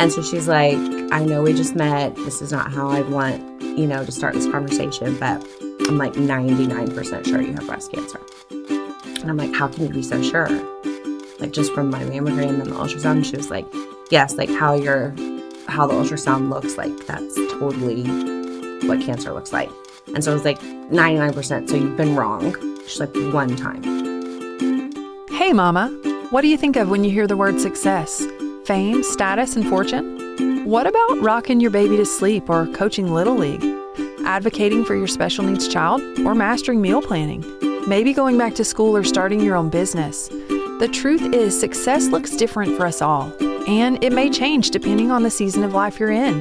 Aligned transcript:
And 0.00 0.10
so 0.10 0.22
she's 0.22 0.48
like, 0.48 0.78
I 1.12 1.22
know 1.26 1.42
we 1.42 1.52
just 1.52 1.76
met. 1.76 2.16
This 2.16 2.40
is 2.40 2.50
not 2.50 2.72
how 2.72 2.88
I 2.88 3.02
want, 3.02 3.60
you 3.60 3.86
know, 3.86 4.02
to 4.02 4.10
start 4.10 4.32
this 4.32 4.50
conversation, 4.50 5.18
but 5.18 5.46
I'm 5.86 5.98
like 5.98 6.14
99% 6.14 7.26
sure 7.26 7.42
you 7.42 7.52
have 7.52 7.66
breast 7.66 7.92
cancer. 7.92 8.18
And 8.48 9.28
I'm 9.30 9.36
like, 9.36 9.54
how 9.54 9.68
can 9.68 9.86
you 9.86 9.92
be 9.92 10.02
so 10.02 10.22
sure? 10.22 10.48
Like 11.38 11.52
just 11.52 11.74
from 11.74 11.90
my 11.90 12.02
mammogram 12.02 12.62
and 12.62 12.72
the 12.72 12.76
ultrasound, 12.76 13.26
she 13.26 13.36
was 13.36 13.50
like, 13.50 13.66
yes, 14.10 14.36
like 14.36 14.48
how 14.48 14.72
your 14.72 15.10
how 15.68 15.86
the 15.86 15.92
ultrasound 15.92 16.48
looks 16.48 16.78
like 16.78 17.06
that's 17.06 17.34
totally 17.58 18.04
what 18.88 19.02
cancer 19.02 19.34
looks 19.34 19.52
like. 19.52 19.68
And 20.14 20.24
so 20.24 20.30
it 20.30 20.34
was 20.34 20.46
like 20.46 20.60
99%. 20.60 21.68
So 21.68 21.76
you've 21.76 21.98
been 21.98 22.16
wrong. 22.16 22.56
She's 22.86 23.00
like 23.00 23.14
one 23.34 23.54
time. 23.54 23.82
Hey, 25.28 25.52
Mama. 25.52 25.90
What 26.30 26.40
do 26.40 26.48
you 26.48 26.56
think 26.56 26.76
of 26.76 26.88
when 26.88 27.04
you 27.04 27.10
hear 27.10 27.26
the 27.26 27.36
word 27.36 27.60
success? 27.60 28.24
Fame, 28.70 29.02
status, 29.02 29.56
and 29.56 29.66
fortune? 29.66 30.64
What 30.64 30.86
about 30.86 31.20
rocking 31.20 31.58
your 31.58 31.72
baby 31.72 31.96
to 31.96 32.06
sleep 32.06 32.48
or 32.48 32.68
coaching 32.68 33.12
Little 33.12 33.34
League? 33.34 33.64
Advocating 34.24 34.84
for 34.84 34.94
your 34.94 35.08
special 35.08 35.44
needs 35.44 35.66
child 35.66 36.00
or 36.20 36.36
mastering 36.36 36.80
meal 36.80 37.02
planning? 37.02 37.44
Maybe 37.88 38.12
going 38.12 38.38
back 38.38 38.54
to 38.54 38.64
school 38.64 38.96
or 38.96 39.02
starting 39.02 39.40
your 39.40 39.56
own 39.56 39.70
business? 39.70 40.28
The 40.28 40.88
truth 40.92 41.34
is, 41.34 41.58
success 41.58 42.10
looks 42.10 42.36
different 42.36 42.76
for 42.76 42.86
us 42.86 43.02
all, 43.02 43.32
and 43.66 43.98
it 44.04 44.12
may 44.12 44.30
change 44.30 44.70
depending 44.70 45.10
on 45.10 45.24
the 45.24 45.30
season 45.30 45.64
of 45.64 45.74
life 45.74 45.98
you're 45.98 46.12
in. 46.12 46.40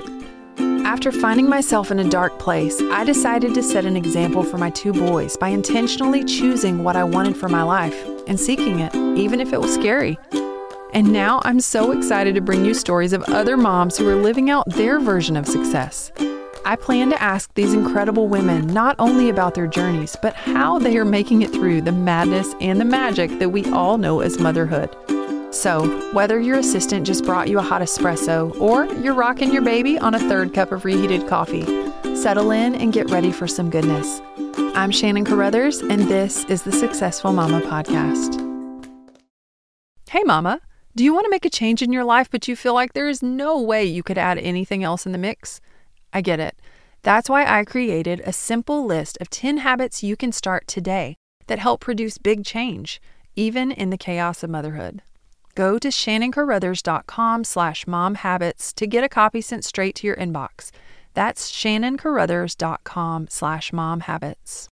After 0.86 1.12
finding 1.12 1.50
myself 1.50 1.90
in 1.90 1.98
a 1.98 2.08
dark 2.08 2.38
place, 2.38 2.80
I 2.92 3.06
decided 3.06 3.56
to 3.56 3.64
set 3.64 3.86
an 3.86 3.98
example 3.98 4.44
for 4.44 4.60
my 4.60 4.70
two 4.70 4.94
boys 4.94 5.36
by 5.36 5.48
intentionally 5.48 6.24
choosing 6.26 6.84
what 6.84 6.96
I 6.96 7.04
wanted 7.06 7.36
for 7.38 7.50
my 7.50 7.64
life 7.64 8.00
and 8.28 8.40
seeking 8.40 8.82
it, 8.82 8.94
even 9.18 9.40
if 9.40 9.52
it 9.52 9.60
was 9.60 9.74
scary. 9.74 10.20
And 10.92 11.14
now 11.14 11.42
I'm 11.44 11.60
so 11.60 11.92
excited 11.92 12.34
to 12.36 12.42
bring 12.42 12.66
you 12.66 12.74
stories 12.74 13.14
of 13.14 13.22
other 13.24 13.58
moms 13.58 13.98
who 13.98 14.08
are 14.10 14.16
living 14.16 14.50
out 14.50 14.68
their 14.70 15.00
version 15.00 15.38
of 15.38 15.48
success. 15.48 16.12
I 16.66 16.76
plan 16.76 17.10
to 17.12 17.22
ask 17.22 17.54
these 17.54 17.74
incredible 17.74 18.28
women 18.28 18.68
not 18.68 18.96
only 19.00 19.30
about 19.30 19.56
their 19.56 19.68
journeys, 19.68 20.16
but 20.22 20.36
how 20.36 20.80
they 20.80 20.98
are 20.98 21.06
making 21.06 21.42
it 21.42 21.52
through 21.52 21.82
the 21.82 21.92
madness 21.92 22.54
and 22.60 22.80
the 22.80 22.86
magic 22.86 23.40
that 23.40 23.50
we 23.50 23.66
all 23.72 23.98
know 23.98 24.20
as 24.22 24.40
motherhood. 24.40 24.96
So, 25.52 26.12
whether 26.12 26.40
your 26.40 26.60
assistant 26.60 27.08
just 27.08 27.26
brought 27.26 27.50
you 27.50 27.58
a 27.58 27.64
hot 27.64 27.82
espresso 27.82 28.60
or 28.60 28.86
you're 28.98 29.16
rocking 29.16 29.52
your 29.52 29.64
baby 29.64 29.98
on 29.98 30.14
a 30.14 30.20
third 30.20 30.54
cup 30.54 30.72
of 30.72 30.86
reheated 30.86 31.28
coffee, 31.28 31.66
settle 32.16 32.52
in 32.52 32.76
and 32.76 32.94
get 32.94 33.10
ready 33.10 33.32
for 33.32 33.48
some 33.48 33.70
goodness. 33.70 34.22
I'm 34.76 34.92
Shannon 34.92 35.26
Carruthers, 35.26 35.80
and 35.80 36.04
this 36.04 36.46
is 36.46 36.64
the 36.64 36.72
Successful 36.72 37.34
Mama 37.34 37.62
Podcast. 37.62 38.46
Hey, 40.08 40.24
Mama, 40.24 40.62
do 41.00 41.06
you 41.06 41.14
want 41.14 41.24
to 41.24 41.30
make 41.30 41.46
a 41.46 41.50
change 41.50 41.82
in 41.82 41.94
your 41.94 42.04
life, 42.04 42.30
but 42.30 42.50
you 42.50 42.58
feel 42.58 42.74
like 42.74 42.92
there 42.92 43.08
is 43.08 43.24
no 43.24 43.58
way 43.58 43.86
you 43.86 44.04
could 44.04 44.18
add 44.18 44.38
anything 44.38 44.84
else 44.84 45.06
in 45.06 45.14
the 45.14 45.18
mix? 45.18 45.62
I 46.12 46.20
get 46.20 46.42
it. 46.42 46.58
That's 47.04 47.30
why 47.30 47.46
I 47.46 47.64
created 47.64 48.20
a 48.26 48.34
simple 48.34 48.86
list 48.86 49.18
of 49.22 49.30
10 49.30 49.60
habits 49.60 50.04
you 50.04 50.18
can 50.18 50.34
start 50.34 50.68
today 50.68 51.16
that 51.48 51.58
help 51.58 51.80
produce 51.80 52.18
big 52.18 52.44
change, 52.44 53.02
even 53.38 53.72
in 53.72 53.92
the 53.92 53.98
chaos 53.98 54.44
of 54.44 54.50
motherhood. 54.50 55.02
Go 55.56 55.80
to 55.80 55.88
shannoncarruthers.com 55.88 57.46
slash 57.46 57.86
momhabits 57.86 58.74
to 58.74 58.86
get 58.86 59.06
a 59.06 59.08
copy 59.08 59.40
sent 59.40 59.64
straight 59.64 59.96
to 59.96 60.08
your 60.08 60.18
inbox. 60.18 60.70
That's 61.14 61.50
shannoncarruthers.com 61.50 63.28
slash 63.30 63.72
momhabits. 63.72 64.68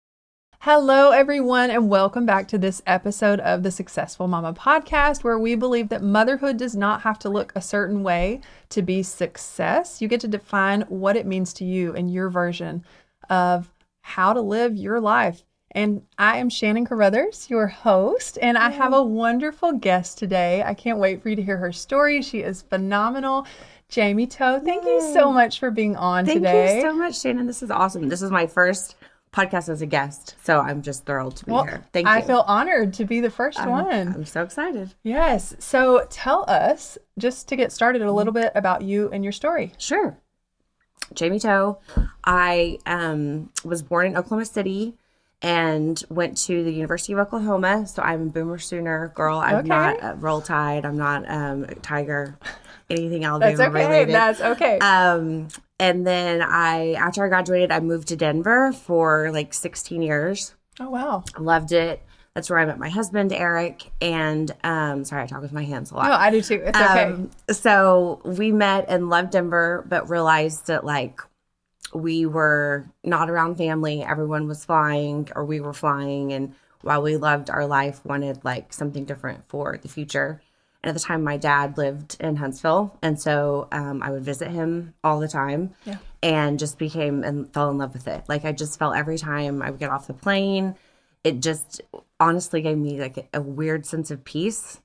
Hello, 0.62 1.12
everyone, 1.12 1.70
and 1.70 1.88
welcome 1.88 2.26
back 2.26 2.48
to 2.48 2.58
this 2.58 2.82
episode 2.88 3.40
of 3.42 3.62
the 3.62 3.70
Successful 3.70 4.28
Mama 4.28 4.54
podcast, 4.54 5.24
where 5.24 5.38
we 5.38 5.54
believe 5.54 5.90
that 5.90 6.02
motherhood 6.02 6.58
does 6.58 6.76
not 6.76 7.02
have 7.02 7.20
to 7.20 7.30
look 7.30 7.54
a 7.56 7.62
certain 7.62 8.02
way 8.02 8.42
to 8.70 8.82
be 8.82 9.04
success. 9.04 10.02
You 10.02 10.08
get 10.08 10.20
to 10.22 10.28
define 10.28 10.82
what 10.90 11.16
it 11.16 11.28
means 11.28 11.54
to 11.54 11.64
you 11.64 11.94
and 11.94 12.12
your 12.12 12.30
version 12.30 12.84
of 13.30 13.72
how 14.02 14.34
to 14.34 14.42
live 14.42 14.76
your 14.76 15.00
life. 15.00 15.44
And 15.72 16.02
I 16.18 16.38
am 16.38 16.50
Shannon 16.50 16.86
Carruthers, 16.86 17.52
your 17.52 17.68
host, 17.68 18.40
and 18.42 18.58
I 18.58 18.72
have 18.72 18.94
a 18.94 19.04
wonderful 19.04 19.74
guest 19.74 20.18
today. 20.18 20.64
I 20.64 20.74
can't 20.74 20.98
wait 20.98 21.22
for 21.22 21.30
you 21.30 21.36
to 21.36 21.44
hear 21.44 21.58
her 21.58 21.72
story. 21.72 22.24
She 22.24 22.40
is 22.40 22.64
phenomenal. 22.64 23.46
Jamie 23.90 24.28
To, 24.28 24.60
thank 24.66 24.86
you 24.86 25.14
so 25.14 25.32
much 25.32 25.60
for 25.60 25.70
being 25.70 25.96
on 25.96 26.26
Thank 26.26 26.40
today. 26.40 26.66
Thank 26.66 26.84
you 26.84 26.90
so 26.90 26.96
much, 26.96 27.22
Shannon. 27.22 27.46
This 27.46 27.62
is 27.62 27.70
awesome. 27.70 28.10
This 28.10 28.24
is 28.24 28.32
my 28.32 28.48
first 28.48 28.96
podcast 29.32 29.70
as 29.70 29.82
a 29.82 29.86
guest, 29.86 30.36
so 30.42 30.60
I'm 30.60 30.82
just 30.82 31.06
thrilled 31.06 31.36
to 31.38 31.46
be 31.46 31.52
well, 31.52 31.64
here. 31.64 31.86
Thank 31.94 32.08
you. 32.08 32.14
I 32.14 32.22
feel 32.22 32.44
honored 32.48 32.94
to 32.96 33.06
be 33.06 33.20
the 33.20 33.30
1st 33.30 33.60
I'm, 33.60 33.70
one. 33.70 34.08
I'm 34.08 34.26
so 34.26 34.44
excited. 34.44 34.94
Yes. 35.04 35.56
So 35.60 36.08
tell 36.10 36.46
us, 36.48 36.98
just 37.18 37.48
to 37.50 37.56
get 37.56 37.72
started, 37.72 38.02
a 38.02 38.12
little 38.12 38.34
bit 38.34 38.52
about 38.56 38.82
you 38.82 39.10
and 39.12 39.24
your 39.24 39.34
story. 39.34 39.74
Sure. 39.78 40.18
Jamie 41.14 41.40
To. 41.40 41.78
I 42.24 42.80
um, 42.86 43.52
was 43.64 43.82
born 43.82 44.08
in 44.08 44.18
Oklahoma 44.18 44.46
City 44.46 44.96
and 45.42 46.04
went 46.10 46.38
to 46.38 46.64
the 46.64 46.72
University 46.72 47.14
of 47.14 47.20
Oklahoma. 47.20 47.86
So 47.88 48.02
I'm 48.02 48.24
a 48.24 48.26
Boomer 48.26 48.58
Sooner 48.58 49.12
girl. 49.16 49.38
I'm 49.38 49.58
Okay. 49.58 49.68
not 49.68 49.98
a 50.02 50.16
Roll 50.16 50.42
Tide. 50.42 50.86
I'm 50.86 50.98
not 50.98 51.30
um, 51.30 51.64
a 51.66 51.76
Tiger. 51.76 52.38
Anything 52.90 53.22
That's 53.22 53.60
okay. 53.60 53.70
related. 53.70 54.16
That's 54.16 54.42
okay. 54.42 54.80
Um, 54.80 55.50
and 55.80 56.06
then 56.06 56.42
I, 56.42 56.94
after 56.94 57.24
I 57.24 57.28
graduated, 57.28 57.72
I 57.72 57.80
moved 57.80 58.08
to 58.10 58.16
Denver 58.16 58.72
for 58.72 59.32
like 59.32 59.54
16 59.54 60.02
years. 60.02 60.56
oh, 60.80 60.90
wow. 60.90 61.24
Loved 61.38 61.72
it. 61.72 62.02
That's 62.34 62.52
where 62.52 62.60
I 62.60 62.66
met 62.66 62.78
my 62.78 62.90
husband, 62.90 63.34
Eric. 63.34 63.90
And 64.00 64.52
um, 64.64 65.04
sorry, 65.06 65.24
I 65.24 65.26
talk 65.26 65.42
with 65.42 65.52
my 65.52 65.64
hands 65.64 65.90
a 65.90 65.96
lot. 65.96 66.12
Oh, 66.12 66.14
I 66.14 66.30
do 66.30 66.40
too. 66.42 66.62
It's 66.64 66.78
okay. 66.80 67.06
Um, 67.06 67.32
so 67.50 68.22
we 68.24 68.52
met 68.52 68.86
and 68.90 69.10
loved 69.10 69.32
Denver, 69.32 69.84
but 69.90 70.08
realized 70.08 70.68
that 70.68 70.84
like 70.86 71.20
we 71.96 72.28
were 72.28 72.86
not 73.04 73.30
around 73.32 73.56
family. 73.56 74.04
Everyone 74.04 74.48
was 74.48 74.64
flying, 74.64 75.30
or 75.36 75.46
we 75.46 75.60
were 75.60 75.74
flying, 75.74 76.32
and 76.32 76.54
while 76.82 77.02
we 77.02 77.18
loved 77.18 77.50
our 77.50 77.66
life, 77.66 78.06
wanted 78.06 78.44
like 78.46 78.72
something 78.72 79.06
different 79.06 79.48
for 79.48 79.80
the 79.82 79.88
future. 79.88 80.42
And 80.84 80.90
at 80.90 80.94
the 80.94 81.00
time, 81.06 81.24
my 81.24 81.38
dad 81.38 81.78
lived 81.78 82.18
in 82.20 82.36
Huntsville, 82.36 82.98
and 83.02 83.20
so 83.20 83.68
um, 83.72 84.04
I 84.04 84.12
would 84.12 84.24
visit 84.24 84.50
him 84.52 84.94
all 85.04 85.20
the 85.20 85.28
time, 85.28 85.74
Yeah. 85.86 85.98
and 86.22 86.60
just 86.60 86.78
became 86.78 87.24
and 87.24 87.52
fell 87.54 87.70
in 87.72 87.78
love 87.80 87.94
with 87.94 88.08
it. 88.08 88.24
Like 88.28 88.46
I 88.46 88.52
just 88.52 88.78
felt 88.78 88.96
every 88.96 89.18
time 89.18 89.62
I 89.62 89.72
would 89.72 89.80
get 89.80 89.90
off 89.90 90.08
the 90.08 90.14
plane, 90.14 90.76
it 91.24 91.42
just 91.42 91.82
honestly 92.20 92.62
gave 92.62 92.78
me 92.78 93.00
like 93.02 93.18
a, 93.18 93.40
a 93.40 93.42
weird 93.42 93.86
sense 93.86 94.12
of 94.12 94.24
peace 94.24 94.82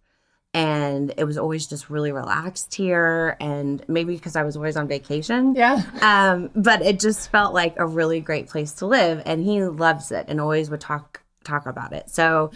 and 0.54 1.14
it 1.16 1.24
was 1.24 1.38
always 1.38 1.66
just 1.66 1.88
really 1.88 2.12
relaxed 2.12 2.74
here 2.74 3.38
and 3.40 3.82
maybe 3.88 4.14
because 4.14 4.36
i 4.36 4.42
was 4.42 4.54
always 4.54 4.76
on 4.76 4.86
vacation 4.86 5.54
yeah. 5.54 5.82
um 6.02 6.50
but 6.54 6.82
it 6.82 7.00
just 7.00 7.30
felt 7.30 7.54
like 7.54 7.74
a 7.78 7.86
really 7.86 8.20
great 8.20 8.48
place 8.48 8.72
to 8.72 8.84
live 8.86 9.22
and 9.24 9.42
he 9.42 9.62
loves 9.64 10.12
it 10.12 10.26
and 10.28 10.40
always 10.42 10.68
would 10.68 10.80
talk 10.80 11.22
talk 11.42 11.64
about 11.64 11.94
it 11.94 12.10
so 12.10 12.50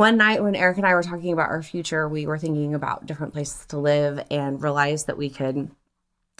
one 0.00 0.16
night 0.16 0.42
when 0.42 0.56
eric 0.56 0.78
and 0.78 0.86
i 0.86 0.94
were 0.94 1.02
talking 1.02 1.30
about 1.30 1.50
our 1.50 1.62
future 1.62 2.08
we 2.08 2.26
were 2.26 2.38
thinking 2.38 2.74
about 2.74 3.04
different 3.04 3.34
places 3.34 3.66
to 3.66 3.76
live 3.76 4.18
and 4.30 4.62
realized 4.62 5.08
that 5.08 5.18
we 5.18 5.28
could 5.28 5.70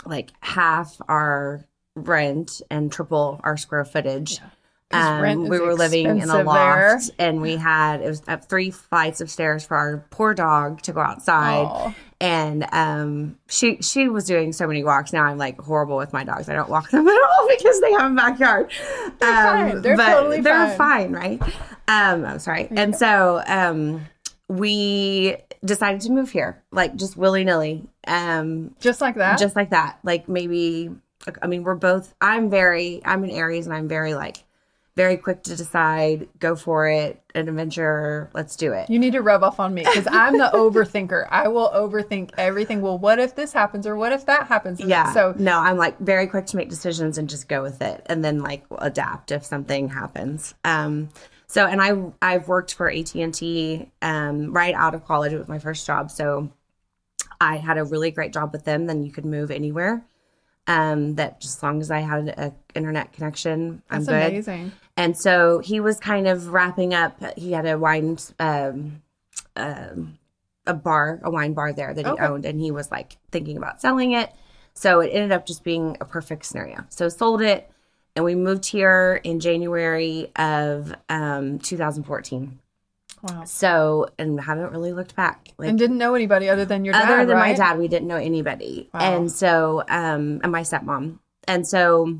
like 0.06 0.30
half 0.40 0.96
our 1.10 1.62
rent 1.94 2.62
and 2.70 2.90
triple 2.90 3.38
our 3.44 3.58
square 3.58 3.84
footage 3.84 4.38
'Cause 4.38 4.48
um, 4.92 5.48
we 5.48 5.60
were 5.60 5.74
living 5.74 6.06
in 6.06 6.30
a 6.30 6.42
loft 6.42 7.10
there. 7.16 7.28
and 7.28 7.40
we 7.40 7.56
had 7.56 8.00
it 8.00 8.08
was 8.08 8.22
up 8.26 8.48
three 8.48 8.70
flights 8.70 9.20
of 9.20 9.30
stairs 9.30 9.64
for 9.64 9.76
our 9.76 10.04
poor 10.10 10.34
dog 10.34 10.82
to 10.82 10.92
go 10.92 11.00
outside 11.00 11.64
Aw. 11.64 11.94
and 12.20 12.66
um 12.72 13.38
she 13.48 13.76
she 13.82 14.08
was 14.08 14.24
doing 14.24 14.52
so 14.52 14.66
many 14.66 14.82
walks 14.82 15.12
now 15.12 15.24
i'm 15.24 15.38
like 15.38 15.60
horrible 15.60 15.96
with 15.96 16.12
my 16.12 16.24
dogs 16.24 16.48
i 16.48 16.54
don't 16.54 16.68
walk 16.68 16.90
them 16.90 17.06
at 17.06 17.12
all 17.22 17.48
because 17.48 17.80
they 17.80 17.92
have 17.92 18.10
a 18.10 18.14
backyard 18.14 18.72
They're 19.20 19.44
fine. 19.44 19.82
They're 19.82 19.96
but 19.96 20.12
totally 20.12 20.40
they're 20.40 20.76
fine. 20.76 21.12
fine 21.12 21.12
right 21.12 21.42
um 21.86 22.24
i'm 22.24 22.38
sorry 22.40 22.66
and 22.72 22.96
so 22.96 23.42
um 23.46 24.06
we 24.48 25.36
decided 25.64 26.00
to 26.00 26.10
move 26.10 26.30
here 26.30 26.62
like 26.72 26.96
just 26.96 27.16
willy-nilly 27.16 27.86
um 28.08 28.74
Just 28.80 29.00
like 29.00 29.14
that. 29.16 29.38
just 29.38 29.54
like 29.54 29.70
that 29.70 29.98
like 30.02 30.28
maybe 30.28 30.90
i 31.42 31.46
mean 31.46 31.62
we're 31.62 31.74
both 31.76 32.14
i'm 32.20 32.50
very 32.50 33.00
i'm 33.04 33.22
an 33.24 33.30
aries 33.30 33.66
and 33.66 33.74
i'm 33.74 33.86
very 33.86 34.14
like 34.14 34.38
very 34.96 35.16
quick 35.16 35.42
to 35.44 35.56
decide 35.56 36.28
go 36.38 36.54
for 36.56 36.88
it 36.88 37.22
an 37.34 37.48
adventure 37.48 38.28
let's 38.34 38.56
do 38.56 38.72
it 38.72 38.90
you 38.90 38.98
need 38.98 39.12
to 39.12 39.22
rub 39.22 39.42
off 39.42 39.60
on 39.60 39.72
me 39.72 39.82
because 39.82 40.06
I'm 40.10 40.36
the 40.36 40.50
overthinker. 40.52 41.26
I 41.30 41.48
will 41.48 41.70
overthink 41.70 42.30
everything. 42.36 42.80
Well, 42.82 42.98
what 42.98 43.18
if 43.18 43.34
this 43.36 43.52
happens 43.52 43.86
or 43.86 43.96
what 43.96 44.12
if 44.12 44.26
that 44.26 44.48
happens? 44.48 44.80
yeah 44.80 45.12
So 45.12 45.34
no 45.38 45.58
i'm 45.58 45.76
like 45.76 45.98
very 46.00 46.26
quick 46.26 46.46
to 46.46 46.56
make 46.56 46.68
decisions 46.68 47.18
and 47.18 47.28
just 47.28 47.48
go 47.48 47.62
with 47.62 47.80
it 47.82 48.04
and 48.06 48.24
then 48.24 48.40
like 48.40 48.64
adapt 48.78 49.30
if 49.30 49.44
something 49.44 49.88
happens 49.88 50.54
um 50.64 51.08
so 51.46 51.66
and 51.66 51.80
i 51.80 51.92
i've 52.22 52.48
worked 52.48 52.74
for 52.74 52.88
at&t 52.90 53.90
um 54.02 54.52
right 54.52 54.74
out 54.74 54.94
of 54.94 55.04
college 55.06 55.32
it 55.32 55.38
was 55.38 55.48
my 55.48 55.58
first 55.58 55.86
job 55.86 56.10
so 56.10 56.50
i 57.40 57.56
had 57.56 57.78
a 57.78 57.84
really 57.84 58.10
great 58.10 58.32
job 58.32 58.52
with 58.52 58.64
them 58.64 58.86
then 58.86 59.02
you 59.02 59.10
could 59.12 59.24
move 59.24 59.50
anywhere 59.50 60.04
um 60.70 61.14
that 61.16 61.40
just 61.40 61.58
as 61.58 61.62
long 61.62 61.80
as 61.80 61.90
i 61.90 62.00
had 62.00 62.28
a 62.28 62.52
internet 62.74 63.12
connection 63.12 63.82
i'm 63.90 63.98
that's 64.04 64.06
good 64.06 64.32
amazing. 64.32 64.72
And 64.96 65.16
so 65.16 65.60
he 65.60 65.80
was 65.80 65.98
kind 65.98 66.26
of 66.28 66.52
wrapping 66.52 66.92
up. 66.92 67.22
He 67.38 67.52
had 67.52 67.64
a 67.64 67.78
wine 67.78 68.18
um, 68.38 69.00
um, 69.56 70.18
a 70.66 70.74
bar, 70.74 71.20
a 71.22 71.30
wine 71.30 71.54
bar 71.54 71.72
there 71.72 71.94
that 71.94 72.04
he 72.04 72.12
Okay. 72.12 72.22
owned, 72.22 72.44
and 72.44 72.60
he 72.60 72.70
was 72.70 72.90
like 72.90 73.16
thinking 73.30 73.56
about 73.56 73.80
selling 73.80 74.12
it. 74.12 74.30
So 74.74 75.00
it 75.00 75.08
ended 75.08 75.32
up 75.32 75.46
just 75.46 75.64
being 75.64 75.96
a 76.02 76.04
perfect 76.04 76.44
scenario. 76.44 76.84
So 76.90 77.08
sold 77.08 77.40
it, 77.40 77.70
and 78.14 78.26
we 78.26 78.34
moved 78.34 78.66
here 78.66 79.22
in 79.24 79.40
January 79.40 80.30
of 80.36 80.92
um, 81.08 81.58
2014. 81.60 82.58
Wow. 83.22 83.44
So 83.44 84.08
and 84.18 84.40
haven't 84.40 84.72
really 84.72 84.92
looked 84.92 85.14
back. 85.14 85.48
Like 85.58 85.68
And 85.68 85.78
didn't 85.78 85.98
know 85.98 86.14
anybody 86.14 86.48
other 86.48 86.64
than 86.64 86.84
your 86.84 86.92
dad. 86.92 87.10
other 87.10 87.26
than 87.26 87.38
my 87.38 87.52
dad, 87.54 87.78
we 87.78 87.88
didn't 87.88 88.08
know 88.08 88.16
anybody. 88.16 88.88
Wow. 88.94 89.00
And 89.00 89.32
so, 89.32 89.82
um, 89.88 90.40
and 90.42 90.50
my 90.50 90.62
stepmom. 90.62 91.18
And 91.46 91.66
so, 91.66 92.18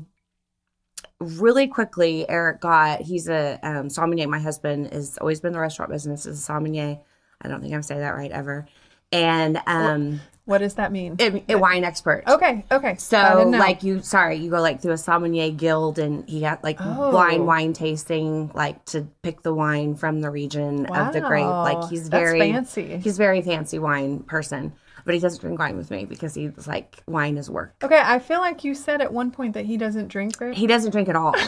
really 1.19 1.67
quickly, 1.67 2.27
Eric 2.29 2.61
got, 2.61 3.01
he's 3.01 3.29
a 3.29 3.59
um, 3.63 3.89
sommelier. 3.89 4.27
My 4.27 4.39
husband 4.39 4.91
has 4.91 5.17
always 5.19 5.39
been 5.39 5.49
in 5.49 5.53
the 5.53 5.59
restaurant 5.59 5.91
business 5.91 6.25
as 6.25 6.37
a 6.39 6.41
sommelier. 6.41 6.99
I 7.41 7.47
don't 7.47 7.61
think 7.61 7.73
I'm 7.73 7.83
saying 7.83 8.01
that 8.01 8.15
right 8.15 8.31
ever. 8.31 8.67
And 9.11 9.61
um, 9.67 10.21
What 10.45 10.57
does 10.57 10.73
that 10.75 10.91
mean? 10.91 11.15
a, 11.19 11.43
a 11.49 11.55
wine 11.57 11.83
expert. 11.83 12.23
okay. 12.27 12.65
Okay. 12.71 12.95
So, 12.97 13.45
like 13.47 13.83
you, 13.83 14.01
sorry, 14.01 14.37
you 14.37 14.49
go 14.49 14.59
like 14.59 14.81
through 14.81 14.93
a 14.93 14.97
sommelier 14.97 15.51
guild, 15.51 15.99
and 15.99 16.27
he 16.27 16.41
got 16.41 16.63
like 16.63 16.77
Oh. 16.81 17.11
blind 17.11 17.45
wine 17.45 17.73
tasting, 17.73 18.51
like 18.53 18.83
to 18.85 19.07
pick 19.21 19.43
the 19.43 19.53
wine 19.53 19.95
from 19.95 20.21
the 20.21 20.29
region 20.29 20.87
of 20.87 21.13
the 21.13 21.21
grape. 21.21 21.45
Like 21.45 21.89
he's 21.89 22.09
That's 22.09 22.23
very 22.23 22.39
fancy. 22.39 22.97
He's 22.97 23.17
very 23.17 23.41
fancy 23.41 23.77
wine 23.79 24.19
person, 24.23 24.73
but 25.05 25.13
he 25.13 25.19
doesn't 25.19 25.41
drink 25.41 25.59
wine 25.59 25.77
with 25.77 25.91
me 25.91 26.05
because 26.05 26.33
he's 26.33 26.67
like 26.67 27.01
wine 27.07 27.37
is 27.37 27.49
work. 27.49 27.75
okay. 27.83 28.01
I 28.03 28.17
feel 28.19 28.39
like 28.39 28.63
you 28.63 28.73
said 28.73 28.99
at 29.01 29.13
one 29.13 29.29
point 29.31 29.53
that 29.53 29.65
he 29.65 29.77
doesn't 29.77 30.07
drink 30.07 30.37
very. 30.37 30.55
He 30.55 30.65
doesn't 30.67 30.91
drink 30.91 31.07
at 31.07 31.15
all. 31.15 31.35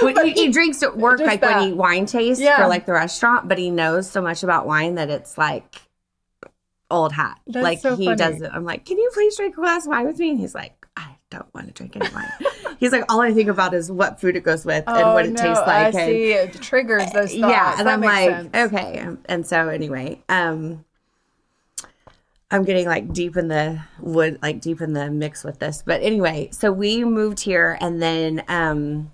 He, 0.00 0.32
he 0.32 0.48
drinks 0.50 0.82
at 0.82 0.96
work, 0.96 1.20
like 1.20 1.40
that. 1.42 1.58
when 1.60 1.68
he 1.68 1.72
wine 1.72 2.06
tastes 2.06 2.42
Yeah. 2.42 2.56
for 2.56 2.66
like 2.66 2.86
the 2.86 2.92
restaurant, 2.92 3.48
but 3.48 3.56
he 3.56 3.70
knows 3.70 4.10
so 4.10 4.20
much 4.20 4.42
about 4.42 4.66
wine 4.66 4.96
that 4.96 5.10
it's 5.10 5.38
like 5.38 5.76
old 6.90 7.12
hat. 7.12 7.40
That's 7.46 7.62
like 7.64 7.78
so 7.80 7.96
he 7.96 8.04
funny. 8.06 8.16
does 8.16 8.40
it. 8.42 8.50
I'm 8.52 8.64
like, 8.64 8.84
can 8.84 8.98
you 8.98 9.10
please 9.12 9.36
drink 9.36 9.56
a 9.56 9.60
glass 9.60 9.84
of 9.86 9.90
wine 9.90 10.06
with 10.06 10.18
me? 10.18 10.30
And 10.30 10.38
he's 10.40 10.54
like, 10.54 10.86
I 10.96 11.16
don't 11.30 11.52
want 11.54 11.66
to 11.66 11.72
drink 11.72 11.96
any 11.96 12.08
wine. 12.14 12.30
he's 12.78 12.92
like, 12.92 13.04
all 13.10 13.20
I 13.20 13.32
think 13.32 13.48
about 13.48 13.74
is 13.74 13.90
what 13.90 14.20
food 14.20 14.36
it 14.36 14.44
goes 14.44 14.64
with 14.64 14.84
and 14.86 14.96
Oh, 14.96 15.14
what 15.14 15.26
it 15.26 15.32
no, 15.32 15.42
tastes 15.42 15.60
like. 15.66 15.68
I 15.68 15.86
and- 15.86 15.94
see. 15.94 16.32
It 16.32 16.52
triggers 16.62 17.10
those 17.12 17.34
thoughts. 17.34 17.34
yeah 17.34 17.76
and 17.78 17.86
That 17.86 17.94
i'm 17.94 18.00
like 18.00 18.30
sense. 18.52 18.72
okay 18.72 19.06
and 19.26 19.46
so 19.46 19.68
anyway 19.68 20.22
um 20.28 20.84
i'm 22.50 22.64
getting 22.64 22.86
like 22.86 23.12
deep 23.12 23.36
in 23.36 23.48
the 23.48 23.80
wood 24.00 24.38
like 24.42 24.60
deep 24.60 24.80
in 24.80 24.92
the 24.92 25.10
mix 25.10 25.42
with 25.44 25.58
this 25.58 25.82
but 25.84 26.00
anyway 26.02 26.48
so 26.52 26.70
we 26.72 27.04
moved 27.04 27.40
here 27.40 27.76
and 27.80 28.00
then 28.00 28.42
um 28.48 29.10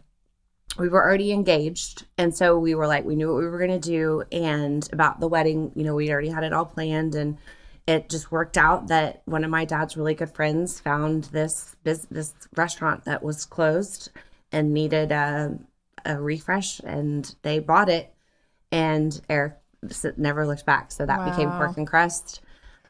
we 0.78 0.88
were 0.88 1.02
already 1.02 1.32
engaged 1.32 2.04
and 2.18 2.34
so 2.36 2.58
we 2.58 2.74
were 2.74 2.86
like 2.86 3.04
we 3.04 3.16
knew 3.16 3.28
what 3.32 3.38
we 3.38 3.46
were 3.48 3.58
going 3.58 3.70
to 3.70 3.78
do 3.88 4.22
and 4.32 4.88
about 4.92 5.20
the 5.20 5.28
wedding 5.28 5.72
you 5.74 5.84
know 5.84 5.94
we 5.94 6.10
already 6.10 6.28
had 6.28 6.44
it 6.44 6.52
all 6.52 6.64
planned 6.66 7.14
and 7.14 7.38
it 7.86 8.08
just 8.08 8.30
worked 8.30 8.56
out 8.56 8.88
that 8.88 9.22
one 9.24 9.44
of 9.44 9.50
my 9.50 9.64
dad's 9.64 9.96
really 9.96 10.14
good 10.14 10.30
friends 10.34 10.80
found 10.80 11.24
this 11.24 11.76
this, 11.84 12.06
this 12.10 12.34
restaurant 12.56 13.04
that 13.04 13.22
was 13.22 13.44
closed 13.44 14.10
and 14.52 14.72
needed 14.72 15.12
a, 15.12 15.58
a 16.04 16.20
refresh 16.20 16.80
and 16.80 17.34
they 17.42 17.58
bought 17.58 17.88
it 17.88 18.14
and 18.70 19.20
Eric 19.28 19.54
never 20.16 20.46
looked 20.46 20.64
back 20.64 20.92
so 20.92 21.04
that 21.04 21.28
became 21.30 21.50
Pork 21.50 21.76
and 21.76 21.86
Crust 21.86 22.40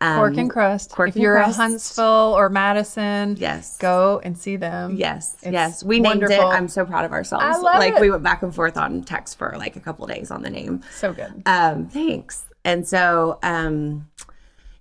um, 0.02 0.16
Cork 0.16 0.36
and 0.36 0.50
Crust. 0.50 0.90
Cork 0.90 1.10
if 1.10 1.14
and 1.14 1.22
you're 1.22 1.36
Crust. 1.36 1.58
a 1.58 1.62
Huntsville 1.62 2.34
or 2.36 2.48
Madison, 2.48 3.36
yes 3.38 3.78
go 3.78 4.20
and 4.24 4.36
see 4.36 4.56
them. 4.56 4.96
Yes, 4.96 5.36
It's 5.42 5.52
yes. 5.52 5.84
We 5.84 6.00
named 6.00 6.24
it. 6.24 6.40
I'm 6.40 6.66
so 6.68 6.84
proud 6.84 7.04
of 7.04 7.12
ourselves. 7.12 7.44
I 7.44 7.52
love 7.52 7.78
like 7.78 7.94
it. 7.94 8.00
we 8.00 8.10
went 8.10 8.24
back 8.24 8.42
and 8.42 8.52
forth 8.52 8.76
on 8.76 9.04
text 9.04 9.38
for 9.38 9.54
like 9.56 9.76
a 9.76 9.80
couple 9.80 10.06
days 10.08 10.32
on 10.32 10.42
the 10.42 10.50
name. 10.50 10.82
So 10.92 11.12
good. 11.12 11.42
Um, 11.46 11.86
thanks. 11.86 12.44
And 12.64 12.86
so 12.86 13.38
um 13.44 14.08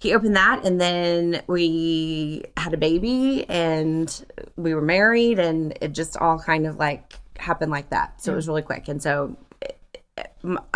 he 0.02 0.14
opened 0.14 0.36
that 0.36 0.66
and 0.66 0.82
then 0.82 1.42
we 1.48 2.44
had 2.58 2.74
a 2.74 2.78
baby 2.78 3.46
and 3.50 4.26
we 4.56 4.74
were 4.74 4.82
married 4.82 5.38
and 5.40 5.78
it 5.82 5.92
just 5.94 6.18
all 6.18 6.40
kind 6.40 6.66
of 6.66 6.78
like 6.78 7.14
happened 7.38 7.72
like 7.72 7.90
that. 7.92 8.22
So 8.22 8.32
it 8.32 8.36
was 8.36 8.48
really 8.48 8.62
quick. 8.64 8.88
And 8.88 9.02
so 9.02 9.36
it- 9.62 9.78
it- 10.18 10.32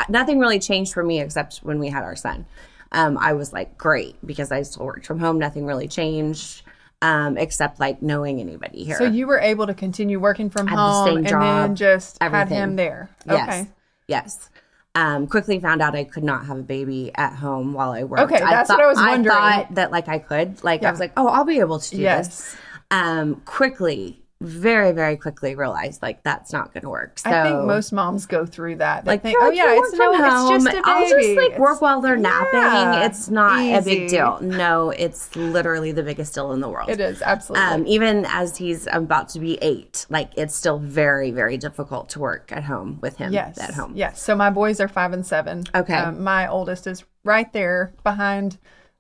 nothing 0.10 0.40
really 0.40 0.60
changed 0.60 0.94
for 0.94 1.04
me 1.04 1.20
except 1.22 1.58
when 1.58 1.80
we 1.80 1.90
had 1.90 2.04
our 2.04 2.16
son. 2.16 2.46
Um, 2.92 3.18
I 3.20 3.34
was 3.34 3.52
like, 3.52 3.78
great, 3.78 4.16
because 4.26 4.52
I 4.52 4.62
still 4.62 4.86
worked 4.86 5.06
from 5.08 5.20
home. 5.20 5.40
Nothing 5.40 5.66
really 5.66 5.88
changed 5.88 6.62
um, 7.02 7.38
except 7.38 7.80
like 7.80 8.02
knowing 8.02 8.40
anybody 8.40 8.84
here. 8.84 8.98
So 8.98 9.04
you 9.06 9.28
were 9.28 9.40
able 9.40 9.68
to 9.68 9.74
continue 9.74 10.20
working 10.20 10.50
from 10.50 10.68
the 10.68 10.72
home 10.78 11.08
same 11.08 11.18
and 11.18 11.28
job, 11.28 11.42
then 11.68 11.76
just 11.76 12.18
had 12.22 12.48
him 12.50 12.76
there. 12.78 13.10
Yes. 13.28 13.50
Okay. 13.50 13.70
Yes. 14.08 14.50
Um, 14.96 15.28
quickly 15.28 15.60
found 15.60 15.82
out 15.82 15.94
I 15.94 16.06
could 16.06 16.24
not 16.24 16.46
have 16.46 16.58
a 16.58 16.64
baby 16.64 17.12
at 17.16 17.34
home 17.36 17.74
while 17.74 17.92
I 17.92 18.06
worked. 18.06 18.32
Okay, 18.32 18.40
that's 18.40 18.70
what 18.70 18.80
I 18.80 18.88
was 18.88 18.98
wondering. 18.98 19.36
I 19.36 19.64
thought 19.64 19.76
that 19.76 19.92
like 19.92 20.08
I 20.08 20.20
could. 20.20 20.64
Like 20.64 20.84
I 20.84 20.92
was 20.92 21.02
like, 21.02 21.12
oh, 21.18 21.28
I'll 21.28 21.44
be 21.46 21.60
able 21.60 21.80
to 21.80 21.96
do 21.96 22.02
Yes. 22.02 22.28
this. 22.28 22.56
Um, 22.92 23.42
quickly, 23.46 24.22
very, 24.46 24.92
very 24.92 25.18
quickly 25.18 25.56
realized 25.56 26.02
like 26.02 26.24
that's 26.24 26.54
not 26.54 26.74
going 26.74 26.84
to 26.84 26.90
work. 26.90 27.20
So 27.20 27.30
I 27.30 27.44
think 27.44 27.66
most 27.66 27.92
moms 27.92 28.26
go 28.26 28.46
through 28.46 28.78
that. 28.78 29.06
They 29.06 29.12
like, 29.12 29.22
think, 29.22 29.38
oh 29.42 29.52
yeah, 29.52 29.76
it's 29.78 29.94
no, 29.94 30.16
home. 30.16 30.56
it's 30.56 30.66
just 30.66 30.78
a 30.78 30.82
baby. 30.82 30.84
I'll 30.86 31.10
just 31.10 31.36
like 31.38 31.60
work 31.60 31.82
while 31.82 32.02
they're 32.02 32.16
napping. 32.16 32.60
Yeah. 32.60 33.06
It's 33.06 33.30
not 33.30 33.60
a 33.60 33.82
big 33.82 34.10
deal. 34.10 34.40
No, 34.42 34.92
it's 34.92 35.36
literally 35.36 35.92
the 35.92 36.04
biggest 36.04 36.34
deal 36.34 36.52
in 36.54 36.62
the 36.62 36.70
world. 36.70 36.90
It 36.90 37.00
is 37.00 37.22
absolutely. 37.22 37.66
Um, 37.68 37.88
even 37.88 38.26
as 38.30 38.58
he's 38.58 38.88
about 38.92 39.30
to 39.30 39.40
be 39.40 39.58
eight, 39.62 40.06
like 40.10 40.32
it's 40.38 40.56
still 40.56 40.80
very, 40.80 41.32
very 41.32 41.58
difficult 41.58 42.10
to 42.10 42.20
work 42.20 42.52
at 42.52 42.64
home 42.64 43.00
with 43.02 43.18
him 43.18 43.34
yes. 43.34 43.58
at 43.60 43.74
home. 43.74 43.94
Yes. 43.96 44.22
So 44.22 44.36
my 44.36 44.50
boys 44.50 44.80
are 44.80 44.88
five 44.88 45.14
and 45.14 45.26
seven. 45.26 45.64
Okay. 45.74 45.96
Um, 45.96 46.24
my 46.24 46.48
oldest 46.48 46.88
is 46.88 47.04
right 47.24 47.52
there 47.54 47.94
behind, 48.04 48.58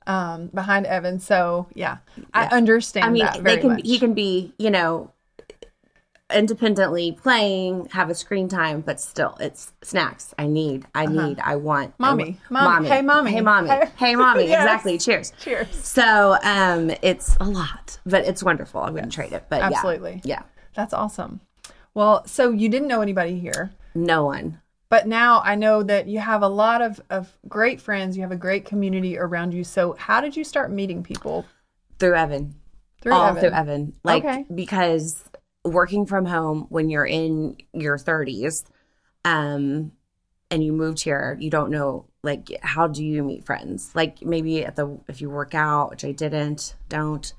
um, 0.07 0.47
behind 0.47 0.85
Evan. 0.85 1.19
So 1.19 1.67
yeah, 1.73 1.97
I 2.33 2.47
understand 2.47 3.05
I 3.05 3.09
mean, 3.09 3.43
they 3.43 3.57
can. 3.57 3.69
much. 3.69 3.81
He 3.83 3.99
can 3.99 4.13
be, 4.13 4.53
you 4.57 4.69
know, 4.69 5.11
independently 6.33 7.11
playing, 7.11 7.87
have 7.91 8.09
a 8.09 8.15
screen 8.15 8.47
time, 8.49 8.81
but 8.81 8.99
still, 8.99 9.37
it's 9.39 9.71
snacks. 9.83 10.33
I 10.39 10.47
need. 10.47 10.85
I 10.95 11.05
need. 11.05 11.39
I 11.39 11.55
want. 11.55 11.93
I 11.99 12.03
Uh-huh. 12.03 12.15
Mommy. 12.15 12.39
Mommy. 12.49 12.87
Hey, 12.87 13.01
mommy. 13.01 13.31
Hey, 13.31 13.41
mommy. 13.41 13.69
Hey- 13.69 13.89
Hey, 13.95 14.15
mommy. 14.15 14.43
Yes. 14.47 14.63
Exactly. 14.63 14.97
Cheers. 14.97 15.33
Cheers. 15.39 15.67
So, 15.75 16.37
um, 16.43 16.91
it's 17.01 17.37
a 17.39 17.45
lot, 17.45 17.99
but 18.05 18.25
it's 18.25 18.43
wonderful. 18.43 18.81
I'm 18.81 18.93
going 18.93 19.05
to 19.05 19.09
trade 19.09 19.33
it. 19.33 19.45
But 19.49 19.57
yeah. 19.59 19.67
Absolutely. 19.67 20.21
yeah, 20.23 20.43
That's 20.75 20.93
awesome. 20.93 21.41
Well, 21.93 22.25
so 22.27 22.49
you 22.51 22.69
didn't 22.69 22.87
know 22.87 23.01
anybody 23.01 23.39
here. 23.39 23.71
no 23.93 24.25
one. 24.25 24.61
But 24.87 25.07
now 25.07 25.41
I 25.43 25.55
know 25.55 25.81
that 25.83 26.07
you 26.07 26.19
have 26.19 26.41
a 26.43 26.47
lot 26.47 26.81
of, 26.81 27.01
of 27.09 27.35
great 27.47 27.81
friends. 27.81 28.15
You 28.15 28.21
have 28.21 28.31
a 28.31 28.35
great 28.37 28.65
community 28.65 29.17
around 29.17 29.53
you. 29.53 29.63
So 29.63 29.93
how 29.97 30.21
did 30.21 30.37
you 30.37 30.43
start 30.43 30.71
meeting 30.71 31.01
people 31.03 31.43
through 31.97 32.13
Evan. 32.15 32.53
through 33.01 33.13
all 33.13 33.29
Evan? 33.29 33.41
through 33.41 33.49
Evan. 33.51 33.93
Like 34.03 34.23
Okay. 34.23 34.45
because 34.53 35.23
working 35.65 36.05
from 36.05 36.25
home 36.25 36.67
when 36.69 36.89
you're 36.89 37.05
in 37.05 37.57
your 37.73 37.97
30s, 37.97 38.63
um, 39.25 39.91
and 40.51 40.63
you 40.63 40.71
moved 40.71 41.03
here, 41.03 41.35
you 41.41 41.49
don't 41.49 41.71
know 41.71 42.05
like 42.23 42.49
how 42.61 42.87
do 42.87 43.03
you 43.03 43.23
meet 43.23 43.45
friends? 43.45 43.91
Like 43.93 44.23
maybe 44.23 44.63
at 44.63 44.75
the 44.75 44.97
if 45.07 45.19
you 45.21 45.29
work 45.29 45.53
out, 45.55 45.89
which 45.89 46.05
I 46.05 46.11
didn't, 46.11 46.75
don't. 46.87 47.33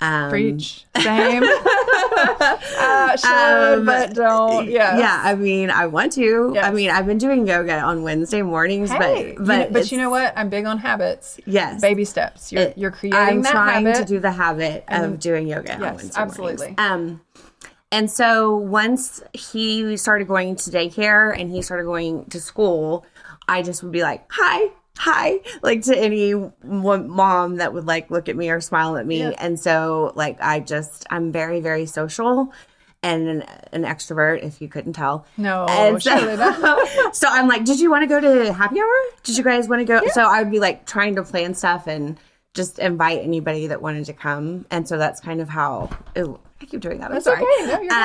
Um, 0.00 0.30
Preach. 0.30 0.84
Same. 1.00 1.44
uh, 1.44 3.16
should, 3.16 3.78
Um, 3.78 3.84
but 3.86 4.14
don't. 4.14 4.68
Yeah. 4.68 4.98
Yeah, 4.98 5.20
I 5.24 5.34
mean, 5.34 5.70
I 5.70 5.86
want 5.86 6.12
to. 6.14 6.52
Yes. 6.54 6.64
I 6.64 6.70
mean, 6.72 6.90
I've 6.90 7.06
been 7.06 7.18
doing 7.18 7.46
yoga 7.46 7.78
on 7.80 8.02
Wednesday 8.02 8.42
mornings, 8.42 8.90
Hey, 8.90 9.34
but 9.36 9.46
but 9.46 9.72
but 9.72 9.92
you 9.92 9.98
know 9.98 10.10
what? 10.10 10.32
I'm 10.36 10.48
big 10.48 10.64
on 10.66 10.78
habits. 10.78 11.38
yes, 11.46 11.80
Baby 11.80 12.04
steps. 12.04 12.52
You're 12.52 12.62
It- 12.62 12.78
you're 12.78 12.90
creating 12.90 13.18
I'm 13.20 13.42
that 13.42 13.52
trying 13.52 13.86
habit. 13.86 14.00
to 14.00 14.04
do 14.14 14.18
the 14.20 14.32
habit 14.32 14.84
of 14.88 15.18
doing 15.20 15.46
yoga. 15.46 15.74
on 15.74 15.80
Yes, 15.80 15.96
Wednesday 15.96 16.20
absolutely. 16.20 16.74
mornings. 16.78 16.78
Um, 16.78 17.20
and 17.92 18.10
so 18.10 18.56
once 18.56 19.22
he 19.34 19.96
started 19.96 20.26
going 20.26 20.56
to 20.56 20.70
daycare 20.70 21.38
and 21.38 21.50
he 21.50 21.62
started 21.62 21.84
going 21.84 22.24
to 22.26 22.40
school, 22.40 23.04
I 23.46 23.62
just 23.62 23.82
would 23.84 23.92
be 23.92 24.02
like, 24.02 24.24
"Hi, 24.30 24.70
hi," 24.98 25.40
like 25.62 25.82
to 25.82 25.96
any 25.96 26.34
mom 26.64 27.56
that 27.56 27.72
would 27.72 27.86
like 27.86 28.10
look 28.10 28.28
at 28.28 28.34
me 28.36 28.50
or 28.50 28.60
smile 28.60 28.96
at 28.96 29.06
me. 29.06 29.20
Yeah. 29.20 29.34
And 29.38 29.60
so, 29.60 30.12
like, 30.16 30.38
I 30.40 30.58
just 30.60 31.06
I'm 31.10 31.30
very 31.30 31.60
very 31.60 31.86
social. 31.86 32.52
And 33.04 33.26
an, 33.28 33.42
an 33.72 33.82
extrovert, 33.82 34.44
if 34.44 34.62
you 34.62 34.68
couldn't 34.68 34.92
tell. 34.92 35.26
no, 35.36 35.66
And 35.68 36.00
surely 36.00 36.36
not. 36.36 36.60
so, 36.88 37.10
so 37.12 37.28
I'm 37.28 37.48
like, 37.48 37.64
did 37.64 37.80
you 37.80 37.90
want 37.90 38.04
to 38.04 38.06
go 38.06 38.20
to 38.20 38.52
happy 38.52 38.78
hour? 38.78 38.86
Did 39.24 39.36
you 39.36 39.42
guys 39.42 39.68
want 39.68 39.80
to 39.80 39.84
go? 39.84 40.06
So 40.12 40.22
I 40.22 40.40
would 40.40 40.52
be 40.52 40.60
like 40.60 40.86
trying 40.86 41.16
to 41.16 41.24
plan 41.24 41.54
stuff 41.54 41.88
and 41.88 42.16
just 42.54 42.78
invite 42.78 43.18
anybody 43.18 43.66
that 43.66 43.82
wanted 43.82 44.04
to 44.04 44.12
come. 44.12 44.66
And 44.70 44.86
so 44.86 44.98
that's 44.98 45.18
kind 45.18 45.40
of 45.40 45.48
how. 45.48 45.90
Ooh, 46.16 46.38
I 46.62 46.64
keep 46.66 46.80
doing 46.80 46.98
that. 47.00 47.06
I'm 47.06 47.12
That's 47.14 47.24
sorry. 47.24 47.42
okay. 47.42 47.86
No, 47.86 47.96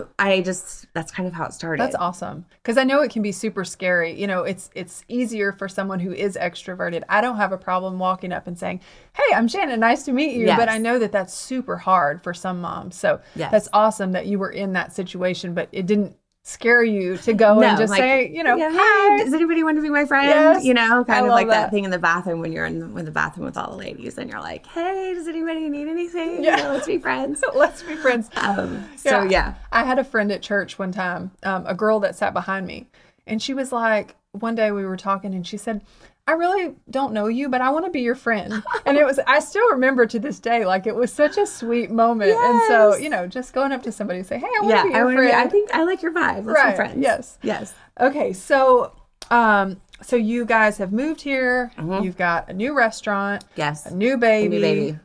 um, 0.00 0.08
I 0.18 0.40
just 0.40 0.86
that's 0.94 1.12
kind 1.12 1.26
of 1.26 1.34
how 1.34 1.44
it 1.44 1.52
started. 1.52 1.82
That's 1.82 1.94
awesome. 1.94 2.46
Because 2.62 2.78
I 2.78 2.84
know 2.84 3.02
it 3.02 3.10
can 3.10 3.20
be 3.20 3.30
super 3.30 3.62
scary. 3.62 4.18
You 4.18 4.26
know, 4.26 4.42
it's 4.42 4.70
it's 4.74 5.04
easier 5.08 5.52
for 5.52 5.68
someone 5.68 6.00
who 6.00 6.12
is 6.12 6.36
extroverted. 6.40 7.02
I 7.10 7.20
don't 7.20 7.36
have 7.36 7.52
a 7.52 7.58
problem 7.58 7.98
walking 7.98 8.32
up 8.32 8.46
and 8.46 8.58
saying, 8.58 8.80
"Hey, 9.12 9.34
I'm 9.34 9.48
Shannon. 9.48 9.80
Nice 9.80 10.04
to 10.04 10.12
meet 10.12 10.34
you." 10.34 10.46
Yes. 10.46 10.58
But 10.58 10.70
I 10.70 10.78
know 10.78 10.98
that 10.98 11.12
that's 11.12 11.34
super 11.34 11.76
hard 11.76 12.22
for 12.22 12.32
some 12.32 12.60
moms. 12.60 12.96
So 12.96 13.20
Yes. 13.34 13.50
that's 13.52 13.68
awesome 13.72 14.12
that 14.12 14.26
you 14.26 14.38
were 14.38 14.50
in 14.50 14.72
that 14.72 14.94
situation, 14.94 15.52
but 15.52 15.68
it 15.72 15.84
didn't 15.86 16.16
scare 16.46 16.84
you 16.84 17.16
to 17.16 17.34
go 17.34 17.58
No, 17.58 17.66
and 17.66 17.76
just 17.76 17.90
like, 17.90 17.98
say, 17.98 18.30
you 18.30 18.44
know, 18.44 18.54
yeah, 18.54 18.70
hi. 18.72 19.16
hey, 19.16 19.24
does 19.24 19.34
anybody 19.34 19.64
want 19.64 19.78
to 19.78 19.82
be 19.82 19.90
my 19.90 20.04
friend? 20.04 20.28
Yes. 20.28 20.64
You 20.64 20.74
know, 20.74 21.00
I 21.00 21.04
kind 21.04 21.26
of 21.26 21.32
like 21.32 21.48
that. 21.48 21.62
that. 21.62 21.70
thing 21.72 21.84
in 21.84 21.90
the 21.90 21.98
bathroom 21.98 22.38
when 22.38 22.52
you're 22.52 22.64
in 22.64 22.78
the, 22.78 22.98
in 22.98 23.04
the 23.04 23.10
bathroom 23.10 23.46
with 23.46 23.56
all 23.56 23.72
the 23.72 23.76
ladies 23.76 24.16
and 24.16 24.30
you're 24.30 24.40
like, 24.40 24.64
hey, 24.66 25.12
does 25.12 25.26
anybody 25.26 25.68
need 25.68 25.88
anything? 25.88 26.44
Yeah. 26.44 26.56
You 26.56 26.62
know, 26.62 26.72
let's 26.74 26.86
be 26.86 26.98
friends. 26.98 27.42
Let's 27.54 27.82
be 27.82 27.96
friends. 27.96 28.30
Um, 28.36 28.88
so 28.96 29.24
yeah. 29.24 29.54
I 29.72 29.82
had 29.82 29.98
a 29.98 30.04
friend 30.04 30.30
at 30.30 30.40
church 30.40 30.78
one 30.78 30.92
time, 30.92 31.32
um, 31.42 31.64
a 31.66 31.74
girl 31.74 31.98
that 32.00 32.14
sat 32.14 32.32
behind 32.32 32.66
me, 32.66 32.86
and 33.26 33.42
she 33.42 33.52
was 33.52 33.72
like, 33.72 34.14
one 34.30 34.54
day 34.54 34.70
we 34.70 34.84
were 34.84 34.96
talking, 34.96 35.34
and 35.34 35.44
she 35.44 35.56
said, 35.56 35.82
I 36.28 36.32
really 36.32 36.74
don't 36.90 37.12
know 37.12 37.28
you, 37.28 37.48
but 37.48 37.60
I 37.60 37.70
want 37.70 37.84
to 37.84 37.90
be 37.90 38.00
your 38.00 38.16
friend. 38.16 38.62
And 38.84 38.96
it 38.98 39.04
was, 39.04 39.20
I 39.28 39.38
still 39.38 39.70
remember 39.70 40.06
to 40.06 40.18
this 40.18 40.40
day, 40.40 40.64
like 40.66 40.86
it 40.86 40.94
was 40.94 41.12
such 41.12 41.38
a 41.38 41.46
sweet 41.46 41.90
moment. 41.90 42.32
And 42.32 42.62
so, 42.66 42.96
you 42.96 43.08
know, 43.08 43.28
just 43.28 43.52
going 43.52 43.70
up 43.70 43.82
to 43.84 43.92
somebody 43.92 44.18
and 44.18 44.26
say, 44.26 44.38
Hey, 44.38 44.46
I 44.46 44.60
want 44.60 44.70
Yeah, 44.70 44.82
to 44.82 44.88
be 44.88 44.94
your 44.94 45.08
to 45.10 45.16
friend. 45.16 45.28
be. 45.30 45.34
I 45.34 45.46
think 45.48 45.70
I 45.72 45.84
like 45.84 46.02
your 46.02 46.12
vibe. 46.12 46.44
Let's 46.46 46.58
Right, 46.58 46.70
be 46.72 46.76
friends. 46.76 46.98
yes. 47.00 47.38
Yes. 47.42 47.74
Okay, 48.00 48.32
so 48.32 48.92
um 49.30 49.80
so 50.02 50.16
you 50.16 50.44
guys 50.44 50.78
have 50.78 50.92
moved 50.92 51.20
here. 51.20 51.70
Mm-hmm. 51.78 52.04
You've 52.04 52.16
got 52.18 52.48
a 52.50 52.52
new 52.52 52.76
restaurant, 52.76 53.44
Yes. 53.54 53.86
a 53.86 53.94
new 53.94 54.16
baby. 54.16 54.48
New 54.56 54.60
baby. 54.60 54.98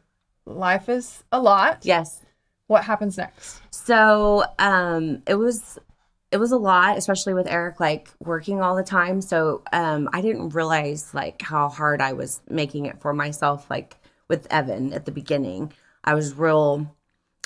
Life 0.45 0.89
is 0.89 1.23
a 1.31 1.39
lot. 1.39 1.79
Yes. 1.83 2.19
What 2.67 2.83
happens 2.85 3.17
next? 3.17 3.61
So 3.69 4.43
um 4.57 5.21
it 5.27 5.35
was 5.35 5.77
it 6.31 6.39
was 6.39 6.51
a 6.51 6.57
lot, 6.57 6.97
especially 6.97 7.33
with 7.33 7.47
Eric 7.47 7.79
like 7.79 8.09
working 8.19 8.61
all 8.61 8.75
the 8.75 8.83
time. 8.83 9.21
So 9.21 9.61
um 9.73 10.09
I 10.13 10.21
didn't 10.21 10.50
realize 10.50 11.13
like 11.13 11.41
how 11.41 11.69
hard 11.69 12.01
I 12.01 12.13
was 12.13 12.41
making 12.50 12.85
it 12.85 13.01
for 13.01 13.13
myself 13.13 13.69
like 13.69 13.97
with 14.27 14.47
Evan 14.50 14.93
at 14.93 15.05
the 15.05 15.11
beginning. 15.11 15.73
I 16.03 16.13
was 16.13 16.33
real 16.33 16.95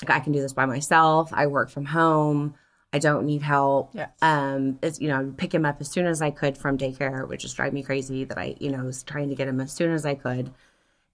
like 0.02 0.16
I 0.16 0.20
can 0.20 0.34
do 0.34 0.42
this 0.42 0.54
by 0.54 0.66
myself. 0.66 1.32
I 1.34 1.48
work 1.48 1.70
from 1.70 1.86
home. 1.86 2.56
I 2.94 3.00
don't 3.00 3.26
need 3.26 3.42
help. 3.42 3.90
Yes. 3.94 4.10
Um 4.22 4.78
it's 4.84 5.02
you 5.02 5.08
know, 5.08 5.34
pick 5.36 5.54
him 5.54 5.66
up 5.66 5.82
as 5.82 5.90
soon 5.90 6.06
as 6.06 6.22
I 6.22 6.30
could 6.30 6.58
from 6.58 6.78
daycare, 6.78 7.28
which 7.28 7.42
just 7.42 7.56
drive 7.56 7.74
me 7.74 7.82
crazy 7.82 8.24
that 8.26 8.38
I, 8.38 8.56
you 8.60 8.72
know, 8.72 8.84
was 8.84 9.04
trying 9.04 9.30
to 9.30 9.36
get 9.36 9.48
him 9.48 9.60
as 9.62 9.72
soon 9.72 9.92
as 9.92 10.06
I 10.06 10.14
could 10.14 10.52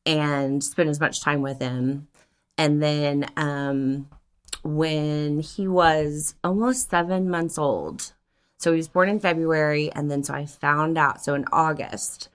and 0.06 0.64
spend 0.64 0.90
as 0.90 1.00
much 1.00 1.22
time 1.22 1.42
with 1.42 1.62
him. 1.62 2.10
And 2.58 2.84
then 2.84 3.28
um 3.38 4.10
when 4.64 5.40
he 5.40 5.68
was 5.68 6.36
almost 6.44 6.90
seven 6.90 7.30
months 7.30 7.58
old. 7.58 8.14
So 8.58 8.72
he 8.72 8.78
was 8.78 8.88
born 8.88 9.10
in 9.10 9.20
February, 9.20 9.92
and 9.92 10.12
then 10.12 10.24
so 10.24 10.34
I 10.34 10.46
found 10.46 10.98
out. 10.98 11.24
So 11.24 11.34
in 11.34 11.46
August, 11.52 12.30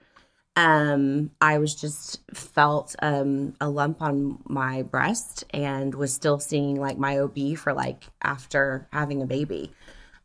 um, 0.57 1.31
I 1.39 1.59
was 1.59 1.75
just 1.75 2.19
felt 2.33 2.95
um 3.01 3.53
a 3.61 3.69
lump 3.69 4.01
on 4.01 4.39
my 4.45 4.81
breast 4.81 5.45
and 5.51 5.95
was 5.95 6.13
still 6.13 6.39
seeing 6.39 6.75
like 6.75 6.97
my 6.97 7.19
OB 7.19 7.57
for 7.57 7.73
like 7.73 8.03
after 8.21 8.87
having 8.91 9.21
a 9.21 9.25
baby. 9.25 9.71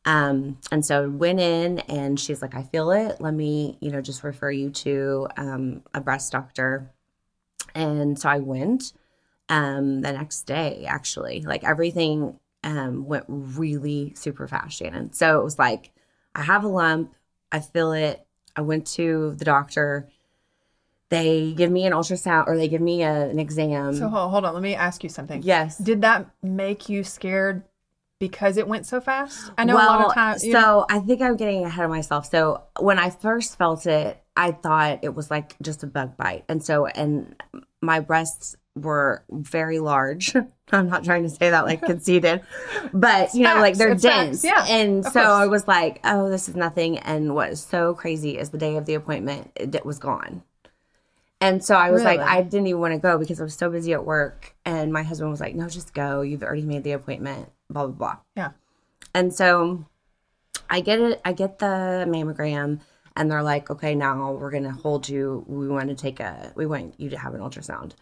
Um, 0.05 0.59
and 0.73 0.85
so 0.85 1.09
went 1.09 1.39
in 1.39 1.79
and 1.81 2.19
she's 2.19 2.43
like, 2.43 2.57
I 2.57 2.65
feel 2.65 2.91
it. 2.91 3.21
Let 3.21 3.35
me, 3.35 3.79
you 3.81 3.93
know, 3.93 4.01
just 4.01 4.25
refer 4.25 4.51
you 4.51 4.71
to 4.71 5.29
um 5.37 5.83
a 5.95 6.01
breast 6.01 6.33
doctor. 6.33 6.91
And 7.75 8.19
so 8.19 8.29
I 8.29 8.39
went 8.39 8.93
um 9.53 10.01
the 10.01 10.13
next 10.13 10.43
day 10.45 10.85
actually 10.89 11.43
like 11.43 11.63
everything 11.65 12.39
um 12.65 13.05
went 13.07 13.25
really 13.29 14.13
super 14.17 14.47
fast 14.49 14.77
shannon 14.79 15.13
so 15.13 15.39
it 15.41 15.45
was 15.45 15.59
like 15.59 15.91
i 16.35 16.43
have 16.43 16.65
a 16.65 16.69
lump 16.69 17.15
i 17.51 17.59
feel 17.61 17.93
it 17.93 18.25
i 18.57 18.61
went 18.61 18.87
to 18.87 19.35
the 19.39 19.45
doctor 19.45 20.09
they 21.09 21.53
give 21.53 21.71
me 21.71 21.85
an 21.85 21.93
ultrasound 21.93 22.47
or 22.49 22.57
they 22.57 22.69
give 22.69 22.81
me 22.81 23.03
a, 23.03 23.29
an 23.29 23.39
exam 23.39 23.95
So 23.95 24.09
hold, 24.09 24.45
on, 24.47 24.55
let 24.55 24.63
me 24.63 24.75
ask 24.75 25.03
you 25.05 25.11
something. 25.11 25.43
yes 25.43 25.77
Did 25.77 26.01
that 26.03 26.27
make 26.43 26.89
you 26.89 27.05
scared 27.05 27.65
because 28.19 28.57
it 28.57 28.67
went 28.67 28.87
so 28.87 28.99
fast? 29.01 29.51
I 29.59 29.65
know 29.65 29.75
a 29.75 29.85
lot 29.85 30.07
of 30.07 30.15
times. 30.15 30.45
you 30.47 30.53
know- 30.55 30.61
So 30.61 30.87
I 30.89 31.01
think 31.01 31.21
I'm 31.21 31.37
getting 31.37 31.65
ahead 31.65 31.85
of 31.85 31.91
myself. 31.91 32.31
So 32.31 32.63
when 32.81 32.99
I 32.99 33.11
first 33.11 33.59
felt 33.59 33.85
it, 33.87 34.23
I 34.37 34.53
thought 34.53 35.01
it 35.03 35.15
was 35.15 35.31
like 35.31 35.57
just 35.61 35.83
a 35.83 35.87
bug 35.87 36.17
bite. 36.17 36.45
And 36.49 36.63
so, 36.65 36.87
and 36.87 37.35
my 37.83 38.01
breasts 38.01 38.57
were 38.75 39.25
very 39.31 39.79
large. 39.79 40.35
I'm 40.73 40.89
not 40.89 41.05
trying 41.05 41.23
to 41.25 41.29
say 41.29 41.51
that 41.51 41.65
like 41.67 41.83
conceited, 41.83 42.41
but 42.95 43.35
you 43.35 43.43
know, 43.43 43.57
like 43.57 43.77
they're 43.77 43.93
It's 43.93 44.03
facts. 44.03 44.43
dense. 44.43 44.45
Yeah, 44.45 44.65
And 44.67 45.05
so 45.05 45.11
course. 45.11 45.27
I 45.27 45.47
was 45.47 45.69
like, 45.69 46.01
oh, 46.05 46.31
this 46.31 46.49
is 46.49 46.57
nothing. 46.57 46.99
And 46.99 47.35
what 47.35 47.51
is 47.51 47.61
so 47.63 47.93
crazy 47.95 48.39
is 48.39 48.51
the 48.51 48.59
day 48.59 48.77
of 48.77 48.87
the 48.87 48.95
appointment, 48.95 49.51
it, 49.57 49.75
it 49.75 49.85
was 49.85 49.99
gone. 49.99 50.43
And 51.43 51.63
so 51.63 51.75
I 51.75 51.91
was 51.91 52.05
like, 52.05 52.21
I 52.21 52.41
didn't 52.43 52.69
even 52.69 52.81
want 52.81 52.93
to 52.95 52.99
go 53.01 53.19
because 53.19 53.41
I 53.41 53.45
was 53.45 53.55
so 53.55 53.69
busy 53.69 53.93
at 53.93 54.07
work. 54.07 54.55
And 54.65 54.93
my 54.93 55.03
husband 55.03 55.29
was 55.31 55.41
like, 55.41 55.57
no, 55.57 55.69
just 55.69 55.93
go. 55.93 56.21
You've 56.23 56.45
already 56.45 56.63
made 56.63 56.85
the 56.85 56.93
appointment, 56.93 57.51
blah, 57.69 57.87
blah, 57.89 57.95
blah. 57.97 58.17
yeah. 58.37 58.51
And 59.13 59.35
so 59.35 59.85
I 60.71 60.81
get 60.81 61.01
it, 61.01 61.21
I 61.25 61.33
get 61.33 61.59
the 61.59 62.07
mammogram 62.09 62.81
and 63.17 63.31
they're 63.31 63.43
like, 63.43 63.71
okay, 63.71 63.95
now 63.97 64.33
we're 64.33 64.53
going 64.53 64.63
to 64.63 64.71
hold 64.71 65.09
you. 65.09 65.45
We 65.49 65.69
want 65.69 65.89
to 65.89 65.97
take 65.97 66.21
a, 66.21 66.53
we 66.55 66.65
want 66.65 66.95
you 66.99 67.11
to 67.11 67.19
have 67.19 67.35
an 67.35 67.41
ultrasound. 67.41 67.93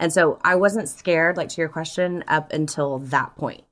And 0.00 0.12
so 0.12 0.38
I 0.42 0.56
wasn't 0.56 0.88
scared, 0.88 1.36
like 1.36 1.48
to 1.50 1.60
your 1.60 1.68
question, 1.68 2.24
up 2.26 2.52
until 2.52 2.98
that 2.98 3.36
point. 3.36 3.64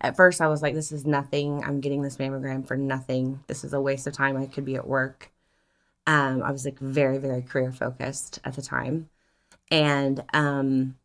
At 0.00 0.16
first, 0.16 0.40
I 0.40 0.48
was 0.48 0.62
like, 0.62 0.74
this 0.74 0.90
is 0.90 1.06
nothing. 1.06 1.62
I'm 1.64 1.80
getting 1.80 2.02
this 2.02 2.16
mammogram 2.16 2.66
for 2.66 2.76
nothing. 2.76 3.40
This 3.46 3.62
is 3.62 3.72
a 3.72 3.80
waste 3.80 4.06
of 4.06 4.14
time. 4.14 4.36
I 4.36 4.46
could 4.46 4.64
be 4.64 4.74
at 4.74 4.86
work. 4.86 5.30
Um, 6.06 6.42
I 6.42 6.50
was 6.50 6.64
like 6.64 6.78
very, 6.80 7.18
very 7.18 7.42
career 7.42 7.70
focused 7.70 8.40
at 8.44 8.56
the 8.56 8.62
time. 8.62 9.08
And 9.70 10.24
um, 10.34 10.96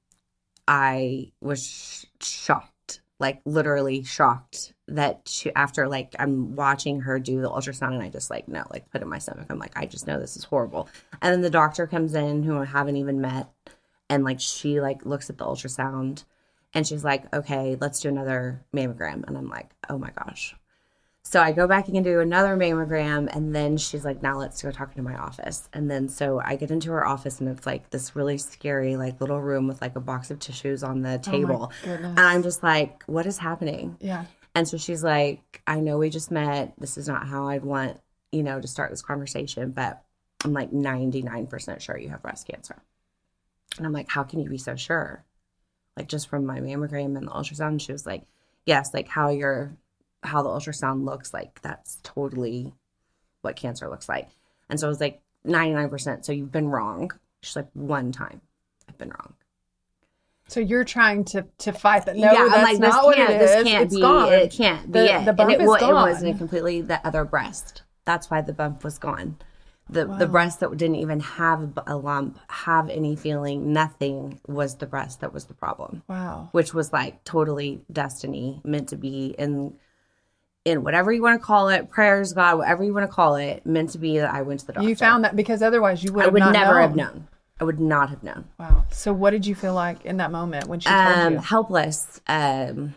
I 0.68 1.32
was 1.40 1.64
sh- 1.64 2.06
shocked, 2.20 3.02
like 3.20 3.42
literally 3.46 4.04
shocked 4.04 4.74
that 4.88 5.22
she, 5.28 5.54
after 5.54 5.88
like 5.88 6.16
I'm 6.18 6.56
watching 6.56 7.02
her 7.02 7.20
do 7.20 7.42
the 7.42 7.50
ultrasound 7.50 7.94
and 7.94 8.02
I 8.02 8.10
just 8.10 8.30
like 8.32 8.48
no, 8.48 8.64
like 8.72 8.90
put 8.90 9.02
it 9.02 9.04
in 9.04 9.10
my 9.10 9.20
stomach. 9.20 9.48
I'm 9.50 9.60
like, 9.60 9.78
I 9.78 9.86
just 9.86 10.08
know 10.08 10.20
this 10.20 10.36
is 10.36 10.46
horrible. 10.46 10.90
And 11.22 11.32
then 11.32 11.42
the 11.42 11.50
doctor 11.50 11.86
comes 11.86 12.16
in 12.16 12.44
who 12.44 12.58
I 12.58 12.66
haven't 12.66 12.98
even 12.98 13.22
met 13.22 13.48
and 14.10 14.24
like 14.24 14.40
she 14.40 14.82
like 14.82 15.06
looks 15.06 15.30
at 15.30 15.38
the 15.38 15.46
ultrasound 15.46 16.24
and 16.74 16.86
she's 16.86 17.04
like, 17.04 17.34
okay, 17.34 17.78
let's 17.80 18.00
do 18.00 18.10
another 18.10 18.66
mammogram. 18.76 19.26
And 19.28 19.38
I'm 19.38 19.50
like, 19.50 19.72
oh 19.90 19.98
my 19.98 20.12
gosh. 20.12 20.56
So 21.24 21.42
I 21.42 21.52
go 21.52 21.68
back 21.68 21.90
and 21.90 22.04
do 22.06 22.22
another 22.22 22.56
mammogram, 22.56 23.28
and 23.36 23.54
then 23.54 23.76
she's 23.76 24.06
like, 24.06 24.24
"Now 24.24 24.38
let's 24.38 24.62
go 24.62 24.72
talk 24.72 24.96
to 24.96 25.02
my 25.02 25.18
office." 25.18 25.68
And 25.74 25.92
then 25.92 26.08
so 26.08 26.40
I 26.40 26.56
get 26.56 26.72
into 26.72 26.90
her 26.92 27.06
office, 27.06 27.42
and 27.42 27.50
it's 27.50 27.66
like 27.66 27.90
this 27.90 28.16
really 28.16 28.38
scary, 28.38 28.96
like 28.96 29.20
little 29.20 29.42
room 29.42 29.68
with 29.68 29.82
like 29.82 29.98
a 29.98 30.00
box 30.00 30.32
of 30.32 30.40
tissues 30.40 30.84
on 30.84 31.02
the 31.02 31.16
oh 31.16 31.18
table, 31.18 31.74
goodness. 31.84 32.12
and 32.12 32.20
I'm 32.22 32.44
just 32.44 32.64
like, 32.64 33.04
"What 33.08 33.26
is 33.26 33.38
happening?" 33.38 33.98
Yeah. 34.00 34.24
And 34.56 34.66
so 34.70 34.78
she's 34.78 35.04
like, 35.04 35.62
"I 35.68 35.82
know 35.82 35.98
we 35.98 36.10
just 36.10 36.32
met. 36.32 36.72
This 36.78 36.98
is 36.98 37.10
not 37.10 37.28
how 37.28 37.50
I'd 37.50 37.66
want, 37.66 38.00
you 38.32 38.42
know, 38.42 38.62
to 38.62 38.68
start 38.68 38.90
this 38.90 39.02
conversation, 39.02 39.72
but 39.72 40.02
I'm 40.46 40.54
like 40.54 40.72
99% 40.72 41.82
sure 41.82 41.98
you 41.98 42.08
have 42.08 42.22
breast 42.22 42.48
cancer." 42.48 42.78
And 43.78 43.86
I'm 43.86 43.94
like, 43.94 44.10
"How 44.10 44.24
can 44.24 44.40
you 44.40 44.50
be 44.50 44.58
so 44.58 44.76
sure?" 44.76 45.24
Like 45.96 46.08
just 46.08 46.30
from 46.30 46.46
my 46.46 46.60
mammogram 46.60 47.18
and 47.18 47.28
the 47.28 47.32
ultrasound. 47.32 47.82
She 47.82 47.92
was 47.92 48.06
like, 48.06 48.24
"Yes, 48.66 48.94
like 48.94 49.08
how 49.08 49.30
your 49.30 49.76
how 50.24 50.42
the 50.44 50.50
ultrasound 50.50 51.04
looks 51.06 51.34
like 51.34 51.62
that's 51.62 52.00
totally 52.04 52.74
what 53.42 53.56
cancer 53.56 53.90
looks 53.90 54.08
like." 54.10 54.30
And 54.70 54.80
so 54.80 54.88
I 54.88 54.90
was 54.90 55.02
like, 55.02 55.22
"99%. 55.46 56.26
So 56.26 56.32
you've 56.32 56.52
been 56.52 56.70
wrong." 56.70 57.12
She's 57.42 57.56
like, 57.56 57.68
"One 57.74 58.12
time, 58.12 58.42
I've 58.90 58.98
been 58.98 59.10
wrong." 59.10 59.34
So 60.50 60.60
you're 60.62 60.86
trying 60.86 61.26
to 61.26 61.46
to 61.60 61.74
fight 61.74 62.06
that. 62.06 62.16
No, 62.16 62.32
yeah, 62.32 62.48
that's 62.50 62.64
like, 62.64 62.80
this 62.80 62.90
not 62.94 63.04
what 63.06 63.16
can't, 63.18 63.32
it 63.34 63.40
this 63.40 63.56
is. 63.58 63.64
can't 63.64 63.86
It's 63.86 63.96
be, 63.96 64.02
gone. 64.02 64.34
it 64.34 64.52
can't 64.52 64.86
be 64.92 65.00
The- 65.00 65.22
it. 65.22 65.26
the 65.26 65.34
bump 65.34 65.50
and 65.52 65.62
it, 65.62 65.64
is 65.66 65.74
it 65.76 65.80
gone. 65.82 65.94
wasn't 65.94 66.38
completely 66.38 66.82
the 66.82 67.06
other 67.06 67.26
breast. 67.26 67.84
That's 68.06 68.30
why 68.32 68.42
the 68.42 68.54
bump 68.54 68.84
was 68.84 68.98
gone. 68.98 69.38
The 69.90 70.06
the 70.06 70.28
breast 70.28 70.60
that 70.60 70.76
didn't 70.76 70.98
even 70.98 71.22
have 71.22 71.78
a 71.88 71.96
lump, 71.96 72.38
have 72.50 72.90
any 72.90 73.16
feeling, 73.16 73.72
nothing 73.72 74.40
was 74.46 74.76
the 74.76 74.86
breast 74.86 75.22
that 75.22 75.34
was 75.34 75.46
the 75.46 75.54
problem, 75.54 76.04
Wow. 76.08 76.50
which 76.52 76.74
was 76.74 76.92
like 76.92 77.24
totally 77.24 77.82
destiny, 77.92 78.62
meant 78.66 78.90
to 78.90 78.98
be 78.98 79.34
in 79.38 79.76
in 80.66 80.84
whatever 80.84 81.14
you 81.14 81.22
want 81.22 81.40
to 81.40 81.46
call 81.46 81.70
it, 81.70 81.90
prayers, 81.90 82.34
God, 82.34 82.58
whatever 82.58 82.84
you 82.84 82.94
want 82.94 83.10
to 83.10 83.14
call 83.14 83.36
it, 83.38 83.66
meant 83.66 83.92
to 83.92 83.98
be 83.98 84.18
that 84.20 84.34
I 84.34 84.42
went 84.42 84.60
to 84.60 84.68
the 84.68 84.74
doctor. 84.74 84.90
You 84.90 84.96
found 84.98 85.24
that 85.24 85.34
because 85.36 85.62
otherwise 85.62 86.04
you 86.04 86.12
would 86.12 86.24
I 86.24 86.26
have 86.26 86.32
I 86.32 86.34
would 86.34 86.40
not 86.40 86.52
never 86.54 86.74
known. 86.74 86.82
have 86.82 86.96
known. 86.96 87.28
I 87.60 87.64
would 87.64 87.80
not 87.80 88.10
have 88.10 88.24
known. 88.24 88.46
Wow. 88.60 88.84
So 88.92 89.14
what 89.14 89.30
did 89.32 89.46
you 89.46 89.56
feel 89.56 89.74
like 89.74 90.06
in 90.06 90.18
that 90.18 90.32
moment 90.32 90.68
when 90.68 90.82
she 90.82 90.90
told 90.90 91.00
um, 91.00 91.34
you? 91.34 91.40
helpless. 91.40 92.20
Um, 92.28 92.94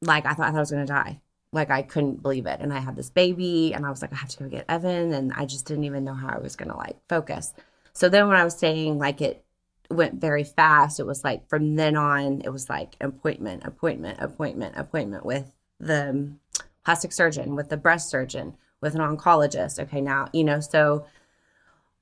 like 0.00 0.24
I 0.24 0.32
thought, 0.32 0.46
I 0.46 0.50
thought 0.50 0.56
I 0.56 0.60
was 0.60 0.70
gonna 0.70 0.86
die. 0.86 1.20
Like 1.54 1.70
I 1.70 1.82
couldn't 1.82 2.22
believe 2.22 2.46
it, 2.46 2.60
and 2.60 2.72
I 2.72 2.80
had 2.80 2.96
this 2.96 3.10
baby, 3.10 3.72
and 3.74 3.86
I 3.86 3.90
was 3.90 4.02
like, 4.02 4.12
I 4.12 4.16
have 4.16 4.28
to 4.30 4.38
go 4.42 4.48
get 4.48 4.66
Evan, 4.68 5.12
and 5.12 5.32
I 5.34 5.46
just 5.46 5.66
didn't 5.66 5.84
even 5.84 6.04
know 6.04 6.14
how 6.14 6.28
I 6.28 6.38
was 6.38 6.56
gonna 6.56 6.76
like 6.76 6.96
focus. 7.08 7.54
So 7.92 8.08
then, 8.08 8.28
when 8.28 8.36
I 8.36 8.44
was 8.44 8.58
saying 8.58 8.98
like 8.98 9.20
it 9.20 9.44
went 9.90 10.20
very 10.20 10.44
fast, 10.44 11.00
it 11.00 11.06
was 11.06 11.24
like 11.24 11.48
from 11.48 11.76
then 11.76 11.96
on, 11.96 12.42
it 12.44 12.50
was 12.50 12.68
like 12.68 12.96
appointment, 13.00 13.64
appointment, 13.64 14.18
appointment, 14.20 14.74
appointment 14.76 15.24
with 15.24 15.52
the 15.80 16.10
um, 16.10 16.40
plastic 16.84 17.12
surgeon, 17.12 17.54
with 17.54 17.68
the 17.68 17.76
breast 17.76 18.10
surgeon, 18.10 18.54
with 18.80 18.94
an 18.94 19.00
oncologist. 19.00 19.78
Okay, 19.78 20.00
now 20.00 20.28
you 20.32 20.44
know 20.44 20.60
so 20.60 21.06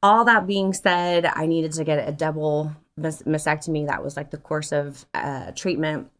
all 0.02 0.24
that 0.24 0.46
being 0.46 0.72
said, 0.72 1.26
I 1.26 1.46
needed 1.46 1.72
to 1.72 1.84
get 1.84 2.08
a 2.08 2.12
double 2.12 2.72
mas- 2.96 3.22
mastectomy. 3.22 3.86
That 3.86 4.02
was 4.02 4.16
like 4.16 4.30
the 4.30 4.38
course 4.38 4.72
of 4.72 5.06
uh, 5.14 5.52
treatment. 5.52 6.10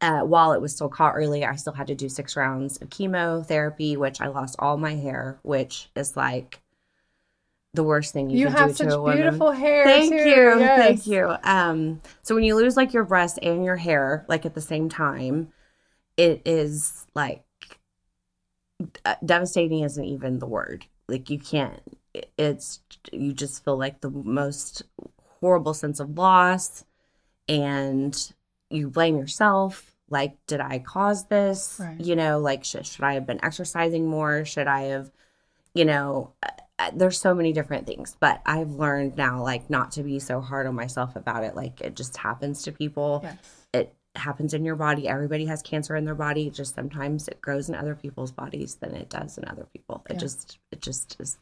Uh, 0.00 0.20
while 0.20 0.52
it 0.52 0.60
was 0.60 0.74
still 0.74 0.88
caught 0.88 1.14
early, 1.16 1.44
I 1.44 1.56
still 1.56 1.72
had 1.72 1.86
to 1.86 1.94
do 1.94 2.08
six 2.08 2.36
rounds 2.36 2.76
of 2.78 2.90
chemotherapy, 2.90 3.96
which 3.96 4.20
I 4.20 4.28
lost 4.28 4.56
all 4.58 4.76
my 4.76 4.94
hair, 4.94 5.38
which 5.42 5.90
is 5.96 6.16
like 6.16 6.60
the 7.74 7.82
worst 7.84 8.12
thing 8.12 8.30
you, 8.30 8.38
You 8.38 8.46
can 8.46 8.56
have 8.56 8.68
do 8.70 8.74
such 8.74 8.88
to 8.88 8.96
a 8.96 9.00
woman. 9.02 9.16
beautiful 9.18 9.52
hair. 9.52 9.84
Thank 9.84 10.10
too. 10.12 10.16
you, 10.18 10.58
Yes. 10.60 10.78
thank 10.80 11.06
you. 11.06 11.34
Um, 11.42 12.00
so 12.22 12.34
when 12.34 12.44
you 12.44 12.54
lose 12.56 12.76
like 12.76 12.92
your 12.92 13.04
breast 13.04 13.38
and 13.42 13.64
your 13.64 13.76
hair 13.76 14.24
like 14.28 14.46
at 14.46 14.54
the 14.54 14.60
same 14.60 14.88
time, 14.88 15.52
it 16.16 16.42
is 16.44 17.06
like 17.14 17.44
uh, 19.04 19.14
devastating. 19.24 19.80
Isn't 19.80 20.04
even 20.04 20.38
the 20.38 20.46
word. 20.46 20.86
Like 21.08 21.28
you 21.30 21.38
can't. 21.38 21.80
It's 22.38 22.80
you 23.12 23.32
just 23.32 23.64
feel 23.64 23.76
like 23.78 24.00
the 24.00 24.10
most 24.10 24.82
horrible 25.40 25.74
sense 25.74 26.00
of 26.00 26.16
loss, 26.16 26.84
and 27.48 28.32
you 28.70 28.90
blame 28.90 29.16
yourself. 29.16 29.92
Like, 30.08 30.36
did 30.46 30.60
I 30.60 30.78
cause 30.78 31.26
this? 31.26 31.78
Right. 31.80 32.00
You 32.00 32.16
know, 32.16 32.38
like 32.38 32.64
should, 32.64 32.86
should 32.86 33.04
I 33.04 33.14
have 33.14 33.26
been 33.26 33.44
exercising 33.44 34.06
more? 34.06 34.44
Should 34.44 34.68
I 34.68 34.82
have, 34.82 35.10
you 35.74 35.84
know, 35.84 36.32
uh, 36.42 36.48
uh, 36.78 36.90
there's 36.94 37.18
so 37.18 37.34
many 37.34 37.52
different 37.52 37.86
things, 37.86 38.16
but 38.20 38.42
I've 38.44 38.72
learned 38.72 39.16
now, 39.16 39.42
like, 39.42 39.70
not 39.70 39.92
to 39.92 40.02
be 40.02 40.18
so 40.18 40.40
hard 40.42 40.66
on 40.66 40.74
myself 40.74 41.16
about 41.16 41.42
it. 41.42 41.56
Like, 41.56 41.80
it 41.80 41.96
just 41.96 42.18
happens 42.18 42.62
to 42.64 42.72
people. 42.72 43.20
Yes. 43.22 43.36
It 43.72 43.94
happens 44.14 44.52
in 44.52 44.64
your 44.64 44.76
body. 44.76 45.08
Everybody 45.08 45.46
has 45.46 45.62
cancer 45.62 45.96
in 45.96 46.04
their 46.04 46.14
body. 46.14 46.50
Just 46.50 46.74
sometimes 46.74 47.28
it 47.28 47.40
grows 47.40 47.70
in 47.70 47.74
other 47.74 47.94
people's 47.94 48.30
bodies 48.30 48.74
than 48.74 48.94
it 48.94 49.08
does 49.08 49.38
in 49.38 49.48
other 49.48 49.66
people. 49.72 50.04
It 50.10 50.14
Yeah. 50.14 50.18
just, 50.18 50.58
it 50.70 50.82
just 50.82 51.16
is 51.18 51.38